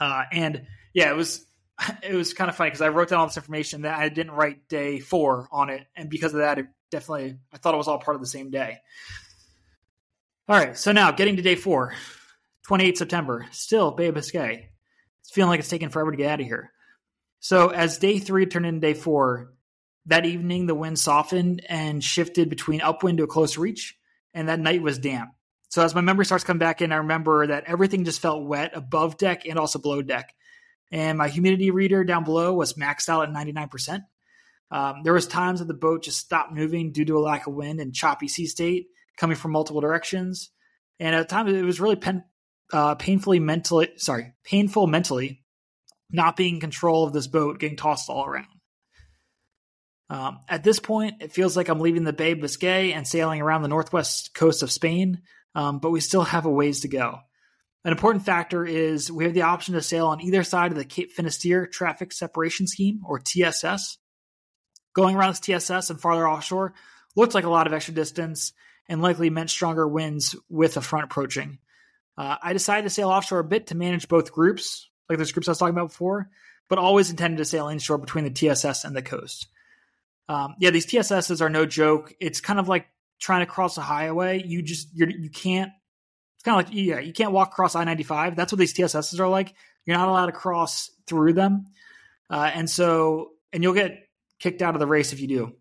Uh, 0.00 0.24
and 0.32 0.66
yeah, 0.94 1.10
it 1.10 1.16
was 1.16 1.45
it 2.02 2.14
was 2.14 2.34
kind 2.34 2.48
of 2.48 2.56
funny 2.56 2.70
because 2.70 2.82
I 2.82 2.88
wrote 2.88 3.08
down 3.08 3.20
all 3.20 3.26
this 3.26 3.36
information 3.36 3.82
that 3.82 3.98
I 3.98 4.08
didn't 4.08 4.32
write 4.32 4.68
day 4.68 5.00
four 5.00 5.48
on 5.50 5.70
it, 5.70 5.86
and 5.94 6.08
because 6.08 6.32
of 6.32 6.40
that, 6.40 6.58
it 6.58 6.66
definitely 6.90 7.36
I 7.52 7.58
thought 7.58 7.74
it 7.74 7.78
was 7.78 7.88
all 7.88 7.98
part 7.98 8.14
of 8.14 8.20
the 8.20 8.28
same 8.28 8.50
day. 8.50 8.78
All 10.48 10.56
right, 10.56 10.76
so 10.76 10.92
now 10.92 11.10
getting 11.10 11.36
to 11.36 11.42
day 11.42 11.56
four, 11.56 11.94
28 12.66 12.98
September, 12.98 13.46
still 13.50 13.90
Bay 13.90 14.10
Biscay. 14.10 14.70
It's 15.20 15.30
feeling 15.30 15.50
like 15.50 15.60
it's 15.60 15.68
taking 15.68 15.88
forever 15.88 16.12
to 16.12 16.16
get 16.16 16.30
out 16.30 16.40
of 16.40 16.46
here. 16.46 16.70
So 17.40 17.68
as 17.68 17.98
day 17.98 18.18
three 18.18 18.46
turned 18.46 18.66
into 18.66 18.80
day 18.80 18.94
four, 18.94 19.52
that 20.06 20.24
evening 20.24 20.66
the 20.66 20.74
wind 20.74 20.98
softened 20.98 21.64
and 21.68 22.02
shifted 22.02 22.48
between 22.48 22.80
upwind 22.80 23.18
to 23.18 23.24
a 23.24 23.28
close 23.28 23.58
reach, 23.58 23.98
and 24.32 24.48
that 24.48 24.60
night 24.60 24.82
was 24.82 24.98
damp. 24.98 25.30
So 25.68 25.82
as 25.82 25.94
my 25.94 26.00
memory 26.00 26.24
starts 26.24 26.44
coming 26.44 26.60
back 26.60 26.80
in, 26.80 26.92
I 26.92 26.98
remember 26.98 27.48
that 27.48 27.64
everything 27.66 28.04
just 28.04 28.20
felt 28.20 28.46
wet 28.46 28.70
above 28.74 29.18
deck 29.18 29.46
and 29.46 29.58
also 29.58 29.80
below 29.80 30.00
deck 30.00 30.32
and 30.92 31.18
my 31.18 31.28
humidity 31.28 31.70
reader 31.70 32.04
down 32.04 32.24
below 32.24 32.54
was 32.54 32.74
maxed 32.74 33.08
out 33.08 33.28
at 33.28 33.34
99%. 33.34 34.00
Um, 34.70 35.02
there 35.04 35.12
was 35.12 35.26
times 35.26 35.60
that 35.60 35.68
the 35.68 35.74
boat 35.74 36.04
just 36.04 36.18
stopped 36.18 36.52
moving 36.52 36.92
due 36.92 37.04
to 37.04 37.18
a 37.18 37.20
lack 37.20 37.46
of 37.46 37.54
wind 37.54 37.80
and 37.80 37.94
choppy 37.94 38.28
sea 38.28 38.46
state 38.46 38.88
coming 39.16 39.36
from 39.36 39.52
multiple 39.52 39.80
directions. 39.80 40.50
And 40.98 41.14
at 41.14 41.28
times 41.28 41.52
it 41.52 41.64
was 41.64 41.80
really 41.80 41.96
pen, 41.96 42.24
uh, 42.72 42.94
painfully 42.96 43.38
mentally, 43.38 43.90
sorry, 43.96 44.34
painful 44.44 44.86
mentally, 44.86 45.44
not 46.10 46.36
being 46.36 46.54
in 46.54 46.60
control 46.60 47.04
of 47.04 47.12
this 47.12 47.26
boat, 47.26 47.58
getting 47.58 47.76
tossed 47.76 48.10
all 48.10 48.26
around. 48.26 48.46
Um, 50.08 50.40
at 50.48 50.62
this 50.62 50.78
point, 50.78 51.20
it 51.20 51.32
feels 51.32 51.56
like 51.56 51.68
I'm 51.68 51.80
leaving 51.80 52.04
the 52.04 52.12
Bay 52.12 52.32
of 52.32 52.40
Biscay 52.40 52.92
and 52.92 53.06
sailing 53.06 53.40
around 53.40 53.62
the 53.62 53.68
northwest 53.68 54.34
coast 54.34 54.62
of 54.62 54.70
Spain, 54.70 55.22
um, 55.54 55.80
but 55.80 55.90
we 55.90 56.00
still 56.00 56.22
have 56.22 56.46
a 56.46 56.50
ways 56.50 56.80
to 56.80 56.88
go. 56.88 57.18
An 57.86 57.92
important 57.92 58.24
factor 58.24 58.66
is 58.66 59.12
we 59.12 59.22
have 59.22 59.32
the 59.32 59.42
option 59.42 59.74
to 59.74 59.80
sail 59.80 60.08
on 60.08 60.20
either 60.20 60.42
side 60.42 60.72
of 60.72 60.76
the 60.76 60.84
Cape 60.84 61.12
Finisterre 61.12 61.68
Traffic 61.68 62.12
Separation 62.12 62.66
Scheme, 62.66 63.02
or 63.06 63.20
TSS. 63.20 63.98
Going 64.92 65.14
around 65.14 65.36
this 65.36 65.38
TSS 65.38 65.90
and 65.90 66.00
farther 66.00 66.28
offshore 66.28 66.74
looks 67.14 67.32
like 67.32 67.44
a 67.44 67.48
lot 67.48 67.68
of 67.68 67.72
extra 67.72 67.94
distance 67.94 68.52
and 68.88 69.02
likely 69.02 69.30
meant 69.30 69.50
stronger 69.50 69.86
winds 69.86 70.34
with 70.48 70.76
a 70.76 70.80
front 70.80 71.04
approaching. 71.04 71.58
Uh, 72.18 72.34
I 72.42 72.54
decided 72.54 72.82
to 72.82 72.90
sail 72.90 73.08
offshore 73.08 73.38
a 73.38 73.44
bit 73.44 73.68
to 73.68 73.76
manage 73.76 74.08
both 74.08 74.32
groups, 74.32 74.90
like 75.08 75.18
those 75.18 75.30
groups 75.30 75.46
I 75.46 75.52
was 75.52 75.58
talking 75.58 75.76
about 75.76 75.90
before, 75.90 76.28
but 76.68 76.78
always 76.78 77.10
intended 77.10 77.38
to 77.38 77.44
sail 77.44 77.68
inshore 77.68 77.98
between 77.98 78.24
the 78.24 78.30
TSS 78.30 78.84
and 78.84 78.96
the 78.96 79.02
coast. 79.02 79.46
Um, 80.28 80.56
yeah, 80.58 80.70
these 80.70 80.86
TSSs 80.86 81.40
are 81.40 81.50
no 81.50 81.66
joke. 81.66 82.12
It's 82.18 82.40
kind 82.40 82.58
of 82.58 82.66
like 82.66 82.88
trying 83.20 83.46
to 83.46 83.52
cross 83.52 83.78
a 83.78 83.82
highway. 83.82 84.42
You 84.44 84.62
just 84.62 84.88
you're, 84.92 85.08
you 85.08 85.30
can't 85.30 85.70
kind 86.46 86.60
of 86.60 86.66
like 86.66 86.74
yeah, 86.74 87.00
you 87.00 87.12
can't 87.12 87.32
walk 87.32 87.48
across 87.48 87.74
I 87.74 87.84
ninety 87.84 88.04
five. 88.04 88.36
That's 88.36 88.52
what 88.52 88.58
these 88.58 88.72
TSSs 88.72 89.20
are 89.20 89.28
like. 89.28 89.52
You're 89.84 89.98
not 89.98 90.08
allowed 90.08 90.26
to 90.26 90.32
cross 90.32 90.90
through 91.06 91.34
them, 91.34 91.66
uh, 92.30 92.50
and 92.54 92.70
so 92.70 93.32
and 93.52 93.62
you'll 93.62 93.74
get 93.74 94.08
kicked 94.38 94.62
out 94.62 94.74
of 94.74 94.80
the 94.80 94.86
race 94.86 95.12
if 95.12 95.20
you 95.20 95.28
do. 95.28 95.52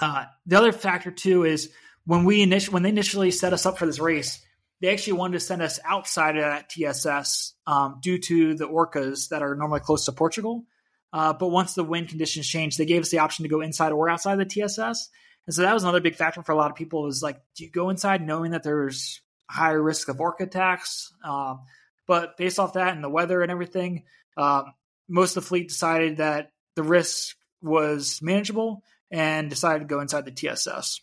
Uh, 0.00 0.24
the 0.46 0.56
other 0.56 0.72
factor 0.72 1.10
too 1.10 1.44
is 1.44 1.70
when 2.06 2.24
we 2.24 2.42
initially 2.42 2.72
when 2.72 2.82
they 2.82 2.88
initially 2.88 3.30
set 3.30 3.52
us 3.52 3.66
up 3.66 3.78
for 3.78 3.86
this 3.86 3.98
race, 3.98 4.40
they 4.80 4.88
actually 4.88 5.14
wanted 5.14 5.34
to 5.34 5.40
send 5.40 5.60
us 5.60 5.78
outside 5.84 6.36
of 6.36 6.42
that 6.42 6.70
TSS 6.70 7.54
um, 7.66 7.98
due 8.02 8.18
to 8.18 8.54
the 8.54 8.66
orcas 8.66 9.28
that 9.28 9.42
are 9.42 9.54
normally 9.54 9.80
close 9.80 10.06
to 10.06 10.12
Portugal. 10.12 10.64
Uh, 11.12 11.32
but 11.32 11.48
once 11.48 11.74
the 11.74 11.84
wind 11.84 12.08
conditions 12.08 12.46
changed, 12.46 12.78
they 12.78 12.86
gave 12.86 13.02
us 13.02 13.10
the 13.10 13.18
option 13.18 13.42
to 13.42 13.48
go 13.48 13.60
inside 13.60 13.92
or 13.92 14.08
outside 14.08 14.36
the 14.36 14.44
TSS. 14.44 15.08
And 15.46 15.54
so 15.54 15.62
that 15.62 15.72
was 15.72 15.82
another 15.82 16.00
big 16.00 16.16
factor 16.16 16.42
for 16.42 16.52
a 16.52 16.56
lot 16.56 16.70
of 16.70 16.76
people. 16.76 17.02
Was 17.02 17.22
like, 17.22 17.40
do 17.56 17.64
you 17.64 17.70
go 17.70 17.88
inside 17.88 18.26
knowing 18.26 18.50
that 18.50 18.62
there's 18.62 19.20
higher 19.48 19.82
risk 19.82 20.08
of 20.08 20.20
orca 20.20 20.44
attacks. 20.44 21.12
Um, 21.24 21.60
but 22.06 22.36
based 22.36 22.58
off 22.58 22.74
that 22.74 22.94
and 22.94 23.04
the 23.04 23.08
weather 23.08 23.42
and 23.42 23.50
everything, 23.50 24.04
um, 24.36 24.72
most 25.08 25.36
of 25.36 25.42
the 25.42 25.48
fleet 25.48 25.68
decided 25.68 26.18
that 26.18 26.52
the 26.76 26.82
risk 26.82 27.36
was 27.60 28.20
manageable 28.22 28.82
and 29.10 29.50
decided 29.50 29.80
to 29.80 29.86
go 29.86 30.00
inside 30.00 30.24
the 30.24 30.30
TSS. 30.30 31.00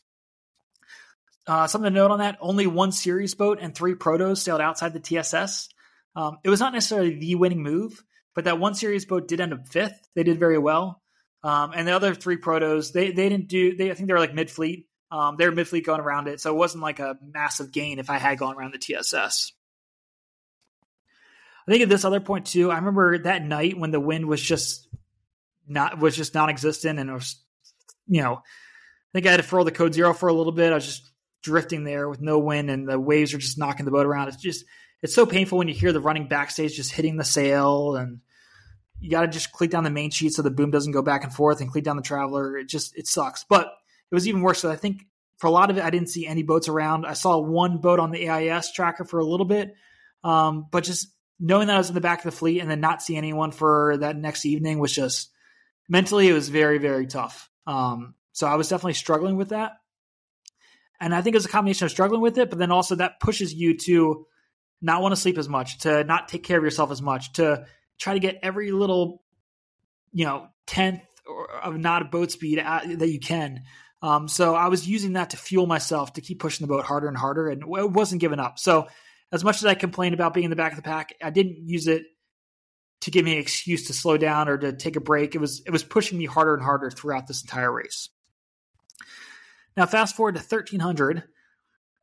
Uh, 1.48 1.68
something 1.68 1.92
to 1.92 2.00
note 2.00 2.12
on 2.12 2.20
that: 2.20 2.38
only 2.40 2.66
one 2.66 2.92
series 2.92 3.36
boat 3.36 3.60
and 3.62 3.76
three 3.76 3.94
protos 3.94 4.38
sailed 4.38 4.62
outside 4.62 4.94
the 4.94 5.00
TSS. 5.00 5.70
Um, 6.16 6.38
it 6.44 6.50
was 6.50 6.60
not 6.60 6.74
necessarily 6.74 7.20
the 7.20 7.36
winning 7.36 7.62
move, 7.62 8.04
but 8.34 8.46
that 8.46 8.60
one 8.60 8.74
series 8.74 9.06
boat 9.06 9.28
did 9.28 9.42
end 9.42 9.54
up 9.54 9.68
fifth. 9.68 10.08
They 10.16 10.24
did 10.24 10.40
very 10.40 10.58
well, 10.58 11.02
um, 11.44 11.72
and 11.76 11.88
the 11.88 11.92
other 11.92 12.16
three 12.16 12.38
protos 12.38 12.94
they 12.94 13.12
they 13.12 13.30
didn't 13.30 13.48
do. 13.48 13.76
They 13.76 13.92
I 13.92 13.94
think 13.94 14.08
they 14.08 14.14
were 14.14 14.20
like 14.20 14.34
mid 14.34 14.50
fleet, 14.50 14.88
um, 15.12 15.36
they 15.38 15.46
were 15.46 15.52
mid 15.52 15.68
fleet 15.68 15.86
going 15.86 16.02
around 16.02 16.28
it, 16.28 16.40
so 16.42 16.52
it 16.52 16.58
wasn't 16.58 16.84
like 16.84 17.00
a 17.00 17.18
massive 17.22 17.72
gain 17.72 18.00
if 18.00 18.10
I 18.10 18.18
had 18.18 18.38
gone 18.38 18.56
around 18.56 18.74
the 18.74 18.80
TSS. 18.80 19.54
I 21.68 21.72
think 21.72 21.84
at 21.84 21.90
this 21.90 22.06
other 22.06 22.20
point 22.20 22.46
too, 22.46 22.72
I 22.72 22.76
remember 22.76 23.18
that 23.20 23.44
night 23.44 23.78
when 23.78 23.92
the 23.92 24.00
wind 24.00 24.28
was 24.28 24.42
just 24.42 24.88
not 25.68 26.00
was 26.00 26.16
just 26.16 26.34
non-existent, 26.34 27.00
and 27.00 27.10
it 27.10 27.14
was, 27.14 27.38
you 28.08 28.22
know, 28.22 28.36
I 28.36 29.12
think 29.14 29.26
I 29.26 29.32
had 29.32 29.38
to 29.38 29.44
furl 29.44 29.64
the 29.64 29.72
code 29.72 29.94
zero 29.94 30.14
for 30.14 30.30
a 30.30 30.34
little 30.34 30.52
bit. 30.52 30.72
I 30.72 30.76
was 30.76 30.86
just 30.86 31.10
drifting 31.42 31.84
there 31.84 32.10
with 32.10 32.22
no 32.22 32.40
wind, 32.40 32.70
and 32.70 32.88
the 32.88 33.00
waves 33.00 33.34
are 33.34 33.40
just 33.40 33.58
knocking 33.58 33.86
the 33.86 33.92
boat 33.92 34.06
around. 34.06 34.28
It's 34.28 34.38
just 34.38 34.66
it's 35.02 35.16
so 35.16 35.26
painful 35.26 35.58
when 35.58 35.68
you 35.68 35.74
hear 35.74 35.94
the 35.94 36.02
running 36.02 36.28
backstay 36.28 36.72
just 36.72 36.92
hitting 36.92 37.18
the 37.18 37.24
sail, 37.24 37.96
and 37.96 38.20
you 39.00 39.10
got 39.10 39.22
to 39.22 39.28
just 39.28 39.52
click 39.52 39.72
down 39.72 39.84
the 39.84 39.90
main 39.90 40.12
sheet 40.12 40.34
so 40.34 40.42
the 40.42 40.52
boom 40.52 40.72
doesn't 40.72 40.92
go 40.92 41.02
back 41.02 41.24
and 41.24 41.34
forth, 41.34 41.62
and 41.62 41.72
click 41.72 41.84
down 41.84 41.96
the 41.96 42.04
traveler. 42.04 42.58
It 42.58 42.68
just 42.68 42.96
it 42.98 43.08
sucks, 43.08 43.44
but 43.44 43.72
it 44.12 44.16
was 44.16 44.28
even 44.28 44.42
worse. 44.42 44.60
So 44.60 44.70
I 44.70 44.76
think 44.76 45.06
for 45.38 45.48
a 45.48 45.52
lot 45.52 45.70
of 45.70 45.78
it, 45.78 45.84
I 45.84 45.90
didn't 45.90 46.10
see 46.10 46.26
any 46.26 46.44
boats 46.44 46.68
around. 46.68 47.06
I 47.06 47.14
saw 47.14 47.38
one 47.40 47.78
boat 47.80 48.00
on 48.00 48.12
the 48.12 48.30
AIS 48.30 48.72
tracker 48.72 49.04
for 49.04 49.20
a 49.20 49.26
little 49.26 49.46
bit, 49.46 49.76
um, 50.24 50.68
but 50.72 50.84
just 50.84 51.08
knowing 51.40 51.68
that 51.68 51.76
I 51.76 51.80
was 51.80 51.90
in 51.90 51.96
the 51.96 52.02
back 52.02 52.20
of 52.20 52.26
the 52.26 52.38
fleet 52.38 52.62
and 52.62 52.70
then 52.70 52.80
not 52.80 53.02
see 53.02 53.18
anyone 53.18 53.52
for 53.52 53.98
that 53.98 54.16
next 54.16 54.46
evening 54.46 54.80
was 54.80 54.94
just 54.94 55.30
mentally 55.90 56.30
it 56.30 56.34
was 56.34 56.50
very 56.50 56.78
very 56.78 57.08
tough. 57.08 57.50
Um, 57.68 58.16
so 58.32 58.48
I 58.48 58.56
was 58.56 58.70
definitely 58.70 58.94
struggling 58.94 59.36
with 59.36 59.50
that, 59.50 59.74
and 61.00 61.14
I 61.14 61.22
think 61.22 61.36
it 61.36 61.38
was 61.38 61.46
a 61.46 61.50
combination 61.50 61.86
of 61.86 61.92
struggling 61.92 62.22
with 62.22 62.38
it, 62.38 62.50
but 62.50 62.60
then 62.60 62.72
also 62.72 62.96
that 62.96 63.20
pushes 63.20 63.54
you 63.54 63.78
to 63.80 64.26
knot 64.82 65.02
want 65.02 65.14
to 65.14 65.22
sleep 65.22 65.38
as 65.38 65.50
much, 65.50 65.80
to 65.80 66.04
not 66.04 66.28
take 66.28 66.44
care 66.44 66.58
of 66.58 66.64
yourself 66.64 66.92
as 66.92 67.02
much, 67.02 67.34
to 67.34 67.66
try 67.98 68.14
to 68.14 68.20
get 68.20 68.40
every 68.44 68.72
little 68.72 69.22
you 70.14 70.26
know 70.26 70.48
tenth 70.66 71.02
of 71.64 71.78
not 71.78 72.12
boat 72.12 72.32
speed 72.32 72.60
that 72.60 73.10
you 73.10 73.20
can. 73.20 73.64
Um, 74.06 74.28
so 74.28 74.54
I 74.54 74.68
was 74.68 74.88
using 74.88 75.14
that 75.14 75.32
to 75.32 75.38
fuel 75.38 75.66
myself 75.66 76.14
to 76.14 76.22
keep 76.22 76.40
pushing 76.40 76.68
the 76.68 76.72
boat 76.72 76.86
harder 76.86 77.08
and 77.08 77.18
harder, 77.18 77.50
and 77.50 77.64
it 77.64 77.92
wasn't 77.92 78.22
giving 78.22 78.40
up. 78.40 78.60
So 78.60 78.88
as 79.32 79.44
much 79.44 79.58
as 79.58 79.66
I 79.66 79.74
complained 79.74 80.14
about 80.14 80.36
being 80.36 80.44
in 80.44 80.52
the 80.52 80.56
back 80.56 80.74
of 80.74 80.76
the 80.76 80.84
pack, 80.84 81.16
I 81.24 81.32
didn't 81.32 81.68
use 81.68 81.88
it 81.88 82.04
to 83.02 83.10
give 83.10 83.26
me 83.26 83.34
an 83.34 83.40
excuse 83.40 83.88
to 83.88 83.94
slow 83.94 84.16
down 84.18 84.48
or 84.48 84.60
to 84.60 84.74
take 84.74 84.96
a 84.96 85.02
break. 85.02 85.34
It 85.34 85.40
was 85.40 85.64
it 85.66 85.72
was 85.72 85.84
pushing 85.84 86.20
me 86.20 86.26
harder 86.26 86.54
and 86.54 86.62
harder 86.62 86.92
throughout 86.92 87.26
this 87.26 87.42
entire 87.42 87.74
race. 87.74 88.10
Now, 89.76 89.88
fast 89.88 90.16
forward 90.16 90.36
to 90.36 90.40
1300 90.40 91.24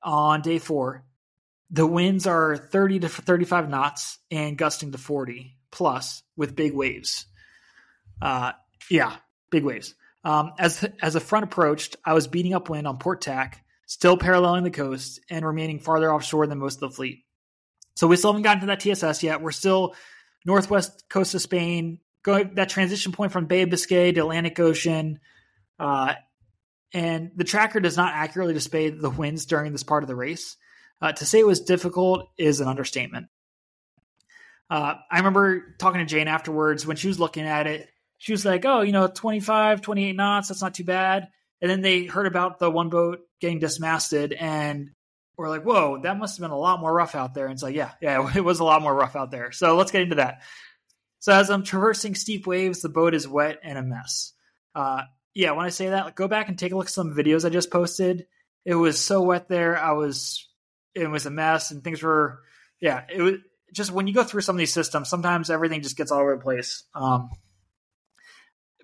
on 0.02 0.42
day 0.42 0.58
four. 0.58 1.04
The 1.70 1.86
winds 1.86 2.26
are 2.26 2.56
30 2.56 2.98
to 3.00 3.08
35 3.08 3.68
knots 3.70 4.18
and 4.28 4.58
gusting 4.58 4.90
to 4.90 4.98
40 4.98 5.56
plus 5.70 6.24
with 6.36 6.56
big 6.56 6.74
waves. 6.74 7.26
Uh, 8.20 8.52
yeah, 8.90 9.14
big 9.52 9.62
waves. 9.62 9.94
Um, 10.24 10.52
as 10.58 10.84
as 11.00 11.14
the 11.14 11.20
front 11.20 11.44
approached, 11.44 11.96
I 12.04 12.12
was 12.12 12.28
beating 12.28 12.54
up 12.54 12.68
wind 12.68 12.86
on 12.86 12.98
port 12.98 13.20
tack 13.20 13.62
still 13.92 14.16
paralleling 14.16 14.64
the 14.64 14.70
coast 14.70 15.20
and 15.28 15.44
remaining 15.44 15.78
farther 15.78 16.10
offshore 16.10 16.46
than 16.46 16.56
most 16.56 16.76
of 16.76 16.80
the 16.80 16.96
fleet. 16.96 17.24
So 17.94 18.06
we 18.06 18.16
still 18.16 18.32
haven't 18.32 18.42
gotten 18.42 18.60
to 18.60 18.66
that 18.68 18.80
TSS 18.80 19.22
yet. 19.22 19.42
We're 19.42 19.52
still 19.52 19.94
northwest 20.46 21.04
coast 21.10 21.34
of 21.34 21.42
Spain, 21.42 21.98
going 22.22 22.54
that 22.54 22.70
transition 22.70 23.12
point 23.12 23.32
from 23.32 23.44
Bay 23.44 23.60
of 23.60 23.68
Biscay 23.68 24.12
to 24.12 24.20
Atlantic 24.20 24.58
Ocean. 24.58 25.20
Uh, 25.78 26.14
and 26.94 27.32
the 27.36 27.44
tracker 27.44 27.80
does 27.80 27.98
not 27.98 28.14
accurately 28.14 28.54
display 28.54 28.88
the 28.88 29.10
winds 29.10 29.44
during 29.44 29.72
this 29.72 29.82
part 29.82 30.02
of 30.02 30.08
the 30.08 30.16
race. 30.16 30.56
Uh, 31.02 31.12
to 31.12 31.26
say 31.26 31.40
it 31.40 31.46
was 31.46 31.60
difficult 31.60 32.30
is 32.38 32.60
an 32.60 32.68
understatement. 32.68 33.26
Uh, 34.70 34.94
I 35.10 35.18
remember 35.18 35.74
talking 35.78 36.00
to 36.00 36.06
Jane 36.06 36.28
afterwards 36.28 36.86
when 36.86 36.96
she 36.96 37.08
was 37.08 37.20
looking 37.20 37.44
at 37.44 37.66
it. 37.66 37.90
She 38.22 38.30
was 38.30 38.44
like, 38.44 38.64
oh, 38.64 38.82
you 38.82 38.92
know, 38.92 39.08
25, 39.08 39.80
28 39.80 40.14
knots, 40.14 40.46
that's 40.46 40.62
not 40.62 40.74
too 40.74 40.84
bad. 40.84 41.26
And 41.60 41.68
then 41.68 41.80
they 41.80 42.04
heard 42.04 42.28
about 42.28 42.60
the 42.60 42.70
one 42.70 42.88
boat 42.88 43.18
getting 43.40 43.58
dismasted 43.58 44.32
and 44.32 44.90
we're 45.36 45.48
like, 45.48 45.64
whoa, 45.64 46.00
that 46.00 46.16
must 46.16 46.36
have 46.36 46.42
been 46.42 46.52
a 46.52 46.56
lot 46.56 46.78
more 46.78 46.94
rough 46.94 47.16
out 47.16 47.34
there. 47.34 47.46
And 47.46 47.54
it's 47.54 47.64
like, 47.64 47.74
yeah, 47.74 47.90
yeah, 48.00 48.30
it 48.36 48.44
was 48.44 48.60
a 48.60 48.64
lot 48.64 48.80
more 48.80 48.94
rough 48.94 49.16
out 49.16 49.32
there. 49.32 49.50
So 49.50 49.74
let's 49.74 49.90
get 49.90 50.02
into 50.02 50.14
that. 50.16 50.42
So 51.18 51.32
as 51.32 51.50
I'm 51.50 51.64
traversing 51.64 52.14
steep 52.14 52.46
waves, 52.46 52.80
the 52.80 52.88
boat 52.88 53.12
is 53.12 53.26
wet 53.26 53.58
and 53.64 53.76
a 53.76 53.82
mess. 53.82 54.34
Uh, 54.72 55.02
yeah, 55.34 55.50
when 55.50 55.66
I 55.66 55.70
say 55.70 55.88
that, 55.88 56.14
go 56.14 56.28
back 56.28 56.48
and 56.48 56.56
take 56.56 56.70
a 56.70 56.76
look 56.76 56.86
at 56.86 56.92
some 56.92 57.16
videos 57.16 57.44
I 57.44 57.48
just 57.48 57.72
posted. 57.72 58.26
It 58.64 58.76
was 58.76 59.00
so 59.00 59.20
wet 59.20 59.48
there. 59.48 59.76
I 59.76 59.94
was, 59.94 60.48
it 60.94 61.10
was 61.10 61.26
a 61.26 61.30
mess 61.32 61.72
and 61.72 61.82
things 61.82 62.04
were, 62.04 62.38
yeah, 62.80 63.02
it 63.12 63.20
was 63.20 63.34
just 63.72 63.90
when 63.90 64.06
you 64.06 64.14
go 64.14 64.22
through 64.22 64.42
some 64.42 64.54
of 64.54 64.60
these 64.60 64.72
systems, 64.72 65.08
sometimes 65.08 65.50
everything 65.50 65.82
just 65.82 65.96
gets 65.96 66.12
all 66.12 66.20
over 66.20 66.36
the 66.36 66.40
place. 66.40 66.84
Um, 66.94 67.30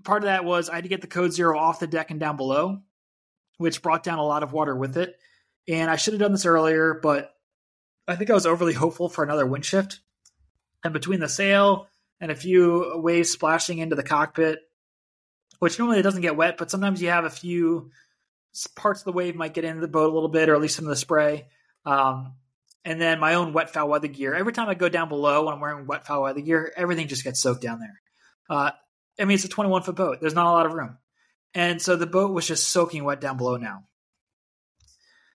part 0.05 0.23
of 0.23 0.27
that 0.27 0.45
was 0.45 0.69
I 0.69 0.77
had 0.77 0.85
to 0.85 0.89
get 0.89 1.01
the 1.01 1.07
code 1.07 1.33
zero 1.33 1.59
off 1.59 1.81
the 1.81 1.87
deck 1.87 2.11
and 2.11 2.21
down 2.21 2.37
below, 2.37 2.81
which 3.59 3.83
brought 3.83 4.03
down 4.03 4.19
a 4.19 4.25
lot 4.25 4.43
of 4.43 4.53
water 4.53 4.75
with 4.75 4.97
it. 4.97 5.17
And 5.69 5.91
I 5.91 5.97
should 5.97 6.15
have 6.15 6.21
done 6.21 6.33
this 6.33 6.47
earlier, 6.47 6.95
but 6.95 7.35
I 8.07 8.17
think 8.17 8.31
I 8.31 8.35
was 8.35 8.47
overly 8.47 8.73
hopeful 8.73 9.09
for 9.09 9.23
another 9.23 9.47
wind 9.47 9.65
shift. 9.65 10.01
And 10.85 10.93
between 10.93 11.21
the 11.21 11.29
sail 11.29 11.89
and 12.21 12.31
a 12.31 12.37
few 12.37 12.93
waves 12.97 13.31
splashing 13.31 13.79
into 13.79 13.97
the 13.97 14.03
cockpit, 14.03 14.61
which 15.59 15.79
normally 15.79 15.99
it 15.99 16.05
doesn't 16.05 16.23
get 16.23 16.37
wet, 16.37 16.57
but 16.57 16.71
sometimes 16.71 17.03
you 17.03 17.09
have 17.09 17.25
a 17.25 17.31
few 17.31 17.91
parts 18.77 19.01
of 19.01 19.05
the 19.05 19.13
wave 19.13 19.35
might 19.35 19.55
get 19.55 19.65
into 19.65 19.81
the 19.81 19.89
boat 19.89 20.11
a 20.11 20.15
little 20.15 20.29
bit, 20.29 20.49
or 20.49 20.55
at 20.55 20.61
least 20.61 20.77
some 20.77 20.85
of 20.85 20.91
the 20.91 20.97
spray. 20.97 21.49
Um, 21.85 22.35
and 22.85 23.01
then 23.01 23.21
my 23.21 23.35
own 23.35 23.53
wet 23.53 23.71
foul 23.71 23.89
weather 23.89 24.09
gear. 24.09 24.35
Every 24.35 24.53
time 24.53 24.69
I 24.69 24.75
go 24.75 24.89
down 24.89 25.09
below 25.09 25.45
when 25.45 25.55
I'm 25.55 25.61
wearing 25.61 25.87
wet 25.87 26.07
foul 26.07 26.23
weather 26.23 26.41
gear, 26.41 26.73
everything 26.77 27.09
just 27.09 27.25
gets 27.25 27.41
soaked 27.41 27.61
down 27.61 27.81
there. 27.81 28.01
Uh, 28.49 28.71
I 29.19 29.25
mean, 29.25 29.35
it's 29.35 29.45
a 29.45 29.49
21 29.49 29.83
foot 29.83 29.97
boat. 29.97 30.21
There's 30.21 30.35
not 30.35 30.47
a 30.47 30.53
lot 30.53 30.67
of 30.67 30.73
room. 30.73 30.99
And 31.55 31.81
so 31.81 31.97
the 31.97 32.07
boat 32.07 32.33
was 32.33 32.47
just 32.47 32.69
soaking 32.69 33.05
wet 33.05 33.21
down 33.21 33.37
below 33.37 33.57
now. 33.57 33.85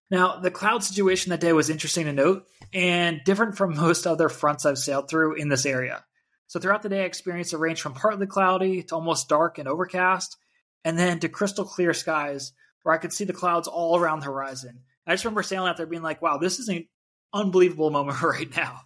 Now, 0.09 0.39
the 0.39 0.51
cloud 0.51 0.83
situation 0.83 1.31
that 1.31 1.39
day 1.39 1.53
was 1.53 1.69
interesting 1.69 2.05
to 2.05 2.13
note 2.13 2.45
and 2.71 3.21
different 3.23 3.57
from 3.57 3.75
most 3.75 4.05
other 4.05 4.29
fronts 4.29 4.65
I've 4.65 4.77
sailed 4.77 5.09
through 5.09 5.35
in 5.35 5.49
this 5.49 5.65
area. 5.65 6.03
So 6.47 6.59
throughout 6.59 6.83
the 6.83 6.89
day, 6.89 7.01
I 7.01 7.05
experienced 7.05 7.53
a 7.53 7.57
range 7.57 7.81
from 7.81 7.93
partly 7.93 8.27
cloudy 8.27 8.83
to 8.83 8.95
almost 8.95 9.27
dark 9.27 9.57
and 9.57 9.67
overcast, 9.67 10.37
and 10.85 10.99
then 10.99 11.19
to 11.21 11.29
crystal 11.29 11.65
clear 11.65 11.93
skies 11.93 12.51
where 12.83 12.93
I 12.93 12.99
could 12.99 13.13
see 13.13 13.23
the 13.23 13.33
clouds 13.33 13.67
all 13.67 13.97
around 13.97 14.19
the 14.19 14.27
horizon. 14.27 14.81
I 15.07 15.13
just 15.13 15.25
remember 15.25 15.41
sailing 15.41 15.69
out 15.69 15.77
there 15.77 15.85
being 15.85 16.03
like, 16.03 16.21
wow, 16.21 16.37
this 16.37 16.59
is 16.59 16.69
an 16.69 16.87
unbelievable 17.33 17.89
moment 17.89 18.21
right 18.21 18.55
now. 18.55 18.81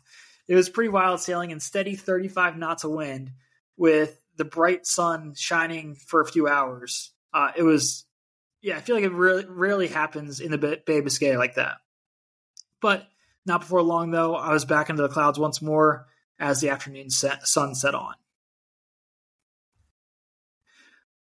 It 0.48 0.56
was 0.56 0.70
pretty 0.70 0.90
wild 0.90 1.20
sailing 1.20 1.52
in 1.52 1.60
steady 1.60 1.96
35 1.96 2.58
knots 2.58 2.86
of 2.86 2.92
wind 2.92 3.32
with 3.76 4.18
the 4.38 4.46
bright 4.46 4.86
sun 4.86 5.34
shining 5.36 5.96
for 5.96 6.22
a 6.22 6.26
few 6.26 6.48
hours. 6.48 7.12
Uh, 7.34 7.52
it 7.56 7.64
was, 7.64 8.06
yeah, 8.62 8.78
I 8.78 8.82
feel 8.82 8.96
like 8.96 9.06
it 9.06 9.12
really 9.12 9.46
rarely 9.46 9.88
happens 9.88 10.40
in 10.40 10.52
the 10.52 10.58
Bay 10.86 11.02
Biscay 11.02 11.38
like 11.38 11.56
that. 11.56 11.78
But 12.82 13.08
not 13.46 13.62
before 13.62 13.82
long, 13.82 14.12
though, 14.12 14.36
I 14.36 14.54
was 14.54 14.66
back 14.66 14.90
into 14.90 15.02
the 15.02 15.10
clouds 15.10 15.40
once 15.40 15.62
more 15.62 16.08
as 16.40 16.62
the 16.62 16.70
afternoon 16.70 17.10
set, 17.10 17.48
sun 17.48 17.76
set 17.76 17.96
on. 17.96 18.14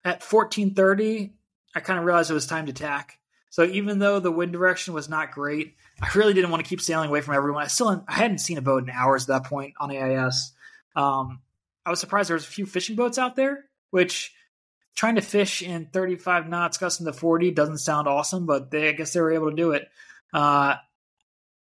At 0.04 0.22
14:30, 0.22 1.32
I 1.74 1.80
kind 1.80 1.98
of 1.98 2.04
realized 2.04 2.30
it 2.30 2.34
was 2.34 2.46
time 2.46 2.66
to 2.66 2.72
tack. 2.72 3.18
So 3.50 3.64
even 3.64 3.98
though 3.98 4.20
the 4.20 4.30
wind 4.30 4.52
direction 4.52 4.94
was 4.94 5.08
not 5.08 5.32
great, 5.32 5.74
I 6.00 6.08
really 6.14 6.34
didn't 6.34 6.50
want 6.50 6.62
to 6.62 6.68
keep 6.68 6.80
sailing 6.80 7.08
away 7.08 7.22
from 7.22 7.34
everyone. 7.34 7.62
I 7.62 7.68
still 7.68 8.04
I 8.06 8.12
hadn't 8.12 8.38
seen 8.38 8.58
a 8.58 8.62
boat 8.62 8.82
in 8.82 8.90
hours 8.90 9.22
at 9.24 9.28
that 9.28 9.48
point 9.48 9.74
on 9.78 9.90
AIS. 9.90 10.52
Um, 10.94 11.40
I 11.86 11.90
was 11.90 12.00
surprised 12.00 12.28
there 12.28 12.34
was 12.34 12.44
a 12.44 12.48
few 12.48 12.66
fishing 12.66 12.96
boats 12.96 13.16
out 13.16 13.36
there, 13.36 13.64
which 13.90 14.34
trying 14.96 15.14
to 15.14 15.20
fish 15.20 15.62
in 15.62 15.86
35 15.86 16.48
knots 16.48 16.78
gusting 16.78 17.06
to 17.06 17.12
40 17.12 17.52
doesn't 17.52 17.78
sound 17.78 18.08
awesome, 18.08 18.44
but 18.44 18.72
they, 18.72 18.88
I 18.88 18.92
guess 18.92 19.12
they 19.12 19.20
were 19.20 19.32
able 19.32 19.50
to 19.50 19.56
do 19.56 19.70
it. 19.70 19.88
Uh, 20.34 20.74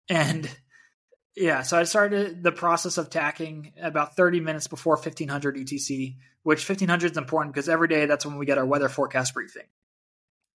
and 0.08 0.50
yeah, 1.36 1.62
so 1.62 1.78
I 1.78 1.84
started 1.84 2.42
the 2.42 2.50
process 2.50 2.98
of 2.98 3.08
tacking 3.08 3.72
about 3.80 4.16
30 4.16 4.40
minutes 4.40 4.66
before 4.66 4.94
1500 4.94 5.56
UTC, 5.56 6.16
which 6.42 6.68
1500 6.68 7.12
is 7.12 7.16
important 7.16 7.54
because 7.54 7.68
every 7.68 7.86
day 7.86 8.06
that's 8.06 8.26
when 8.26 8.36
we 8.36 8.46
get 8.46 8.58
our 8.58 8.66
weather 8.66 8.88
forecast 8.88 9.34
briefing. 9.34 9.66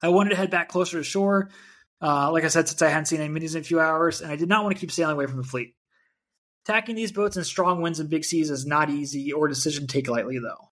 I 0.03 0.09
wanted 0.09 0.31
to 0.31 0.37
head 0.37 0.51
back 0.51 0.69
closer 0.69 0.99
to 0.99 1.05
shore. 1.05 1.51
Uh, 2.03 2.33
like 2.33 2.43
I 2.43 2.49
said, 2.49 2.69
since 2.69 2.83
I 2.83 2.89
hadn't 2.89 3.07
seen 3.07 3.21
any 3.21 3.33
minis 3.33 3.55
in 3.55 3.61
a 3.61 3.65
few 3.65 3.79
hours, 3.79 4.21
and 4.21 4.33
I 4.33 4.37
did 4.37 4.49
not 4.49 4.65
want 4.65 4.75
to 4.75 4.81
keep 4.81 4.91
sailing 4.91 5.15
away 5.15 5.27
from 5.27 5.37
the 5.37 5.45
fleet. 5.45 5.75
Tacking 6.67 6.95
these 6.95 7.13
boats 7.13 7.37
in 7.37 7.45
strong 7.45 7.83
winds 7.83 8.01
and 8.01 8.09
big 8.09 8.25
seas 8.25 8.51
is 8.51 8.65
not 8.65 8.89
easy 8.89 9.33
or 9.33 9.49
decision 9.49 9.87
to 9.87 9.93
take 9.93 10.09
lightly, 10.09 10.39
though. 10.39 10.71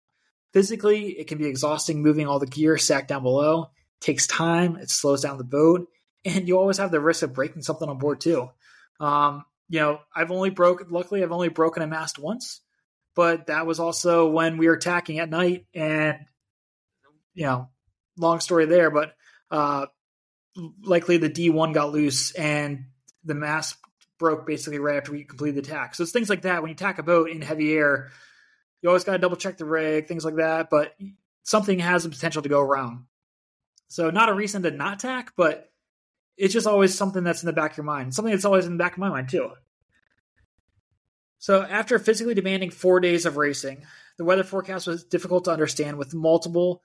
Physically, 0.53 1.11
it 1.11 1.27
can 1.27 1.39
be 1.39 1.47
exhausting 1.47 2.03
moving 2.03 2.27
all 2.27 2.39
the 2.39 2.47
gear 2.47 2.79
stacked 2.79 3.09
down 3.09 3.23
below. 3.23 3.71
It 4.01 4.05
takes 4.05 4.27
time, 4.27 4.77
it 4.77 4.91
slows 4.91 5.23
down 5.23 5.39
the 5.39 5.45
boat, 5.45 5.89
and 6.25 6.47
you 6.47 6.59
always 6.59 6.79
have 6.79 6.91
the 6.91 7.01
risk 7.01 7.23
of 7.23 7.33
breaking 7.33 7.63
something 7.63 7.89
on 7.89 7.99
board, 7.99 8.21
too. 8.21 8.51
Um, 9.01 9.45
you 9.69 9.81
know, 9.81 10.01
I've 10.15 10.31
only 10.31 10.51
broken, 10.51 10.89
luckily, 10.91 11.23
I've 11.23 11.33
only 11.33 11.49
broken 11.49 11.83
a 11.83 11.87
mast 11.87 12.19
once, 12.19 12.61
but 13.17 13.47
that 13.47 13.67
was 13.67 13.81
also 13.81 14.29
when 14.29 14.59
we 14.59 14.69
were 14.69 14.77
tacking 14.77 15.19
at 15.19 15.31
night, 15.31 15.67
and, 15.75 16.19
you 17.35 17.47
know, 17.47 17.69
long 18.17 18.41
story 18.41 18.67
there, 18.67 18.91
but 18.91 19.15
uh, 19.51 19.87
likely 20.83 21.17
the 21.17 21.31
D1 21.31 21.75
got 21.75 21.93
loose 21.93 22.33
and 22.33 22.87
the 23.25 23.35
mast 23.35 23.77
broke 24.21 24.47
basically 24.47 24.79
right 24.79 24.99
after 24.99 25.11
we 25.11 25.25
completed 25.25 25.65
the 25.65 25.69
tack. 25.69 25.97
So 25.97 26.05
it's 26.05 26.13
things 26.13 26.31
like 26.31 26.43
that. 26.43 26.63
When 26.63 26.69
you 26.69 26.77
tack 26.77 26.99
a 27.01 27.03
boat 27.03 27.31
in 27.31 27.43
heavy 27.43 27.73
air, 27.73 28.11
you 28.81 28.89
always 28.89 29.03
got 29.03 29.13
to 29.13 29.19
double 29.19 29.37
check 29.37 29.57
the 29.57 29.65
rig, 29.65 30.07
things 30.07 30.25
like 30.25 30.37
that. 30.37 30.71
But 30.71 30.95
something 31.43 31.81
has 31.81 32.05
the 32.05 32.11
potential 32.11 32.43
to 32.43 32.49
go 32.49 32.61
wrong. 32.61 33.07
So 33.89 34.11
not 34.11 34.29
a 34.29 34.35
reason 34.35 34.63
to 34.63 34.71
not 34.71 35.01
tack, 35.01 35.33
but 35.37 35.73
it's 36.37 36.55
just 36.55 36.69
always 36.69 36.97
something 36.97 37.25
that's 37.25 37.43
in 37.43 37.49
the 37.49 37.53
back 37.53 37.73
of 37.73 37.79
your 37.79 37.85
mind. 37.85 38.15
Something 38.15 38.33
that's 38.33 38.45
always 38.45 38.67
in 38.67 38.73
the 38.73 38.79
back 38.79 38.93
of 38.93 38.99
my 38.99 39.09
mind 39.09 39.31
too. 39.31 39.51
So, 41.39 41.63
after 41.63 41.99
physically 41.99 42.35
demanding 42.35 42.71
four 42.71 43.01
days 43.01 43.25
of 43.25 43.39
racing, 43.39 43.87
the 44.19 44.25
weather 44.25 44.45
forecast 44.45 44.87
was 44.87 45.05
difficult 45.05 45.45
to 45.47 45.51
understand 45.51 45.97
with 45.97 46.13
multiple, 46.13 46.83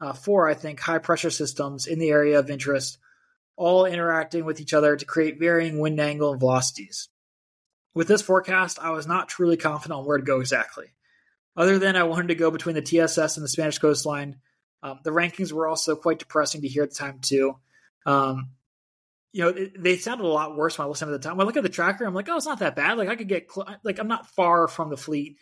uh, 0.00 0.12
four, 0.12 0.48
I 0.48 0.54
think, 0.54 0.78
high 0.78 0.98
pressure 0.98 1.30
systems 1.30 1.88
in 1.88 1.98
the 1.98 2.10
area 2.10 2.38
of 2.38 2.48
interest, 2.48 2.98
all 3.56 3.84
interacting 3.84 4.44
with 4.44 4.60
each 4.60 4.74
other 4.74 4.96
to 4.96 5.04
create 5.04 5.38
varying 5.38 5.78
wind 5.78 6.00
angle 6.00 6.30
and 6.30 6.40
velocities. 6.40 7.08
With 7.94 8.08
this 8.08 8.22
forecast, 8.22 8.78
I 8.78 8.90
was 8.90 9.06
not 9.06 9.28
truly 9.28 9.56
confident 9.56 9.98
on 9.98 10.06
where 10.06 10.18
to 10.18 10.24
go 10.24 10.40
exactly. 10.40 10.86
Other 11.56 11.78
than 11.78 11.96
I 11.96 12.02
wanted 12.02 12.28
to 12.28 12.34
go 12.34 12.50
between 12.50 12.74
the 12.74 12.82
TSS 12.82 13.36
and 13.36 13.44
the 13.44 13.48
Spanish 13.48 13.78
coastline, 13.78 14.36
um, 14.82 15.00
the 15.02 15.10
rankings 15.10 15.52
were 15.52 15.66
also 15.66 15.96
quite 15.96 16.18
depressing 16.18 16.60
to 16.60 16.68
hear 16.68 16.82
at 16.82 16.90
the 16.90 16.96
time, 16.96 17.20
too. 17.22 17.56
Um, 18.04 18.50
you 19.32 19.42
know, 19.42 19.48
it, 19.48 19.82
they 19.82 19.96
sounded 19.96 20.24
a 20.24 20.28
lot 20.28 20.56
worse 20.56 20.78
when 20.78 20.86
I 20.86 20.88
listened 20.88 21.12
at 21.12 21.20
the 21.20 21.26
time. 21.26 21.36
When 21.36 21.44
I 21.44 21.48
look 21.48 21.56
at 21.56 21.62
the 21.62 21.68
tracker, 21.68 22.04
I'm 22.04 22.14
like, 22.14 22.28
oh, 22.28 22.36
it's 22.36 22.46
not 22.46 22.60
that 22.60 22.76
bad. 22.76 22.98
Like 22.98 23.08
I 23.08 23.16
could 23.16 23.28
get, 23.28 23.50
cl- 23.50 23.76
like 23.82 23.98
I'm 23.98 24.08
not 24.08 24.30
far 24.30 24.68
from 24.68 24.90
the 24.90 24.96
fleet. 24.96 25.36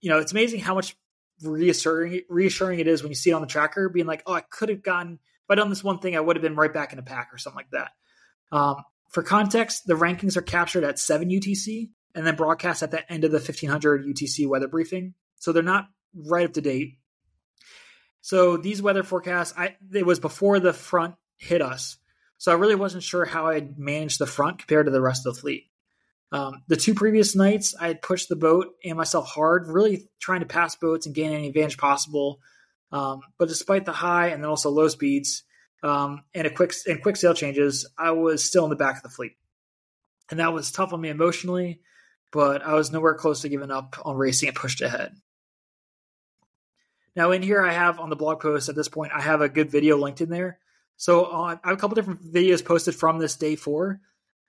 You 0.00 0.10
know, 0.10 0.18
it's 0.18 0.32
amazing 0.32 0.60
how 0.60 0.74
much 0.74 0.96
reassuring 1.42 2.22
reassuring 2.28 2.80
it 2.80 2.88
is 2.88 3.02
when 3.02 3.10
you 3.10 3.16
see 3.16 3.30
it 3.30 3.34
on 3.34 3.40
the 3.40 3.46
tracker, 3.46 3.88
being 3.88 4.06
like, 4.06 4.22
oh, 4.26 4.34
I 4.34 4.40
could 4.40 4.68
have 4.68 4.82
gotten, 4.82 5.18
if 5.48 5.52
I 5.52 5.54
done 5.54 5.70
this 5.70 5.82
one 5.82 5.98
thing, 5.98 6.14
I 6.14 6.20
would 6.20 6.36
have 6.36 6.42
been 6.42 6.56
right 6.56 6.72
back 6.72 6.92
in 6.92 6.98
a 6.98 7.02
pack 7.02 7.30
or 7.32 7.38
something 7.38 7.56
like 7.56 7.70
that. 7.70 7.90
Um, 8.52 8.84
for 9.08 9.22
context, 9.22 9.86
the 9.86 9.94
rankings 9.94 10.36
are 10.36 10.42
captured 10.42 10.84
at 10.84 10.98
7 10.98 11.30
UTC 11.30 11.88
and 12.14 12.26
then 12.26 12.36
broadcast 12.36 12.82
at 12.82 12.90
the 12.90 13.10
end 13.10 13.24
of 13.24 13.30
the 13.30 13.38
1500 13.38 14.04
UTC 14.04 14.46
weather 14.46 14.68
briefing. 14.68 15.14
So 15.36 15.52
they're 15.52 15.62
not 15.62 15.88
right 16.14 16.44
up 16.44 16.52
to 16.54 16.60
date. 16.60 16.98
So 18.20 18.58
these 18.58 18.82
weather 18.82 19.02
forecasts, 19.02 19.54
I 19.56 19.76
it 19.94 20.04
was 20.04 20.20
before 20.20 20.60
the 20.60 20.74
front 20.74 21.14
hit 21.38 21.62
us. 21.62 21.96
So 22.36 22.52
I 22.52 22.56
really 22.56 22.74
wasn't 22.74 23.02
sure 23.02 23.24
how 23.24 23.46
I'd 23.46 23.78
manage 23.78 24.18
the 24.18 24.26
front 24.26 24.58
compared 24.58 24.86
to 24.86 24.92
the 24.92 25.00
rest 25.00 25.26
of 25.26 25.34
the 25.34 25.40
fleet. 25.40 25.64
Um, 26.30 26.62
the 26.68 26.76
two 26.76 26.94
previous 26.94 27.34
nights, 27.34 27.74
I 27.80 27.88
had 27.88 28.02
pushed 28.02 28.28
the 28.28 28.36
boat 28.36 28.66
and 28.84 28.98
myself 28.98 29.28
hard, 29.28 29.66
really 29.66 30.08
trying 30.20 30.40
to 30.40 30.46
pass 30.46 30.76
boats 30.76 31.06
and 31.06 31.14
gain 31.14 31.32
any 31.32 31.48
advantage 31.48 31.78
possible. 31.78 32.40
Um, 32.90 33.20
but 33.38 33.48
despite 33.48 33.84
the 33.84 33.92
high 33.92 34.28
and 34.28 34.42
then 34.42 34.48
also 34.48 34.70
low 34.70 34.88
speeds 34.88 35.42
um, 35.82 36.22
and 36.34 36.46
a 36.46 36.50
quick 36.50 36.74
and 36.86 37.02
quick 37.02 37.16
sail 37.16 37.34
changes, 37.34 37.86
I 37.98 38.12
was 38.12 38.44
still 38.44 38.64
in 38.64 38.70
the 38.70 38.76
back 38.76 38.96
of 38.96 39.02
the 39.02 39.08
fleet, 39.08 39.32
and 40.30 40.40
that 40.40 40.52
was 40.52 40.72
tough 40.72 40.92
on 40.92 41.00
me 41.00 41.08
emotionally. 41.08 41.80
But 42.30 42.62
I 42.62 42.74
was 42.74 42.92
nowhere 42.92 43.14
close 43.14 43.40
to 43.42 43.48
giving 43.48 43.70
up 43.70 43.96
on 44.04 44.16
racing 44.16 44.48
and 44.48 44.56
pushed 44.56 44.82
ahead. 44.82 45.14
Now, 47.16 47.30
in 47.30 47.42
here, 47.42 47.62
I 47.62 47.72
have 47.72 47.98
on 47.98 48.10
the 48.10 48.16
blog 48.16 48.40
post 48.40 48.68
at 48.68 48.76
this 48.76 48.88
point, 48.88 49.12
I 49.14 49.22
have 49.22 49.40
a 49.40 49.48
good 49.48 49.70
video 49.70 49.96
linked 49.96 50.20
in 50.20 50.28
there 50.28 50.58
so 50.98 51.32
I 51.32 51.50
have 51.50 51.60
a 51.64 51.76
couple 51.76 51.94
different 51.94 52.24
videos 52.24 52.62
posted 52.62 52.94
from 52.94 53.18
this 53.18 53.36
day 53.36 53.54
four. 53.54 54.00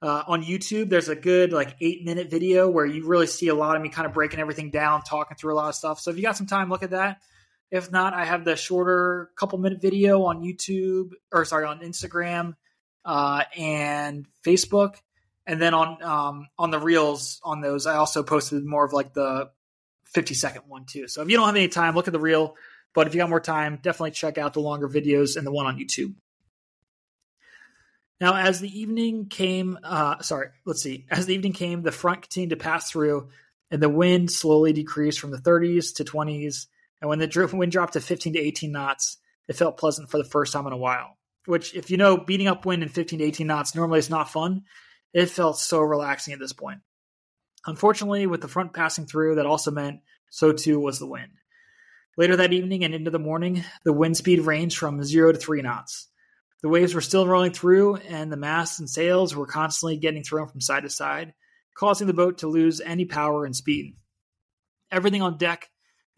Uh, 0.02 0.24
on 0.28 0.44
YouTube, 0.44 0.90
there's 0.90 1.08
a 1.08 1.16
good 1.16 1.54
like 1.54 1.76
eight 1.80 2.04
minute 2.04 2.32
video 2.32 2.68
where 2.68 2.86
you 2.86 3.08
really 3.08 3.28
see 3.28 3.50
a 3.50 3.56
lot 3.56 3.76
of 3.76 3.84
me 3.84 3.90
kind 3.90 4.08
of 4.08 4.14
breaking 4.14 4.40
everything 4.40 4.72
down, 4.72 5.04
talking 5.04 5.38
through 5.38 5.54
a 5.54 5.58
lot 5.58 5.70
of 5.70 5.76
stuff. 5.76 6.00
So 6.00 6.10
if 6.10 6.18
you 6.18 6.24
got 6.24 6.38
some 6.38 6.48
time, 6.48 6.70
look 6.70 6.82
at 6.82 6.90
that. 6.90 7.22
If 7.72 7.92
not, 7.92 8.14
I 8.14 8.26
have 8.26 8.46
the 8.46 8.56
shorter 8.56 9.30
couple 9.38 9.60
minute 9.60 9.82
video 9.82 10.24
on 10.24 10.42
YouTube 10.42 11.12
or 11.32 11.46
sorry 11.46 11.66
on 11.66 11.82
Instagram 11.82 12.56
uh, 13.06 13.44
and 13.56 14.26
Facebook, 14.46 14.96
and 15.46 15.62
then 15.62 15.74
on 15.74 16.02
um, 16.02 16.48
on 16.58 16.72
the 16.72 16.80
reels 16.80 17.40
on 17.44 17.62
those, 17.62 17.86
I 17.86 17.96
also 17.96 18.24
posted 18.24 18.66
more 18.66 18.86
of 18.86 18.94
like 18.94 19.14
the 19.14 19.50
50 20.06 20.34
second 20.34 20.64
one 20.68 20.86
too. 20.86 21.08
So 21.08 21.22
if 21.22 21.30
you 21.30 21.38
don't 21.38 21.46
have 21.46 21.56
any 21.56 21.68
time, 21.68 21.96
look 21.96 22.08
at 22.08 22.14
the 22.14 22.20
reel. 22.20 22.56
But 22.96 23.08
if 23.08 23.14
you 23.14 23.20
got 23.20 23.30
more 23.30 23.40
time, 23.40 23.80
definitely 23.82 24.12
check 24.12 24.38
out 24.38 24.54
the 24.54 24.62
longer 24.62 24.90
videos 24.90 25.38
and 25.38 25.46
the 25.46 25.52
one 25.52 25.68
on 25.68 25.78
YouTube. 25.78 26.16
Now, 28.20 28.36
as 28.36 28.60
the 28.60 28.80
evening 28.80 29.28
came, 29.28 29.78
uh, 29.84 30.22
sorry, 30.22 30.50
let's 30.66 30.82
see. 30.82 31.06
As 31.10 31.26
the 31.26 31.34
evening 31.34 31.54
came, 31.54 31.84
the 31.84 31.92
front 31.92 32.24
continued 32.24 32.50
to 32.50 32.58
pass 32.58 32.92
through, 32.92 33.30
and 33.72 33.82
the 33.82 33.90
wind 33.90 34.32
slowly 34.32 34.74
decreased 34.74 35.20
from 35.20 35.32
the 35.32 35.38
30s 35.38 35.96
to 35.96 36.04
20s. 36.04 36.66
And 37.02 37.10
when 37.10 37.20
the 37.20 37.50
wind 37.54 37.72
dropped 37.72 37.94
to 37.94 38.02
15 38.02 38.34
to 38.34 38.40
18 38.40 38.72
knots, 38.72 39.18
it 39.48 39.56
felt 39.56 39.78
pleasant 39.78 40.10
for 40.10 40.18
the 40.18 40.24
first 40.24 40.54
time 40.54 40.68
in 40.68 40.74
a 40.74 40.78
while. 40.78 41.18
Which, 41.46 41.74
if 41.74 41.90
you 41.90 41.98
know, 41.98 42.18
beating 42.18 42.48
up 42.48 42.66
wind 42.66 42.84
in 42.84 42.90
15 42.90 43.20
to 43.20 43.26
18 43.26 43.48
knots 43.48 43.76
normally 43.76 44.00
is 44.00 44.10
not 44.10 44.32
fun. 44.32 44.64
It 45.14 45.28
felt 45.28 45.58
so 45.58 45.80
relaxing 45.80 46.34
at 46.34 46.40
this 46.40 46.54
point. 46.54 46.82
Unfortunately, 47.66 48.28
with 48.28 48.42
the 48.42 48.48
front 48.48 48.74
passing 48.74 49.06
through, 49.06 49.36
that 49.36 49.46
also 49.46 49.72
meant 49.72 50.02
so 50.30 50.52
too 50.52 50.80
was 50.80 51.00
the 51.00 51.08
wind. 51.08 51.32
Later 52.18 52.36
that 52.36 52.54
evening 52.54 52.84
and 52.84 52.94
into 52.94 53.12
the 53.12 53.20
morning, 53.20 53.64
the 53.84 53.94
wind 53.94 54.18
speed 54.18 54.42
ranged 54.42 54.78
from 54.78 55.04
zero 55.04 55.32
to 55.32 55.38
three 55.38 55.62
knots. 55.62 56.08
The 56.62 56.70
waves 56.70 56.94
were 56.94 57.02
still 57.02 57.26
rolling 57.26 57.54
through, 57.54 57.96
and 57.96 58.32
the 58.32 58.38
masts 58.38 58.80
and 58.80 58.90
sails 58.90 59.34
were 59.34 59.48
constantly 59.48 59.98
getting 59.98 60.24
thrown 60.24 60.48
from 60.48 60.60
side 60.60 60.84
to 60.84 60.90
side, 60.90 61.34
causing 61.76 62.08
the 62.08 62.14
boat 62.14 62.40
to 62.40 62.48
lose 62.48 62.82
any 62.82 63.06
power 63.06 63.46
and 63.46 63.56
speed. 63.56 63.96
Everything 64.92 65.22
on 65.22 65.38
deck 65.38 65.70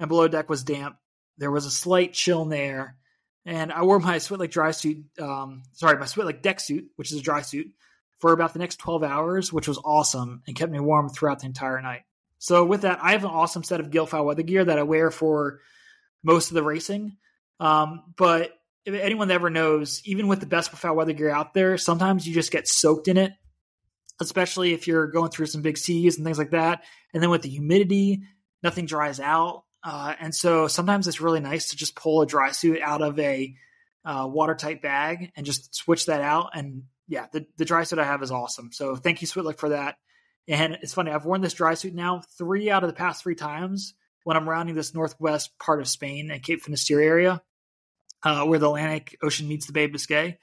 and 0.02 0.10
below 0.10 0.28
deck 0.28 0.50
was 0.50 0.64
damp. 0.64 0.98
There 1.38 1.52
was 1.52 1.66
a 1.66 1.72
slight 1.72 2.14
chill 2.14 2.42
in 2.42 2.50
the 2.50 2.58
air, 2.58 2.98
and 3.46 3.72
I 3.72 3.84
wore 3.84 4.00
my 4.00 4.18
Switlik 4.18 4.50
dry 4.50 4.72
suit, 4.72 5.06
um, 5.20 5.62
sorry, 5.74 5.98
my 5.98 6.06
Switlik 6.06 6.42
deck 6.42 6.60
suit, 6.60 6.90
which 6.96 7.12
is 7.12 7.20
a 7.20 7.24
dry 7.24 7.42
suit, 7.42 7.68
for 8.20 8.34
about 8.34 8.54
the 8.54 8.60
next 8.60 8.78
12 8.78 9.04
hours, 9.04 9.54
which 9.54 9.68
was 9.68 9.80
awesome 9.86 10.42
and 10.48 10.56
kept 10.56 10.72
me 10.72 10.80
warm 10.80 11.08
throughout 11.08 11.40
the 11.40 11.46
entire 11.46 11.82
night. 11.82 12.02
So, 12.40 12.66
with 12.66 12.82
that, 12.82 13.00
I 13.02 13.12
have 13.12 13.24
an 13.24 13.30
awesome 13.30 13.64
set 13.64 13.80
of 13.80 13.92
Gill 13.92 14.08
foul 14.08 14.26
weather 14.26 14.42
gear 14.42 14.66
that 14.66 14.80
I 14.80 14.84
wear 14.84 15.12
for 15.12 15.60
most 16.24 16.50
of 16.50 16.56
the 16.56 16.64
racing. 16.64 17.18
Um, 17.60 18.14
but 18.18 18.52
if 18.84 18.96
anyone 18.96 19.28
that 19.28 19.36
ever 19.36 19.52
knows, 19.52 20.02
even 20.06 20.28
with 20.28 20.40
the 20.40 20.48
best 20.48 20.72
profile 20.72 20.96
weather 20.96 21.14
gear 21.14 21.30
out 21.30 21.54
there, 21.54 21.78
sometimes 21.78 22.28
you 22.28 22.34
just 22.34 22.52
get 22.52 22.68
soaked 22.68 23.08
in 23.08 23.18
it, 23.18 23.34
especially 24.20 24.74
if 24.74 24.88
you're 24.88 25.08
going 25.08 25.30
through 25.30 25.46
some 25.46 25.62
big 25.62 25.78
seas 25.78 26.18
and 26.18 26.26
things 26.26 26.40
like 26.40 26.52
that. 26.52 26.84
And 27.14 27.22
then 27.22 27.30
with 27.30 27.44
the 27.44 27.50
humidity, 27.50 28.24
nothing 28.64 28.88
dries 28.88 29.20
out. 29.20 29.64
Uh, 29.84 30.14
and 30.20 30.34
so 30.34 30.68
sometimes 30.68 31.08
it's 31.08 31.22
really 31.22 31.40
nice 31.40 31.70
to 31.70 31.76
just 31.76 31.96
pull 31.96 32.22
a 32.22 32.28
dry 32.28 32.52
suit 32.52 32.80
out 32.82 33.02
of 33.02 33.18
a 33.20 33.56
uh, 34.06 34.28
watertight 34.30 34.82
bag 34.82 35.32
and 35.36 35.46
just 35.46 35.74
switch 35.76 36.06
that 36.06 36.22
out. 36.22 36.52
And 36.54 36.84
yeah, 37.08 37.28
the, 37.32 37.46
the 37.58 37.66
dry 37.66 37.84
suit 37.84 38.00
I 38.00 38.06
have 38.06 38.22
is 38.22 38.32
awesome. 38.32 38.72
So 38.72 38.96
thank 38.96 39.22
you, 39.22 39.28
Switlik, 39.28 39.58
for 39.58 39.70
that. 39.70 39.96
And 40.48 40.78
it's 40.82 40.94
funny, 40.94 41.12
I've 41.12 41.26
worn 41.26 41.42
this 41.42 41.54
dry 41.54 41.76
suit 41.76 41.94
now 41.94 42.22
three 42.38 42.70
out 42.70 42.84
of 42.84 42.90
the 42.90 42.96
past 42.96 43.24
three 43.24 43.36
times 43.36 43.94
when 44.24 44.38
I'm 44.38 44.50
rounding 44.50 44.76
this 44.76 44.94
northwest 44.94 45.58
part 45.60 45.82
of 45.82 45.88
Spain 45.88 46.32
and 46.32 46.44
Cape 46.44 46.62
Finisterre 46.62 47.02
area 47.02 47.42
uh, 48.24 48.46
where 48.46 48.60
the 48.60 48.68
Atlantic 48.68 49.18
Ocean 49.24 49.48
meets 49.48 49.66
the 49.66 49.74
Bay 49.74 49.86
of 49.86 49.92
Biscay. 49.92 50.38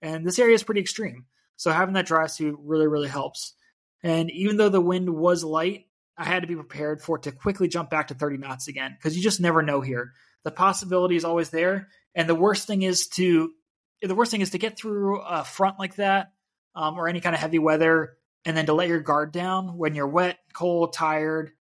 And 0.00 0.26
this 0.26 0.38
area 0.38 0.54
is 0.54 0.62
pretty 0.62 0.80
extreme. 0.80 1.26
So 1.56 1.70
having 1.70 1.94
that 1.94 2.06
dry 2.06 2.26
suit 2.26 2.58
really, 2.62 2.86
really 2.86 3.08
helps. 3.08 3.54
And 4.02 4.30
even 4.30 4.56
though 4.56 4.68
the 4.68 4.80
wind 4.80 5.08
was 5.10 5.44
light, 5.44 5.86
I 6.16 6.24
had 6.24 6.42
to 6.42 6.46
be 6.46 6.54
prepared 6.54 7.00
for 7.00 7.16
it 7.16 7.22
to 7.22 7.32
quickly 7.32 7.68
jump 7.68 7.90
back 7.90 8.08
to 8.08 8.14
30 8.14 8.38
knots 8.38 8.68
again 8.68 8.94
because 8.96 9.16
you 9.16 9.22
just 9.22 9.40
never 9.40 9.62
know 9.62 9.80
here. 9.80 10.12
The 10.44 10.50
possibility 10.50 11.16
is 11.16 11.24
always 11.24 11.50
there. 11.50 11.88
And 12.14 12.28
the 12.28 12.34
worst 12.34 12.66
thing 12.66 12.82
is 12.82 13.08
to 13.08 13.50
the 14.02 14.14
worst 14.14 14.30
thing 14.30 14.40
is 14.40 14.50
to 14.50 14.58
get 14.58 14.76
through 14.76 15.20
a 15.20 15.44
front 15.44 15.78
like 15.78 15.96
that 15.96 16.32
um, 16.74 16.98
or 16.98 17.08
any 17.08 17.20
kind 17.20 17.34
of 17.34 17.40
heavy 17.40 17.58
weather 17.58 18.16
and 18.44 18.56
then 18.56 18.66
to 18.66 18.74
let 18.74 18.88
your 18.88 19.00
guard 19.00 19.32
down 19.32 19.78
when 19.78 19.94
you're 19.94 20.08
wet, 20.08 20.38
cold, 20.52 20.92
tired, 20.92 21.52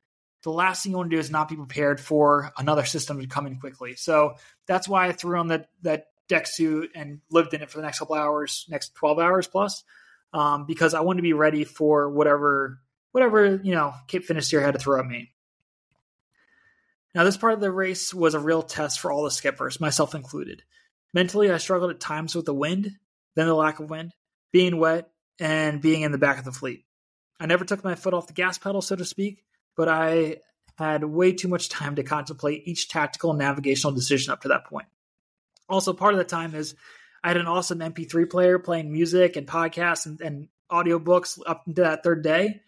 the 0.43 0.51
last 0.51 0.83
thing 0.83 0.93
you 0.93 0.99
want 0.99 1.11
to 1.11 1.17
do 1.17 1.21
is 1.21 1.31
not 1.31 1.49
be 1.49 1.57
prepared 1.57 2.01
for 2.01 2.53
another 2.57 2.85
system 2.85 3.21
to 3.21 3.27
come 3.27 3.47
in 3.47 3.61
quickly. 3.61 3.95
So 3.97 4.37
that's 4.67 4.89
why 4.89 5.07
I 5.07 5.13
threw 5.13 5.39
on 5.39 5.49
that 5.49 5.69
that 5.83 6.07
deck 6.29 6.47
suit 6.47 6.91
and 6.95 7.21
lived 7.31 7.55
in 7.55 7.63
it 7.63 7.71
for 7.71 7.79
the 7.79 7.83
next 7.83 7.99
couple 7.99 8.15
hours, 8.15 8.67
next 8.69 8.95
twelve 8.95 9.19
hours 9.19 9.47
plus, 9.47 9.85
um, 10.33 10.65
because 10.67 10.95
I 10.95 11.01
wanted 11.01 11.19
to 11.19 11.23
be 11.23 11.33
ready 11.35 11.65
for 11.65 12.11
whatever 12.11 12.79
whatever 13.13 13.57
you 13.63 13.75
know 13.75 13.95
Cape 14.07 14.25
Finisterre 14.25 14.63
had 14.63 14.75
to 14.75 14.81
throw 14.81 15.01
at 15.01 15.07
me. 15.07 15.33
Now 17.15 17.25
this 17.25 17.37
part 17.37 17.55
of 17.55 17.61
the 17.61 17.73
race 17.73 18.15
was 18.15 18.35
a 18.35 18.41
real 18.41 18.63
test 18.63 19.01
for 19.01 19.11
all 19.11 19.25
the 19.25 19.31
skippers, 19.31 19.81
myself 19.81 20.15
included. 20.15 20.63
Mentally, 21.13 21.51
I 21.51 21.59
struggled 21.59 21.91
at 21.91 22.01
times 22.01 22.35
with 22.35 22.47
the 22.47 22.55
wind, 22.55 22.93
then 23.35 23.47
the 23.47 23.55
lack 23.55 23.81
of 23.81 23.91
wind, 23.91 24.13
being 24.53 24.79
wet, 24.79 25.11
and 25.41 25.81
being 25.81 26.03
in 26.03 26.13
the 26.13 26.19
back 26.19 26.39
of 26.39 26.45
the 26.45 26.53
fleet. 26.53 26.85
I 27.41 27.47
never 27.47 27.65
took 27.65 27.83
my 27.83 27.95
foot 27.95 28.15
off 28.15 28.27
the 28.27 28.33
gas 28.33 28.59
pedal, 28.59 28.83
so 28.83 28.95
to 28.95 29.05
speak, 29.05 29.43
but 29.77 29.89
I 29.89 30.37
had 30.77 31.03
way 31.05 31.33
too 31.33 31.49
much 31.49 31.69
time 31.69 31.97
to 31.97 32.03
contemplate 32.03 32.63
each 32.67 32.89
tactical 32.89 33.33
navigational 33.33 33.95
decision 33.95 34.33
up 34.33 34.43
to 34.43 34.49
that 34.49 34.67
point. 34.67 34.87
Also, 35.69 35.93
part 35.93 36.15
of 36.15 36.19
the 36.19 36.25
time 36.25 36.55
is 36.55 36.75
I 37.25 37.29
had 37.29 37.37
an 37.37 37.47
awesome 37.47 37.81
MP3 37.81 38.31
player 38.31 38.59
playing 38.59 38.93
music 38.93 39.37
and 39.37 39.47
podcasts 39.47 40.07
and, 40.07 40.21
and 40.21 40.49
audiobooks 40.71 41.39
up 41.47 41.65
into 41.67 41.83
that 41.83 42.03
third 42.03 42.23
day. 42.23 42.61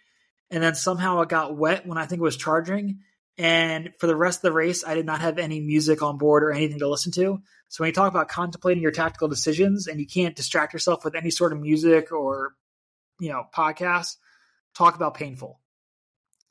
And 0.52 0.62
then 0.62 0.74
somehow 0.74 1.22
it 1.22 1.30
got 1.30 1.56
wet 1.56 1.86
when 1.86 1.96
I 1.96 2.04
think 2.04 2.20
it 2.20 2.24
was 2.24 2.36
charging. 2.36 3.00
And 3.38 3.90
for 3.98 4.06
the 4.06 4.14
rest 4.14 4.38
of 4.38 4.42
the 4.42 4.52
race, 4.52 4.84
I 4.86 4.94
did 4.94 5.06
not 5.06 5.22
have 5.22 5.38
any 5.38 5.60
music 5.60 6.02
on 6.02 6.18
board 6.18 6.44
or 6.44 6.52
anything 6.52 6.78
to 6.80 6.88
listen 6.88 7.10
to. 7.12 7.40
So 7.68 7.82
when 7.82 7.88
you 7.88 7.94
talk 7.94 8.10
about 8.10 8.28
contemplating 8.28 8.82
your 8.82 8.92
tactical 8.92 9.28
decisions 9.28 9.86
and 9.86 9.98
you 9.98 10.06
can't 10.06 10.36
distract 10.36 10.74
yourself 10.74 11.06
with 11.06 11.14
any 11.14 11.30
sort 11.30 11.54
of 11.54 11.60
music 11.60 12.12
or, 12.12 12.54
you 13.18 13.30
know, 13.30 13.44
podcasts, 13.56 14.16
talk 14.74 14.94
about 14.94 15.14
painful. 15.14 15.58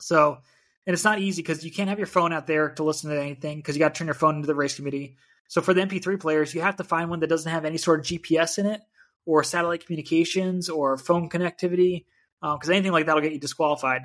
So, 0.00 0.38
and 0.84 0.94
it's 0.94 1.04
not 1.04 1.20
easy 1.20 1.40
because 1.40 1.64
you 1.64 1.70
can't 1.70 1.88
have 1.88 2.00
your 2.00 2.08
phone 2.08 2.32
out 2.32 2.48
there 2.48 2.70
to 2.70 2.82
listen 2.82 3.10
to 3.10 3.22
anything 3.22 3.58
because 3.58 3.76
you 3.76 3.78
got 3.78 3.94
to 3.94 3.98
turn 3.98 4.08
your 4.08 4.14
phone 4.14 4.34
into 4.34 4.48
the 4.48 4.56
race 4.56 4.74
committee. 4.74 5.16
So 5.46 5.60
for 5.60 5.74
the 5.74 5.82
MP3 5.82 6.18
players, 6.18 6.52
you 6.52 6.62
have 6.62 6.76
to 6.76 6.84
find 6.84 7.08
one 7.08 7.20
that 7.20 7.28
doesn't 7.28 7.52
have 7.52 7.64
any 7.64 7.78
sort 7.78 8.00
of 8.00 8.06
GPS 8.06 8.58
in 8.58 8.66
it 8.66 8.80
or 9.24 9.44
satellite 9.44 9.86
communications 9.86 10.68
or 10.68 10.98
phone 10.98 11.30
connectivity 11.30 12.06
because 12.42 12.68
um, 12.68 12.74
anything 12.74 12.92
like 12.92 13.06
that 13.06 13.14
will 13.14 13.22
get 13.22 13.32
you 13.32 13.38
disqualified. 13.38 14.02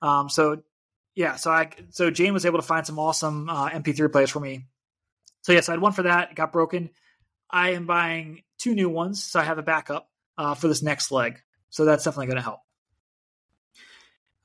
Um, 0.00 0.28
so 0.28 0.62
yeah, 1.14 1.36
so 1.36 1.50
I 1.50 1.70
so 1.90 2.10
Jane 2.10 2.32
was 2.32 2.46
able 2.46 2.58
to 2.58 2.66
find 2.66 2.86
some 2.86 2.98
awesome 2.98 3.50
uh, 3.50 3.70
MP3 3.70 4.10
players 4.12 4.30
for 4.30 4.40
me. 4.40 4.66
So 5.42 5.52
yes, 5.52 5.68
I 5.68 5.72
had 5.72 5.80
one 5.80 5.92
for 5.92 6.04
that. 6.04 6.30
It 6.30 6.36
got 6.36 6.52
broken. 6.52 6.90
I 7.50 7.70
am 7.70 7.86
buying 7.86 8.42
two 8.58 8.74
new 8.74 8.88
ones, 8.88 9.22
so 9.24 9.40
I 9.40 9.42
have 9.42 9.58
a 9.58 9.62
backup 9.62 10.08
uh, 10.38 10.54
for 10.54 10.68
this 10.68 10.82
next 10.82 11.10
leg. 11.10 11.40
So 11.70 11.84
that's 11.84 12.04
definitely 12.04 12.26
going 12.26 12.36
to 12.36 12.42
help. 12.42 12.60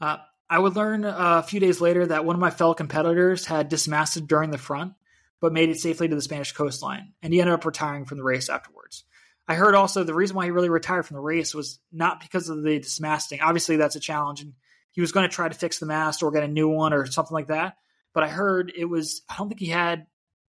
Uh, 0.02 0.18
I 0.50 0.60
would 0.60 0.76
learn 0.76 1.06
a 1.06 1.44
few 1.44 1.60
days 1.60 1.82
later 1.82 2.06
that 2.08 2.26
one 2.26 2.36
of 2.36 2.40
my 2.40 2.52
fellow 2.52 2.74
competitors 2.74 3.46
had 3.46 3.70
dismasted 3.70 4.28
during 4.28 4.52
the 4.52 4.58
front, 4.58 4.94
but 5.42 5.54
made 5.54 5.70
it 5.70 5.80
safely 5.80 6.08
to 6.08 6.16
the 6.16 6.22
Spanish 6.22 6.52
coastline, 6.52 7.14
and 7.22 7.34
he 7.34 7.42
ended 7.42 7.54
up 7.54 7.66
retiring 7.66 8.06
from 8.06 8.18
the 8.18 8.24
race 8.24 8.50
afterwards. 8.50 9.06
I 9.48 9.56
heard 9.56 9.76
also 9.76 10.04
the 10.04 10.14
reason 10.14 10.36
why 10.36 10.46
he 10.46 10.52
really 10.52 10.70
retired 10.70 11.06
from 11.06 11.16
the 11.16 11.22
race 11.22 11.54
was 11.54 11.80
not 11.92 12.20
because 12.20 12.50
of 12.50 12.64
the 12.64 12.80
dismasting. 12.80 13.42
Obviously, 13.42 13.78
that's 13.78 13.96
a 13.96 14.00
challenge, 14.00 14.42
and 14.42 14.54
he 14.92 15.02
was 15.02 15.12
going 15.12 15.28
to 15.30 15.34
try 15.34 15.48
to 15.48 15.54
fix 15.54 15.80
the 15.80 15.86
mast 15.86 16.24
or 16.24 16.32
get 16.32 16.44
a 16.44 16.48
new 16.48 16.68
one 16.70 16.94
or 16.94 17.06
something 17.06 17.34
like 17.34 17.48
that. 17.48 17.78
But 18.14 18.24
I 18.24 18.30
heard 18.30 18.72
it 18.76 18.86
was, 18.86 19.22
I 19.30 19.36
don't 19.38 19.50
think 19.50 19.60
he 19.60 19.68
had 19.68 20.08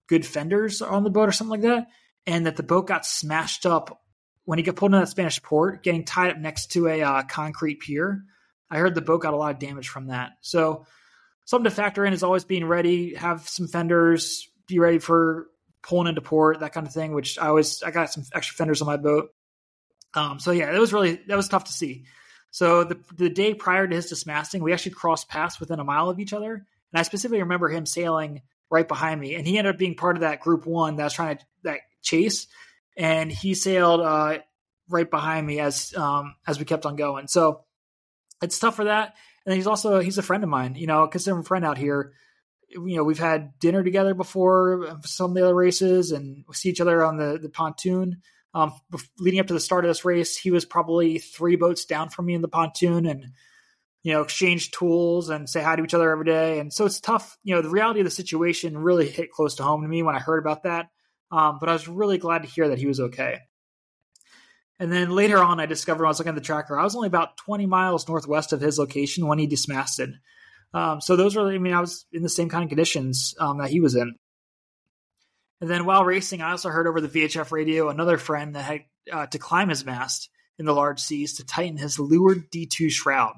good 0.07 0.25
fenders 0.25 0.81
on 0.81 1.03
the 1.03 1.09
boat 1.09 1.27
or 1.27 1.33
something 1.33 1.61
like 1.61 1.69
that, 1.69 1.87
and 2.25 2.45
that 2.45 2.55
the 2.55 2.63
boat 2.63 2.87
got 2.87 3.05
smashed 3.05 3.65
up 3.65 4.01
when 4.45 4.59
he 4.59 4.63
got 4.63 4.75
pulled 4.75 4.93
into 4.93 4.99
that 4.99 5.09
Spanish 5.09 5.41
port, 5.41 5.83
getting 5.83 6.05
tied 6.05 6.31
up 6.31 6.37
next 6.37 6.71
to 6.73 6.87
a 6.87 7.01
uh, 7.01 7.23
concrete 7.23 7.79
pier. 7.81 8.23
I 8.69 8.77
heard 8.77 8.95
the 8.95 9.01
boat 9.01 9.21
got 9.21 9.33
a 9.33 9.37
lot 9.37 9.53
of 9.53 9.59
damage 9.59 9.89
from 9.89 10.07
that. 10.07 10.33
So, 10.41 10.85
something 11.45 11.69
to 11.69 11.75
factor 11.75 12.05
in 12.05 12.13
is 12.13 12.23
always 12.23 12.45
being 12.45 12.65
ready, 12.65 13.15
have 13.15 13.47
some 13.47 13.67
fenders, 13.67 14.49
be 14.67 14.79
ready 14.79 14.99
for 14.99 15.47
pulling 15.85 16.07
into 16.07 16.21
port, 16.21 16.59
that 16.59 16.73
kind 16.73 16.87
of 16.87 16.93
thing. 16.93 17.13
Which 17.13 17.39
I 17.39 17.47
always 17.47 17.83
I 17.83 17.91
got 17.91 18.11
some 18.11 18.23
extra 18.33 18.55
fenders 18.55 18.81
on 18.81 18.87
my 18.87 18.97
boat. 18.97 19.29
Um, 20.13 20.39
so 20.39 20.51
yeah, 20.51 20.71
that 20.71 20.79
was 20.79 20.93
really 20.93 21.21
that 21.27 21.37
was 21.37 21.47
tough 21.47 21.65
to 21.65 21.73
see. 21.73 22.05
So 22.51 22.83
the 22.83 22.99
the 23.15 23.29
day 23.29 23.53
prior 23.53 23.87
to 23.87 23.95
his 23.95 24.07
dismasting, 24.07 24.63
we 24.63 24.73
actually 24.73 24.93
crossed 24.93 25.29
paths 25.29 25.59
within 25.59 25.79
a 25.79 25.83
mile 25.83 26.09
of 26.09 26.19
each 26.19 26.33
other, 26.33 26.53
and 26.53 26.99
I 26.99 27.03
specifically 27.03 27.41
remember 27.41 27.69
him 27.69 27.85
sailing 27.85 28.41
right 28.69 28.87
behind 28.87 29.19
me, 29.21 29.35
and 29.35 29.45
he 29.45 29.57
ended 29.57 29.75
up 29.75 29.79
being 29.79 29.95
part 29.95 30.17
of 30.17 30.21
that 30.21 30.39
group 30.39 30.65
one 30.65 30.95
that 30.95 31.03
was 31.03 31.13
trying 31.13 31.37
to 31.37 31.45
that 31.63 31.79
chase, 32.01 32.47
and 32.97 33.31
he 33.31 33.53
sailed 33.53 34.01
uh, 34.01 34.39
right 34.89 35.09
behind 35.09 35.45
me 35.45 35.59
as 35.59 35.93
um, 35.95 36.35
as 36.47 36.59
we 36.59 36.65
kept 36.65 36.85
on 36.85 36.95
going. 36.95 37.27
So 37.27 37.65
it's 38.41 38.59
tough 38.59 38.75
for 38.75 38.85
that. 38.85 39.15
And 39.45 39.55
he's 39.55 39.67
also 39.67 39.99
he's 39.99 40.17
a 40.17 40.23
friend 40.23 40.43
of 40.43 40.49
mine, 40.49 40.75
you 40.75 40.87
know, 40.87 41.07
consider 41.07 41.35
him 41.35 41.41
a 41.41 41.43
friend 41.43 41.65
out 41.65 41.77
here 41.77 42.13
you 42.69 42.95
know, 42.95 43.03
we've 43.03 43.19
had 43.19 43.57
dinner 43.59 43.83
together 43.83 44.13
before 44.13 44.99
some 45.03 45.31
of 45.31 45.35
the 45.35 45.43
other 45.43 45.55
races, 45.55 46.11
and 46.11 46.43
we 46.47 46.53
see 46.53 46.69
each 46.69 46.81
other 46.81 47.03
on 47.03 47.17
the 47.17 47.39
the 47.41 47.49
pontoon. 47.49 48.21
Um, 48.53 48.73
leading 49.19 49.41
up 49.41 49.47
to 49.47 49.53
the 49.53 49.59
start 49.59 49.83
of 49.83 49.89
this 49.89 50.05
race, 50.05 50.37
he 50.37 50.49
was 50.49 50.63
probably 50.63 51.19
three 51.19 51.57
boats 51.57 51.83
down 51.83 52.09
from 52.09 52.25
me 52.25 52.35
in 52.35 52.41
the 52.41 52.47
pontoon, 52.47 53.05
and 53.05 53.27
you 54.05 54.13
know, 54.13 54.21
exchange 54.21 54.69
tools 54.69 55.29
and 55.29 55.49
say 55.49 55.63
hi 55.63 55.75
to 55.75 55.83
each 55.83 55.95
other 55.95 56.11
every 56.11 56.25
day. 56.25 56.59
And 56.59 56.71
so 56.71 56.85
it's 56.85 56.99
tough. 56.99 57.39
You 57.43 57.55
know, 57.55 57.63
the 57.63 57.71
reality 57.71 58.01
of 58.01 58.05
the 58.05 58.11
situation 58.11 58.77
really 58.77 59.09
hit 59.09 59.31
close 59.31 59.55
to 59.55 59.63
home 59.63 59.81
to 59.81 59.87
me 59.87 60.03
when 60.03 60.15
I 60.15 60.19
heard 60.19 60.37
about 60.37 60.61
that. 60.63 60.89
Um, 61.31 61.57
but 61.59 61.69
I 61.69 61.73
was 61.73 61.87
really 61.87 62.19
glad 62.19 62.43
to 62.43 62.47
hear 62.47 62.67
that 62.69 62.77
he 62.77 62.85
was 62.85 62.99
okay. 62.99 63.39
And 64.77 64.91
then 64.91 65.09
later 65.09 65.39
on, 65.39 65.59
I 65.59 65.65
discovered 65.65 66.03
when 66.03 66.07
I 66.07 66.09
was 66.09 66.19
looking 66.19 66.29
at 66.29 66.35
the 66.35 66.41
tracker, 66.41 66.77
I 66.77 66.83
was 66.83 66.95
only 66.95 67.07
about 67.07 67.37
20 67.37 67.65
miles 67.65 68.07
northwest 68.07 68.53
of 68.53 68.61
his 68.61 68.77
location 68.77 69.25
when 69.25 69.39
he 69.39 69.47
dismasted. 69.47 70.13
Um, 70.73 71.01
so 71.01 71.15
those 71.15 71.35
were, 71.35 71.49
I 71.51 71.57
mean, 71.57 71.73
I 71.73 71.79
was 71.79 72.05
in 72.11 72.21
the 72.21 72.29
same 72.29 72.49
kind 72.49 72.63
of 72.63 72.69
conditions 72.69 73.33
um, 73.39 73.59
that 73.59 73.69
he 73.69 73.79
was 73.79 73.95
in. 73.95 74.15
And 75.61 75.69
then 75.69 75.85
while 75.85 76.03
racing, 76.03 76.41
I 76.41 76.51
also 76.51 76.69
heard 76.69 76.87
over 76.87 76.99
the 76.99 77.07
VHF 77.07 77.51
radio 77.51 77.89
another 77.89 78.17
friend 78.17 78.55
that 78.55 78.63
had 78.63 78.81
uh, 79.11 79.25
to 79.27 79.39
climb 79.39 79.69
his 79.69 79.85
mast 79.85 80.29
in 80.59 80.65
the 80.65 80.73
large 80.73 80.99
seas 80.99 81.35
to 81.35 81.45
tighten 81.45 81.77
his 81.77 81.99
leeward 81.99 82.51
D2 82.51 82.91
shroud. 82.91 83.33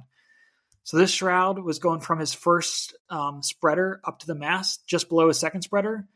So 0.84 0.98
this 0.98 1.12
shroud 1.12 1.60
was 1.60 1.80
going 1.80 2.00
from 2.00 2.20
his 2.20 2.34
first 2.34 2.96
um, 3.10 3.44
spreader 3.44 4.00
up 4.06 4.20
to 4.20 4.28
the 4.28 4.36
mast, 4.36 4.88
just 4.88 5.10
below 5.10 5.28
his 5.28 5.40
second 5.40 5.62
spreader, 5.62 6.08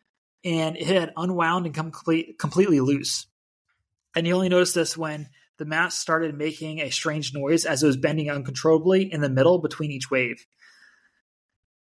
and 0.45 0.78
it 0.78 0.88
had 0.88 1.14
unwound 1.18 1.66
and 1.66 1.76
come 1.76 1.91
complete, 1.91 2.39
completely 2.39 2.80
loose. 2.80 3.28
And 4.16 4.26
you 4.26 4.34
only 4.34 4.49
noticed 4.49 4.74
this 4.74 4.97
when 4.97 5.28
the 5.57 5.66
mast 5.66 5.99
started 5.99 6.38
making 6.38 6.80
a 6.80 6.89
strange 6.89 7.34
noise 7.34 7.66
as 7.66 7.84
it 7.84 7.88
was 7.88 7.97
bending 7.97 8.30
uncontrollably 8.30 9.12
in 9.12 9.22
the 9.22 9.30
middle 9.30 9.59
between 9.59 9.91
each 9.91 10.09
wave. 10.09 10.45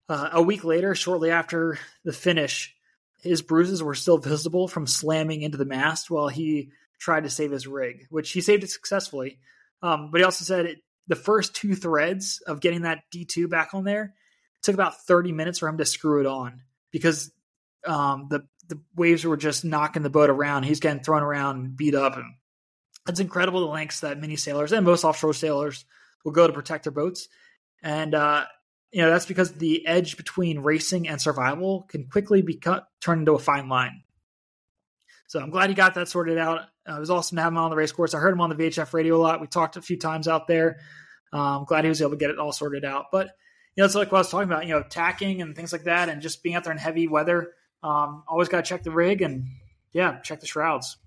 Uh, 0.08 0.30
a 0.32 0.42
week 0.42 0.64
later, 0.64 0.94
shortly 0.94 1.30
after 1.30 1.78
the 2.04 2.12
finish, 2.12 2.74
his 3.22 3.42
bruises 3.42 3.82
were 3.82 3.94
still 3.94 4.18
visible 4.18 4.68
from 4.68 4.86
slamming 4.86 5.42
into 5.42 5.56
the 5.56 5.64
mast 5.64 6.10
while 6.10 6.28
he 6.28 6.70
tried 6.98 7.24
to 7.24 7.30
save 7.30 7.50
his 7.50 7.66
rig, 7.66 8.06
which 8.10 8.30
he 8.32 8.40
saved 8.40 8.64
it 8.64 8.70
successfully. 8.70 9.38
Um, 9.82 10.10
but 10.10 10.20
he 10.20 10.24
also 10.24 10.44
said 10.44 10.66
it, 10.66 10.78
the 11.06 11.16
first 11.16 11.54
two 11.54 11.74
threads 11.74 12.42
of 12.46 12.60
getting 12.60 12.82
that 12.82 13.04
D2 13.14 13.48
back 13.48 13.74
on 13.74 13.84
there 13.84 14.14
took 14.62 14.74
about 14.74 15.04
30 15.04 15.32
minutes 15.32 15.58
for 15.58 15.68
him 15.68 15.78
to 15.78 15.84
screw 15.84 16.20
it 16.20 16.26
on 16.26 16.62
because 16.90 17.30
um, 17.86 18.28
the 18.30 18.46
the 18.68 18.80
waves 18.96 19.24
were 19.24 19.36
just 19.36 19.64
knocking 19.64 20.02
the 20.02 20.10
boat 20.10 20.30
around. 20.30 20.62
He's 20.62 20.80
getting 20.80 21.02
thrown 21.02 21.22
around 21.22 21.56
and 21.56 21.76
beat 21.76 21.94
up. 21.94 22.16
And 22.16 22.34
it's 23.06 23.20
incredible 23.20 23.60
the 23.60 23.66
lengths 23.66 24.00
that 24.00 24.20
many 24.20 24.36
sailors 24.36 24.72
and 24.72 24.86
most 24.86 25.04
offshore 25.04 25.34
sailors 25.34 25.84
will 26.24 26.32
go 26.32 26.46
to 26.46 26.52
protect 26.52 26.84
their 26.84 26.92
boats. 26.92 27.28
And 27.82 28.14
uh, 28.14 28.44
you 28.94 29.02
know 29.02 29.10
that's 29.10 29.26
because 29.26 29.50
the 29.54 29.84
edge 29.88 30.16
between 30.16 30.60
racing 30.60 31.08
and 31.08 31.20
survival 31.20 31.82
can 31.88 32.06
quickly 32.06 32.42
be 32.42 32.54
cut, 32.54 32.86
turned 33.00 33.22
into 33.22 33.32
a 33.32 33.40
fine 33.40 33.68
line. 33.68 34.04
So 35.26 35.40
I'm 35.40 35.50
glad 35.50 35.68
he 35.68 35.74
got 35.74 35.94
that 35.96 36.08
sorted 36.08 36.38
out. 36.38 36.60
Uh, 36.88 36.94
it 36.96 37.00
was 37.00 37.10
awesome 37.10 37.34
to 37.34 37.42
have 37.42 37.52
him 37.52 37.58
on 37.58 37.70
the 37.70 37.76
race 37.76 37.90
course. 37.90 38.14
I 38.14 38.20
heard 38.20 38.32
him 38.32 38.40
on 38.40 38.50
the 38.50 38.54
VHF 38.54 38.92
radio 38.92 39.16
a 39.16 39.18
lot. 39.18 39.40
We 39.40 39.48
talked 39.48 39.76
a 39.76 39.82
few 39.82 39.98
times 39.98 40.28
out 40.28 40.46
there. 40.46 40.78
Um, 41.32 41.40
I'm 41.40 41.64
glad 41.64 41.82
he 41.82 41.88
was 41.88 42.00
able 42.02 42.12
to 42.12 42.16
get 42.16 42.30
it 42.30 42.38
all 42.38 42.52
sorted 42.52 42.84
out. 42.84 43.06
But 43.10 43.26
you 43.74 43.82
know, 43.82 43.84
it's 43.84 43.96
like 43.96 44.12
what 44.12 44.18
I 44.18 44.20
was 44.20 44.30
talking 44.30 44.48
about. 44.48 44.64
You 44.64 44.74
know, 44.74 44.84
tacking 44.88 45.42
and 45.42 45.56
things 45.56 45.72
like 45.72 45.84
that, 45.84 46.08
and 46.08 46.22
just 46.22 46.44
being 46.44 46.54
out 46.54 46.62
there 46.62 46.72
in 46.72 46.78
heavy 46.78 47.08
weather. 47.08 47.50
Um, 47.82 48.22
always 48.28 48.48
got 48.48 48.64
to 48.64 48.68
check 48.68 48.84
the 48.84 48.92
rig 48.92 49.22
and 49.22 49.46
yeah, 49.92 50.20
check 50.20 50.38
the 50.38 50.46
shrouds. 50.46 50.98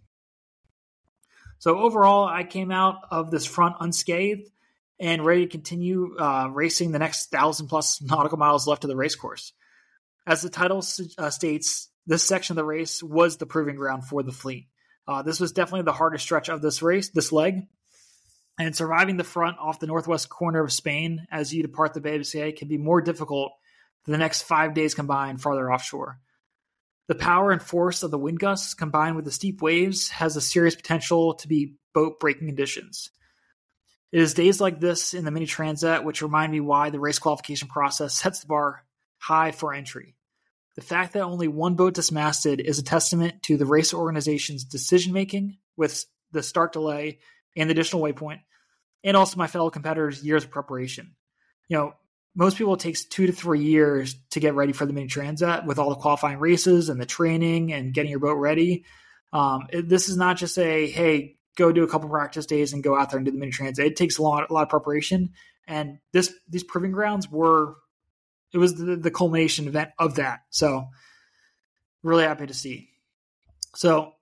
So 1.60 1.80
overall, 1.80 2.26
I 2.26 2.44
came 2.44 2.70
out 2.70 2.98
of 3.12 3.32
this 3.32 3.46
front 3.46 3.78
unscathed 3.80 4.52
and 5.00 5.26
ready 5.26 5.46
to 5.46 5.52
continue 5.52 6.16
uh, 6.18 6.50
racing 6.52 6.92
the 6.92 7.00
next 7.00 7.28
thousand 7.32 7.68
plus 7.68 8.02
nautical 8.02 8.38
miles 8.38 8.68
left 8.68 8.84
of 8.84 8.90
the 8.90 8.96
race 8.96 9.16
course. 9.16 9.54
As 10.26 10.42
the 10.42 10.50
title 10.50 10.84
uh, 11.18 11.30
states, 11.30 11.90
this 12.06 12.24
section 12.24 12.54
of 12.54 12.58
the 12.58 12.66
race 12.66 13.02
was 13.02 13.38
the 13.38 13.46
proving 13.46 13.76
ground 13.76 14.06
for 14.06 14.24
the 14.24 14.32
fleet. 14.32 14.68
Uh, 15.08 15.22
this 15.22 15.40
was 15.40 15.54
definitely 15.54 15.84
the 15.84 15.94
hardest 15.94 16.26
stretch 16.26 16.50
of 16.50 16.62
this 16.62 16.82
race, 16.82 17.10
this 17.10 17.32
leg. 17.32 17.68
And 18.60 18.76
surviving 18.76 19.18
the 19.18 19.24
front 19.24 19.58
off 19.60 19.80
the 19.80 19.88
northwest 19.88 20.30
corner 20.30 20.64
of 20.64 20.74
Spain 20.74 21.28
as 21.32 21.54
you 21.54 21.62
depart 21.62 21.94
the 21.94 22.02
Bay 22.02 22.16
of 22.16 22.22
Biscay 22.22 22.54
can 22.54 22.68
be 22.68 22.78
more 22.78 23.02
difficult 23.02 23.52
than 24.04 24.14
the 24.14 24.18
next 24.18 24.42
five 24.42 24.74
days 24.74 24.96
combined 24.96 25.42
farther 25.42 25.72
offshore. 25.72 26.20
The 27.08 27.16
power 27.16 27.52
and 27.52 27.62
force 27.62 28.04
of 28.04 28.12
the 28.12 28.18
wind 28.18 28.40
gusts 28.40 28.74
combined 28.74 29.16
with 29.16 29.26
the 29.26 29.32
steep 29.32 29.62
waves 29.62 30.10
has 30.10 30.36
a 30.36 30.42
serious 30.42 30.76
potential 30.76 31.36
to 31.36 31.48
be 31.48 31.76
boat 31.94 32.20
breaking 32.20 32.48
conditions. 32.48 33.12
It 34.12 34.22
is 34.22 34.34
days 34.34 34.62
like 34.62 34.80
this 34.80 35.14
in 35.14 35.26
the 35.26 35.32
mini 35.32 35.46
transat 35.46 36.04
which 36.04 36.22
remind 36.22 36.52
me 36.52 36.60
why 36.60 36.90
the 36.90 37.00
race 37.00 37.20
qualification 37.20 37.68
process 37.68 38.16
sets 38.20 38.42
the 38.42 38.48
bar 38.48 38.84
high 39.20 39.52
for 39.52 39.74
entry. 39.74 40.16
The 40.76 40.82
fact 40.84 41.14
that 41.14 41.24
only 41.24 41.48
one 41.48 41.76
boat 41.76 41.96
dismasted 41.96 42.60
is 42.62 42.78
a 42.78 42.84
testament 42.84 43.42
to 43.44 43.58
the 43.58 43.66
race 43.66 43.94
organization's 43.94 44.64
decision 44.64 45.12
making 45.12 45.58
with 45.76 46.06
the 46.32 46.44
start 46.44 46.72
delay 46.72 47.20
and 47.56 47.68
the 47.68 47.72
additional 47.72 48.04
waypoint, 48.04 48.42
and 49.04 49.18
also 49.18 49.38
my 49.38 49.48
fellow 49.48 49.72
competitors' 49.72 50.24
years 50.24 50.44
of 50.44 50.52
preparation. 50.52 51.16
You 51.68 51.78
know, 51.78 51.94
most 52.36 52.58
people 52.58 52.76
it 52.76 52.80
takes 52.80 53.06
two 53.06 53.26
to 53.26 53.34
three 53.34 53.64
years 53.64 54.16
to 54.32 54.40
get 54.40 54.54
ready 54.54 54.72
for 54.72 54.86
the 54.86 54.94
mini 54.94 55.08
transat 55.08 55.66
with 55.66 55.80
all 55.80 55.90
the 55.90 55.96
qualifying 55.96 56.38
races 56.38 56.90
and 56.90 57.02
the 57.02 57.06
training 57.08 57.74
and 57.74 57.94
getting 57.94 58.12
your 58.12 58.20
boat 58.20 58.36
ready. 58.36 58.86
Um, 59.34 59.68
this 59.72 60.10
is 60.10 60.16
not 60.16 60.38
just 60.38 60.60
a 60.60 60.88
hey, 60.88 61.37
go 61.58 61.72
do 61.72 61.84
a 61.84 61.88
couple 61.88 62.08
practice 62.08 62.46
days 62.46 62.72
and 62.72 62.84
go 62.84 62.98
out 62.98 63.10
there 63.10 63.18
and 63.18 63.26
do 63.26 63.32
the 63.32 63.38
mini 63.38 63.52
transat. 63.52 63.80
It 63.80 63.96
takes 63.98 64.18
a 64.18 64.22
lot, 64.22 64.50
a 64.50 64.54
lot 64.54 64.64
of 64.64 64.70
preparation, 64.70 65.32
and 65.68 65.98
this 66.14 66.34
these 66.48 66.64
proving 66.64 66.92
grounds 66.92 67.30
were 67.30 67.76
it 68.54 68.58
was 68.58 68.76
the, 68.76 68.96
the 68.96 69.12
culmination 69.12 69.68
event 69.68 69.90
of 70.00 70.16
that. 70.16 70.40
So 70.50 70.86
really 72.04 72.24
happy 72.24 72.48
to 72.48 72.54
see. 72.54 72.90
So 73.76 74.14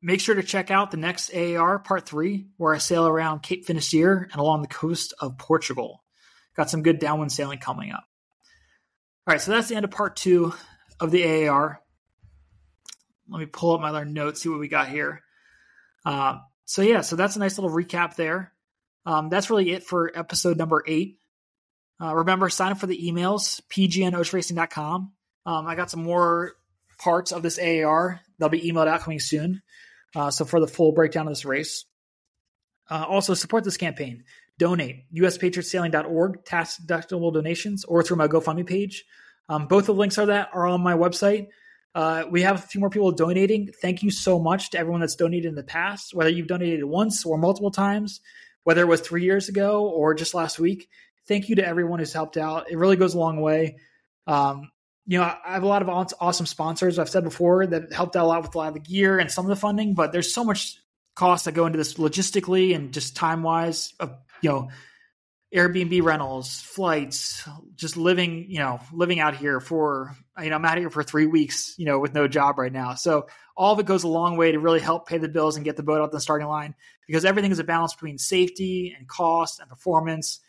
make 0.00 0.20
sure 0.20 0.36
to 0.36 0.42
check 0.42 0.70
out 0.70 0.90
the 0.90 0.96
next 0.96 1.34
AAR 1.34 1.80
part 1.80 2.06
three, 2.06 2.46
where 2.56 2.74
I 2.74 2.78
sail 2.78 3.06
around 3.06 3.42
Cape 3.42 3.66
Finisterre 3.66 4.28
and 4.30 4.40
along 4.40 4.62
the 4.62 4.68
coast 4.68 5.14
of 5.18 5.38
Portugal. 5.38 6.04
Got 6.56 6.70
some 6.70 6.82
good 6.82 7.00
downwind 7.00 7.32
sailing 7.32 7.58
coming 7.58 7.90
up. 7.90 8.04
All 9.26 9.32
right, 9.32 9.40
so 9.40 9.50
that's 9.50 9.68
the 9.68 9.76
end 9.76 9.84
of 9.84 9.90
part 9.90 10.16
two 10.16 10.52
of 11.00 11.10
the 11.10 11.48
AAR. 11.48 11.80
Let 13.28 13.38
me 13.38 13.46
pull 13.46 13.74
up 13.74 13.80
my 13.80 13.88
other 13.88 14.04
notes, 14.04 14.42
see 14.42 14.50
what 14.50 14.60
we 14.60 14.68
got 14.68 14.88
here. 14.88 15.22
Uh, 16.04 16.38
so 16.64 16.82
yeah, 16.82 17.02
so 17.02 17.16
that's 17.16 17.36
a 17.36 17.38
nice 17.38 17.58
little 17.58 17.74
recap 17.74 18.16
there. 18.16 18.52
Um, 19.06 19.28
that's 19.28 19.50
really 19.50 19.72
it 19.72 19.84
for 19.84 20.10
episode 20.16 20.56
number 20.56 20.82
eight. 20.86 21.18
Uh, 22.00 22.14
remember, 22.14 22.48
sign 22.48 22.72
up 22.72 22.78
for 22.78 22.86
the 22.86 23.10
emails, 23.10 23.60
pgnoceanracing.com. 23.70 25.12
Um, 25.46 25.66
I 25.66 25.74
got 25.74 25.90
some 25.90 26.02
more 26.02 26.52
parts 26.98 27.32
of 27.32 27.42
this 27.42 27.58
AAR. 27.58 28.20
They'll 28.38 28.48
be 28.48 28.62
emailed 28.62 28.88
out 28.88 29.00
coming 29.00 29.20
soon. 29.20 29.62
Uh, 30.14 30.30
so 30.30 30.44
for 30.44 30.60
the 30.60 30.66
full 30.66 30.92
breakdown 30.92 31.26
of 31.26 31.32
this 31.32 31.44
race. 31.44 31.84
Uh, 32.90 33.04
also, 33.08 33.34
support 33.34 33.64
this 33.64 33.76
campaign. 33.76 34.24
donate. 34.58 35.04
USPatriotSailing.org, 35.12 36.44
tax 36.44 36.80
deductible 36.84 37.32
donations, 37.32 37.84
or 37.84 38.02
through 38.02 38.18
my 38.18 38.28
GoFundMe 38.28 38.66
page. 38.66 39.04
Um, 39.48 39.66
both 39.66 39.82
of 39.82 39.86
the 39.86 39.94
links 39.94 40.18
are 40.18 40.26
that 40.26 40.50
are 40.52 40.66
on 40.66 40.80
my 40.80 40.94
website. 40.94 41.48
Uh, 41.94 42.24
we 42.28 42.42
have 42.42 42.56
a 42.56 42.62
few 42.62 42.80
more 42.80 42.90
people 42.90 43.12
donating. 43.12 43.70
Thank 43.80 44.02
you 44.02 44.10
so 44.10 44.38
much 44.38 44.70
to 44.70 44.78
everyone 44.78 45.00
that's 45.00 45.14
donated 45.14 45.46
in 45.46 45.54
the 45.54 45.62
past, 45.62 46.14
whether 46.14 46.30
you've 46.30 46.48
donated 46.48 46.84
once 46.84 47.24
or 47.24 47.38
multiple 47.38 47.70
times, 47.70 48.20
whether 48.64 48.82
it 48.82 48.88
was 48.88 49.00
three 49.00 49.22
years 49.22 49.48
ago 49.48 49.88
or 49.88 50.14
just 50.14 50.34
last 50.34 50.58
week. 50.58 50.88
Thank 51.28 51.48
you 51.48 51.56
to 51.56 51.66
everyone 51.66 52.00
who's 52.00 52.12
helped 52.12 52.36
out. 52.36 52.70
It 52.70 52.78
really 52.78 52.96
goes 52.96 53.14
a 53.14 53.18
long 53.18 53.40
way. 53.40 53.76
Um, 54.26 54.70
you 55.06 55.18
know, 55.18 55.24
I 55.24 55.52
have 55.52 55.62
a 55.62 55.68
lot 55.68 55.82
of 55.82 56.14
awesome 56.20 56.46
sponsors. 56.46 56.98
I've 56.98 57.08
said 57.08 57.24
before 57.24 57.66
that 57.66 57.92
helped 57.92 58.16
out 58.16 58.24
a 58.24 58.26
lot 58.26 58.42
with 58.42 58.54
a 58.54 58.58
lot 58.58 58.68
of 58.68 58.74
the 58.74 58.80
gear 58.80 59.18
and 59.18 59.30
some 59.30 59.44
of 59.44 59.50
the 59.50 59.56
funding, 59.56 59.94
but 59.94 60.12
there's 60.12 60.32
so 60.32 60.44
much 60.44 60.78
costs 61.14 61.44
that 61.44 61.52
go 61.52 61.66
into 61.66 61.78
this 61.78 61.94
logistically 61.94 62.74
and 62.74 62.92
just 62.92 63.14
time 63.14 63.42
wise 63.42 63.94
of 64.00 64.16
you 64.40 64.50
know 64.50 64.68
Airbnb 65.54 66.02
rentals, 66.02 66.60
flights, 66.60 67.48
just 67.76 67.96
living, 67.96 68.50
you 68.50 68.58
know, 68.58 68.80
living 68.92 69.20
out 69.20 69.36
here 69.36 69.60
for, 69.60 70.16
you 70.42 70.50
know, 70.50 70.56
I'm 70.56 70.64
out 70.64 70.78
here 70.78 70.90
for 70.90 71.04
three 71.04 71.26
weeks, 71.26 71.74
you 71.78 71.84
know, 71.84 72.00
with 72.00 72.12
no 72.12 72.26
job 72.26 72.58
right 72.58 72.72
now. 72.72 72.94
So 72.94 73.28
all 73.56 73.72
of 73.72 73.78
it 73.78 73.86
goes 73.86 74.02
a 74.02 74.08
long 74.08 74.36
way 74.36 74.50
to 74.50 74.58
really 74.58 74.80
help 74.80 75.08
pay 75.08 75.18
the 75.18 75.28
bills 75.28 75.54
and 75.54 75.64
get 75.64 75.76
the 75.76 75.84
boat 75.84 76.02
out 76.02 76.10
the 76.10 76.20
starting 76.20 76.48
line 76.48 76.74
because 77.06 77.24
everything 77.24 77.52
is 77.52 77.60
a 77.60 77.64
balance 77.64 77.94
between 77.94 78.18
safety 78.18 78.96
and 78.98 79.06
cost 79.06 79.60
and 79.60 79.68
performance. 79.68 80.40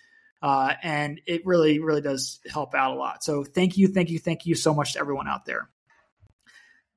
Uh, 0.42 0.74
and 0.82 1.22
it 1.28 1.46
really, 1.46 1.80
really 1.80 2.02
does 2.02 2.40
help 2.50 2.74
out 2.74 2.92
a 2.92 2.96
lot. 2.96 3.24
So 3.24 3.44
thank 3.44 3.78
you, 3.78 3.88
thank 3.88 4.10
you, 4.10 4.18
thank 4.18 4.48
you 4.48 4.56
so 4.56 4.74
much 4.74 4.94
to 4.94 5.00
everyone 5.00 5.28
out 5.28 5.46
there. 5.46 5.70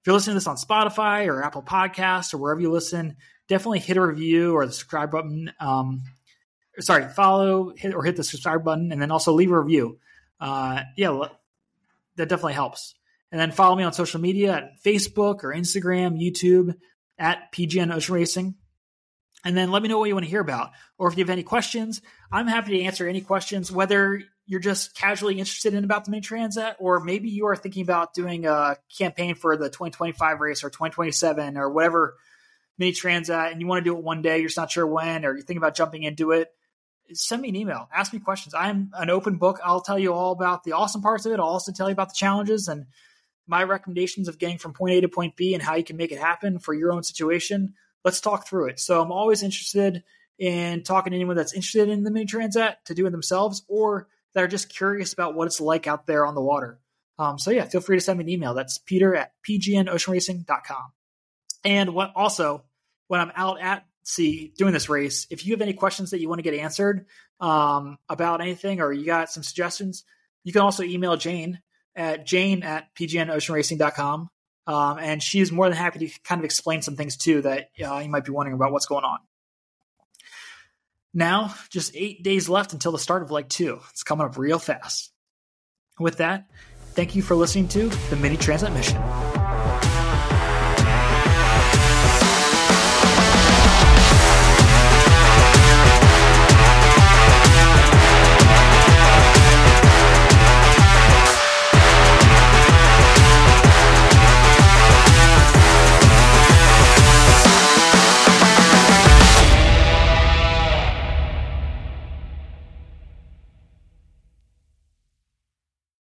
If 0.00 0.06
you're 0.06 0.14
listening 0.14 0.32
to 0.32 0.36
this 0.36 0.46
on 0.46 0.56
Spotify 0.56 1.26
or 1.26 1.42
Apple 1.42 1.62
Podcasts 1.62 2.32
or 2.32 2.38
wherever 2.38 2.60
you 2.60 2.70
listen, 2.70 3.16
definitely 3.48 3.80
hit 3.80 3.98
a 3.98 4.06
review 4.06 4.54
or 4.54 4.64
the 4.64 4.72
subscribe 4.72 5.10
button. 5.10 5.52
Um, 5.60 6.04
sorry, 6.80 7.08
follow 7.08 7.72
hit, 7.76 7.94
or 7.94 8.04
hit 8.04 8.16
the 8.16 8.24
subscribe 8.24 8.64
button, 8.64 8.92
and 8.92 9.00
then 9.00 9.10
also 9.10 9.32
leave 9.32 9.50
a 9.50 9.60
review. 9.60 9.98
Uh, 10.40 10.82
yeah, 10.96 11.28
that 12.16 12.28
definitely 12.28 12.54
helps. 12.54 12.94
And 13.30 13.40
then 13.40 13.50
follow 13.50 13.76
me 13.76 13.84
on 13.84 13.92
social 13.92 14.20
media 14.20 14.54
at 14.54 14.82
Facebook 14.82 15.44
or 15.44 15.54
Instagram, 15.54 16.20
YouTube 16.20 16.74
at 17.18 17.52
PGN 17.52 17.94
Ocean 17.94 18.14
Racing. 18.14 18.54
And 19.44 19.56
then 19.56 19.70
let 19.70 19.82
me 19.82 19.88
know 19.88 19.98
what 19.98 20.08
you 20.08 20.14
want 20.14 20.24
to 20.24 20.30
hear 20.30 20.40
about. 20.40 20.70
Or 20.98 21.08
if 21.08 21.16
you 21.16 21.22
have 21.22 21.30
any 21.30 21.42
questions, 21.42 22.02
I'm 22.32 22.46
happy 22.46 22.78
to 22.78 22.84
answer 22.84 23.06
any 23.06 23.20
questions, 23.20 23.70
whether 23.70 24.22
you're 24.46 24.60
just 24.60 24.94
casually 24.94 25.38
interested 25.38 25.74
in 25.74 25.84
about 25.84 26.06
the 26.06 26.10
mini 26.10 26.22
transat, 26.22 26.76
or 26.78 27.00
maybe 27.00 27.28
you 27.28 27.46
are 27.46 27.56
thinking 27.56 27.82
about 27.82 28.14
doing 28.14 28.46
a 28.46 28.76
campaign 28.96 29.34
for 29.34 29.56
the 29.56 29.68
2025 29.68 30.40
race 30.40 30.64
or 30.64 30.70
2027 30.70 31.56
or 31.56 31.70
whatever 31.70 32.16
mini 32.78 32.92
transat 32.92 33.52
and 33.52 33.60
you 33.60 33.66
want 33.66 33.84
to 33.84 33.90
do 33.90 33.96
it 33.96 34.02
one 34.02 34.22
day, 34.22 34.38
you're 34.38 34.48
just 34.48 34.56
not 34.56 34.70
sure 34.70 34.86
when, 34.86 35.24
or 35.24 35.32
you're 35.32 35.42
thinking 35.42 35.58
about 35.58 35.76
jumping 35.76 36.02
into 36.02 36.30
it 36.30 36.48
send 37.12 37.42
me 37.42 37.48
an 37.48 37.56
email, 37.56 37.88
ask 37.94 38.12
me 38.12 38.18
questions. 38.18 38.54
I'm 38.54 38.90
an 38.94 39.10
open 39.10 39.36
book. 39.36 39.60
I'll 39.64 39.80
tell 39.80 39.98
you 39.98 40.12
all 40.12 40.32
about 40.32 40.64
the 40.64 40.72
awesome 40.72 41.02
parts 41.02 41.26
of 41.26 41.32
it. 41.32 41.40
I'll 41.40 41.46
also 41.46 41.72
tell 41.72 41.88
you 41.88 41.92
about 41.92 42.10
the 42.10 42.16
challenges 42.16 42.68
and 42.68 42.86
my 43.46 43.62
recommendations 43.62 44.28
of 44.28 44.38
getting 44.38 44.58
from 44.58 44.74
point 44.74 44.94
A 44.94 45.00
to 45.00 45.08
point 45.08 45.36
B 45.36 45.54
and 45.54 45.62
how 45.62 45.74
you 45.74 45.84
can 45.84 45.96
make 45.96 46.12
it 46.12 46.18
happen 46.18 46.58
for 46.58 46.74
your 46.74 46.92
own 46.92 47.02
situation. 47.02 47.74
Let's 48.04 48.20
talk 48.20 48.46
through 48.46 48.68
it. 48.68 48.78
So 48.80 49.00
I'm 49.00 49.12
always 49.12 49.42
interested 49.42 50.04
in 50.38 50.82
talking 50.82 51.10
to 51.10 51.16
anyone 51.16 51.36
that's 51.36 51.52
interested 51.52 51.88
in 51.88 52.04
the 52.04 52.10
mini 52.10 52.26
transat 52.26 52.76
to 52.84 52.94
do 52.94 53.06
it 53.06 53.10
themselves 53.10 53.64
or 53.68 54.08
that 54.34 54.44
are 54.44 54.48
just 54.48 54.68
curious 54.68 55.12
about 55.12 55.34
what 55.34 55.46
it's 55.46 55.60
like 55.60 55.86
out 55.86 56.06
there 56.06 56.26
on 56.26 56.34
the 56.34 56.40
water. 56.40 56.78
Um, 57.18 57.38
so 57.38 57.50
yeah, 57.50 57.64
feel 57.64 57.80
free 57.80 57.96
to 57.96 58.00
send 58.00 58.18
me 58.18 58.24
an 58.24 58.28
email. 58.28 58.54
That's 58.54 58.78
peter 58.78 59.16
at 59.16 59.32
pgnoceanracing.com. 59.48 60.92
And 61.64 61.94
what 61.94 62.12
also, 62.14 62.64
when 63.08 63.20
I'm 63.20 63.32
out 63.34 63.60
at 63.60 63.84
sea 64.02 64.52
doing 64.56 64.72
this 64.72 64.88
race. 64.88 65.26
If 65.30 65.46
you 65.46 65.52
have 65.52 65.60
any 65.60 65.72
questions 65.72 66.10
that 66.10 66.20
you 66.20 66.28
want 66.28 66.38
to 66.38 66.42
get 66.42 66.54
answered 66.54 67.06
um, 67.40 67.98
about 68.08 68.40
anything 68.40 68.80
or 68.80 68.92
you 68.92 69.04
got 69.04 69.30
some 69.30 69.42
suggestions, 69.42 70.04
you 70.44 70.52
can 70.52 70.62
also 70.62 70.82
email 70.82 71.16
Jane 71.16 71.60
at 71.94 72.24
jane 72.24 72.62
at 72.62 72.94
pgnoceanracing.com. 72.94 74.30
Um, 74.66 74.98
and 74.98 75.22
she 75.22 75.40
is 75.40 75.50
more 75.50 75.68
than 75.68 75.76
happy 75.76 76.06
to 76.06 76.20
kind 76.22 76.40
of 76.40 76.44
explain 76.44 76.82
some 76.82 76.94
things 76.94 77.16
too 77.16 77.42
that 77.42 77.70
uh, 77.82 77.98
you 77.98 78.08
might 78.08 78.24
be 78.24 78.32
wondering 78.32 78.54
about 78.54 78.70
what's 78.70 78.86
going 78.86 79.04
on. 79.04 79.18
Now, 81.14 81.54
just 81.70 81.96
eight 81.96 82.22
days 82.22 82.48
left 82.48 82.74
until 82.74 82.92
the 82.92 82.98
start 82.98 83.22
of 83.22 83.30
leg 83.30 83.48
two. 83.48 83.80
It's 83.90 84.02
coming 84.02 84.26
up 84.26 84.36
real 84.36 84.58
fast. 84.58 85.10
With 85.98 86.18
that, 86.18 86.48
thank 86.92 87.16
you 87.16 87.22
for 87.22 87.34
listening 87.34 87.68
to 87.68 87.88
the 88.10 88.16
Mini 88.16 88.36
Transat 88.36 88.72
Mission. 88.74 89.17